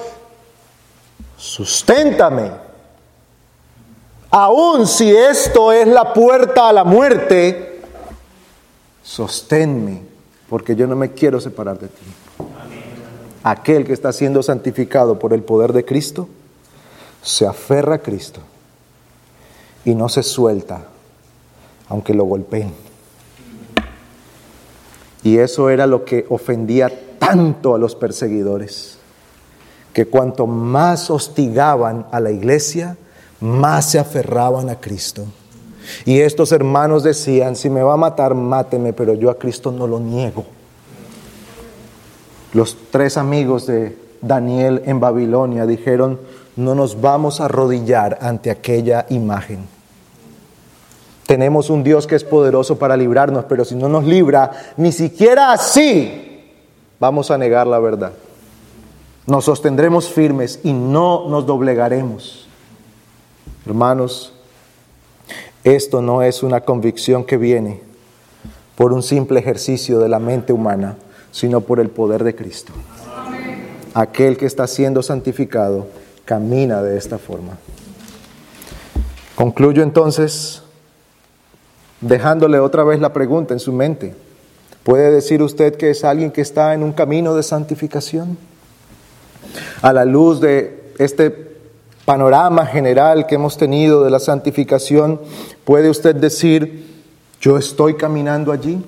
susténtame. 1.37 2.53
Aun 4.31 4.87
si 4.87 5.11
esto 5.11 5.73
es 5.73 5.89
la 5.89 6.13
puerta 6.13 6.69
a 6.69 6.73
la 6.73 6.85
muerte, 6.85 7.83
sosténme, 9.03 10.05
porque 10.49 10.77
yo 10.77 10.87
no 10.87 10.95
me 10.95 11.11
quiero 11.11 11.41
separar 11.41 11.81
de 11.81 11.89
ti 11.89 12.26
aquel 13.51 13.85
que 13.85 13.93
está 13.93 14.13
siendo 14.13 14.43
santificado 14.43 15.21
por 15.21 15.33
el 15.33 15.43
poder 15.43 15.73
de 15.73 15.85
Cristo, 15.85 16.29
se 17.23 17.47
aferra 17.47 17.95
a 17.95 17.99
Cristo 17.99 18.41
y 19.85 19.95
no 19.95 20.09
se 20.09 20.25
suelta, 20.25 20.87
aunque 21.89 22.13
lo 22.13 22.25
golpeen. 22.25 22.73
Y 25.23 25.39
eso 25.39 25.71
era 25.71 25.87
lo 25.87 26.05
que 26.05 26.27
ofendía 26.29 26.91
tanto 27.21 27.77
a 27.77 27.79
los 27.79 27.95
perseguidores, 27.95 28.99
que 29.93 30.07
cuanto 30.07 30.49
más 30.49 31.09
hostigaban 31.09 32.07
a 32.11 32.19
la 32.19 32.33
iglesia, 32.33 32.97
más 33.39 33.93
se 33.93 34.01
aferraban 34.01 34.71
a 34.71 34.81
Cristo. 34.81 35.25
Y 36.05 36.19
estos 36.19 36.51
hermanos 36.51 37.05
decían, 37.05 37.55
si 37.55 37.71
me 37.71 37.83
va 37.83 37.95
a 37.95 37.97
matar, 37.97 38.35
máteme, 38.35 38.93
pero 38.93 39.15
yo 39.15 39.31
a 39.31 39.39
Cristo 39.39 39.71
no 39.71 39.87
lo 39.87 40.01
niego. 40.01 40.56
Los 42.57 42.75
tres 42.91 43.19
amigos 43.19 43.67
de 43.67 43.99
Daniel 44.23 44.81
en 44.87 44.99
Babilonia 44.99 45.67
dijeron, 45.67 46.19
no 46.57 46.75
nos 46.75 47.03
vamos 47.03 47.39
a 47.39 47.45
arrodillar 47.45 48.17
ante 48.23 48.51
aquella 48.51 49.05
imagen. 49.11 49.69
Tenemos 51.27 51.69
un 51.69 51.85
Dios 51.85 52.07
que 52.07 52.15
es 52.15 52.25
poderoso 52.25 52.79
para 52.79 52.97
librarnos, 52.97 53.45
pero 53.45 53.67
si 53.67 53.75
no 53.75 53.91
nos 53.91 54.05
libra, 54.05 54.53
ni 54.79 54.91
siquiera 54.91 55.53
así 55.53 56.47
vamos 56.99 57.31
a 57.31 57.37
negar 57.37 57.67
la 57.67 57.79
verdad. 57.79 58.13
Nos 59.27 59.45
sostendremos 59.45 60.09
firmes 60.09 60.61
y 60.65 60.73
no 60.73 61.29
nos 61.29 61.45
doblegaremos. 61.45 62.49
Hermanos, 63.67 64.33
esto 65.63 66.01
no 66.01 66.23
es 66.23 66.43
una 66.43 66.63
convicción 66.63 67.23
que 67.25 67.37
viene 67.37 67.83
por 68.77 68.95
un 68.95 69.03
simple 69.03 69.41
ejercicio 69.41 69.99
de 69.99 70.09
la 70.09 70.19
mente 70.19 70.55
humana 70.55 70.97
sino 71.37 71.61
por 71.61 71.81
el 71.81 71.91
poder 71.91 72.25
de 72.25 72.35
Cristo. 72.35 72.73
Aquel 73.93 74.39
que 74.39 74.47
está 74.47 74.67
siendo 74.67 75.03
santificado 75.03 75.87
camina 76.25 76.81
de 76.81 76.97
esta 76.97 77.19
forma. 77.19 77.59
Concluyo 79.35 79.83
entonces 79.83 80.63
dejándole 82.01 82.59
otra 82.59 82.85
vez 82.85 83.01
la 83.01 83.13
pregunta 83.13 83.53
en 83.53 83.61
su 83.61 83.71
mente. 83.71 84.15
¿Puede 84.83 85.11
decir 85.11 85.43
usted 85.43 85.77
que 85.77 85.91
es 85.91 86.05
alguien 86.05 86.31
que 86.31 86.41
está 86.41 86.73
en 86.73 86.83
un 86.83 86.95
camino 86.95 87.35
de 87.35 87.43
santificación? 87.43 88.39
A 89.83 89.93
la 89.93 90.07
luz 90.07 90.41
de 90.41 90.95
este 90.99 91.31
panorama 92.07 92.65
general 92.65 93.27
que 93.27 93.35
hemos 93.35 93.59
tenido 93.59 94.05
de 94.05 94.11
la 94.11 94.21
santificación, 94.21 95.21
¿puede 95.67 95.91
usted 95.91 96.17
decir, 96.17 97.05
yo 97.43 97.59
estoy 97.59 97.97
caminando 97.97 98.53
allí? 98.53 98.83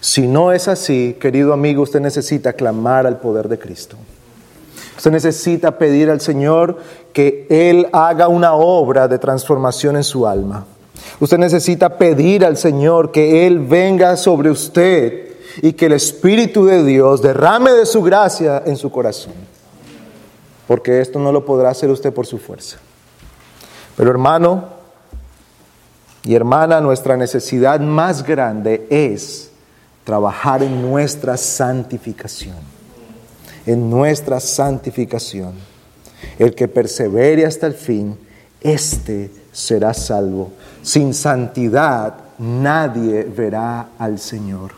Si 0.00 0.26
no 0.26 0.52
es 0.52 0.68
así, 0.68 1.16
querido 1.20 1.52
amigo, 1.52 1.82
usted 1.82 2.00
necesita 2.00 2.52
clamar 2.52 3.06
al 3.06 3.18
poder 3.18 3.48
de 3.48 3.58
Cristo. 3.58 3.96
Usted 4.96 5.10
necesita 5.10 5.78
pedir 5.78 6.10
al 6.10 6.20
Señor 6.20 6.78
que 7.12 7.46
Él 7.50 7.88
haga 7.92 8.28
una 8.28 8.54
obra 8.54 9.08
de 9.08 9.18
transformación 9.18 9.96
en 9.96 10.04
su 10.04 10.26
alma. 10.26 10.66
Usted 11.20 11.38
necesita 11.38 11.98
pedir 11.98 12.44
al 12.44 12.56
Señor 12.56 13.12
que 13.12 13.46
Él 13.46 13.60
venga 13.60 14.16
sobre 14.16 14.50
usted 14.50 15.36
y 15.62 15.72
que 15.72 15.86
el 15.86 15.92
Espíritu 15.92 16.64
de 16.66 16.84
Dios 16.84 17.22
derrame 17.22 17.72
de 17.72 17.86
su 17.86 18.02
gracia 18.02 18.62
en 18.64 18.76
su 18.76 18.90
corazón. 18.90 19.34
Porque 20.66 21.00
esto 21.00 21.18
no 21.18 21.30
lo 21.30 21.44
podrá 21.44 21.70
hacer 21.70 21.90
usted 21.90 22.12
por 22.12 22.26
su 22.26 22.38
fuerza. 22.38 22.78
Pero 23.96 24.10
hermano 24.10 24.64
y 26.24 26.34
hermana, 26.34 26.80
nuestra 26.80 27.16
necesidad 27.16 27.80
más 27.80 28.24
grande 28.24 28.86
es 28.90 29.50
trabajar 30.06 30.62
en 30.62 30.80
nuestra 30.80 31.36
santificación. 31.36 32.54
En 33.66 33.90
nuestra 33.90 34.38
santificación. 34.38 35.54
El 36.38 36.54
que 36.54 36.68
persevere 36.68 37.44
hasta 37.44 37.66
el 37.66 37.74
fin, 37.74 38.16
éste 38.60 39.32
será 39.50 39.92
salvo. 39.92 40.52
Sin 40.80 41.12
santidad 41.12 42.14
nadie 42.38 43.24
verá 43.24 43.88
al 43.98 44.20
Señor. 44.20 44.70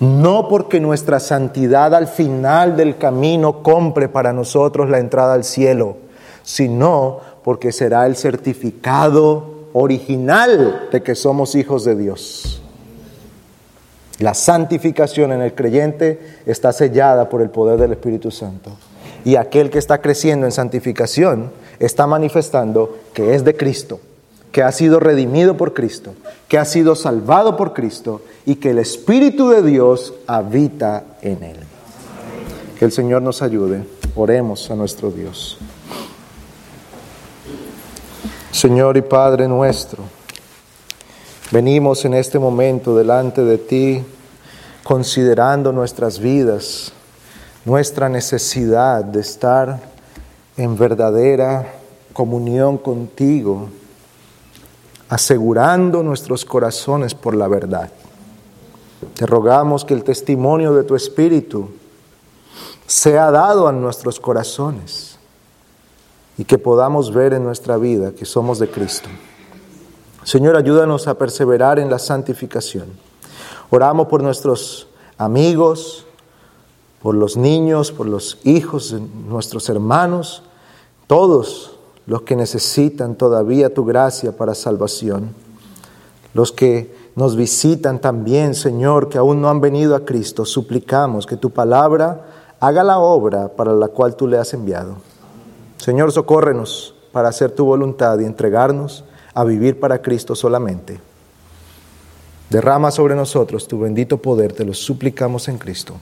No 0.00 0.48
porque 0.48 0.80
nuestra 0.80 1.20
santidad 1.20 1.94
al 1.94 2.06
final 2.06 2.74
del 2.74 2.96
camino 2.96 3.62
compre 3.62 4.08
para 4.08 4.32
nosotros 4.32 4.88
la 4.88 4.98
entrada 4.98 5.34
al 5.34 5.44
cielo, 5.44 5.98
sino 6.42 7.20
porque 7.44 7.72
será 7.72 8.06
el 8.06 8.16
certificado 8.16 9.68
original 9.74 10.88
de 10.90 11.02
que 11.02 11.14
somos 11.14 11.54
hijos 11.54 11.84
de 11.84 11.94
Dios. 11.94 12.61
La 14.18 14.34
santificación 14.34 15.32
en 15.32 15.42
el 15.42 15.54
creyente 15.54 16.38
está 16.46 16.72
sellada 16.72 17.28
por 17.28 17.42
el 17.42 17.50
poder 17.50 17.78
del 17.78 17.92
Espíritu 17.92 18.30
Santo. 18.30 18.70
Y 19.24 19.36
aquel 19.36 19.70
que 19.70 19.78
está 19.78 20.00
creciendo 20.00 20.46
en 20.46 20.52
santificación 20.52 21.50
está 21.78 22.06
manifestando 22.06 22.98
que 23.14 23.34
es 23.34 23.44
de 23.44 23.56
Cristo, 23.56 24.00
que 24.50 24.62
ha 24.62 24.72
sido 24.72 25.00
redimido 25.00 25.56
por 25.56 25.74
Cristo, 25.74 26.14
que 26.48 26.58
ha 26.58 26.64
sido 26.64 26.94
salvado 26.94 27.56
por 27.56 27.72
Cristo 27.72 28.22
y 28.44 28.56
que 28.56 28.70
el 28.70 28.78
Espíritu 28.78 29.50
de 29.50 29.62
Dios 29.62 30.14
habita 30.26 31.04
en 31.22 31.42
él. 31.42 31.56
Que 32.78 32.84
el 32.84 32.92
Señor 32.92 33.22
nos 33.22 33.42
ayude. 33.42 33.84
Oremos 34.14 34.70
a 34.70 34.76
nuestro 34.76 35.10
Dios. 35.10 35.58
Señor 38.50 38.96
y 38.98 39.02
Padre 39.02 39.48
nuestro, 39.48 40.04
venimos 41.52 42.06
en 42.06 42.14
este 42.14 42.38
momento 42.38 42.96
delante 42.96 43.44
de 43.44 43.58
ti 43.58 44.02
considerando 44.82 45.70
nuestras 45.70 46.18
vidas, 46.18 46.92
nuestra 47.66 48.08
necesidad 48.08 49.04
de 49.04 49.20
estar 49.20 49.78
en 50.56 50.76
verdadera 50.76 51.74
comunión 52.14 52.78
contigo, 52.78 53.68
asegurando 55.10 56.02
nuestros 56.02 56.44
corazones 56.46 57.14
por 57.14 57.34
la 57.34 57.48
verdad. 57.48 57.90
Te 59.14 59.26
rogamos 59.26 59.84
que 59.84 59.92
el 59.92 60.04
testimonio 60.04 60.72
de 60.72 60.84
tu 60.84 60.96
Espíritu 60.96 61.68
sea 62.86 63.30
dado 63.30 63.68
a 63.68 63.72
nuestros 63.72 64.18
corazones 64.18 65.18
y 66.38 66.44
que 66.44 66.56
podamos 66.56 67.12
ver 67.12 67.34
en 67.34 67.44
nuestra 67.44 67.76
vida 67.76 68.12
que 68.12 68.24
somos 68.24 68.58
de 68.58 68.68
Cristo. 68.68 69.08
Señor, 70.24 70.56
ayúdanos 70.56 71.08
a 71.08 71.14
perseverar 71.14 71.80
en 71.80 71.90
la 71.90 71.98
santificación. 71.98 72.86
Oramos 73.70 74.06
por 74.06 74.22
nuestros 74.22 74.86
amigos, 75.18 76.06
por 77.02 77.16
los 77.16 77.36
niños, 77.36 77.90
por 77.90 78.06
los 78.06 78.38
hijos 78.44 78.94
nuestros 79.28 79.68
hermanos, 79.68 80.44
todos 81.08 81.72
los 82.06 82.22
que 82.22 82.36
necesitan 82.36 83.16
todavía 83.16 83.74
tu 83.74 83.84
gracia 83.84 84.36
para 84.36 84.54
salvación, 84.54 85.34
los 86.34 86.52
que 86.52 86.94
nos 87.16 87.34
visitan 87.34 88.00
también, 88.00 88.54
Señor, 88.54 89.08
que 89.08 89.18
aún 89.18 89.40
no 89.40 89.50
han 89.50 89.60
venido 89.60 89.96
a 89.96 90.04
Cristo, 90.04 90.44
suplicamos 90.44 91.26
que 91.26 91.36
tu 91.36 91.50
palabra 91.50 92.26
haga 92.60 92.84
la 92.84 93.00
obra 93.00 93.48
para 93.48 93.72
la 93.72 93.88
cual 93.88 94.14
tú 94.14 94.28
le 94.28 94.38
has 94.38 94.54
enviado. 94.54 94.96
Señor, 95.78 96.12
socórrenos 96.12 96.94
para 97.10 97.28
hacer 97.28 97.50
tu 97.50 97.64
voluntad 97.64 98.18
y 98.20 98.24
entregarnos 98.24 99.04
a 99.34 99.44
vivir 99.44 99.80
para 99.80 100.00
Cristo 100.00 100.34
solamente. 100.34 101.00
Derrama 102.50 102.90
sobre 102.90 103.14
nosotros 103.14 103.66
tu 103.66 103.80
bendito 103.80 104.18
poder, 104.18 104.52
te 104.52 104.64
lo 104.64 104.74
suplicamos 104.74 105.48
en 105.48 105.58
Cristo. 105.58 105.96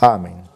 Amén. 0.00 0.49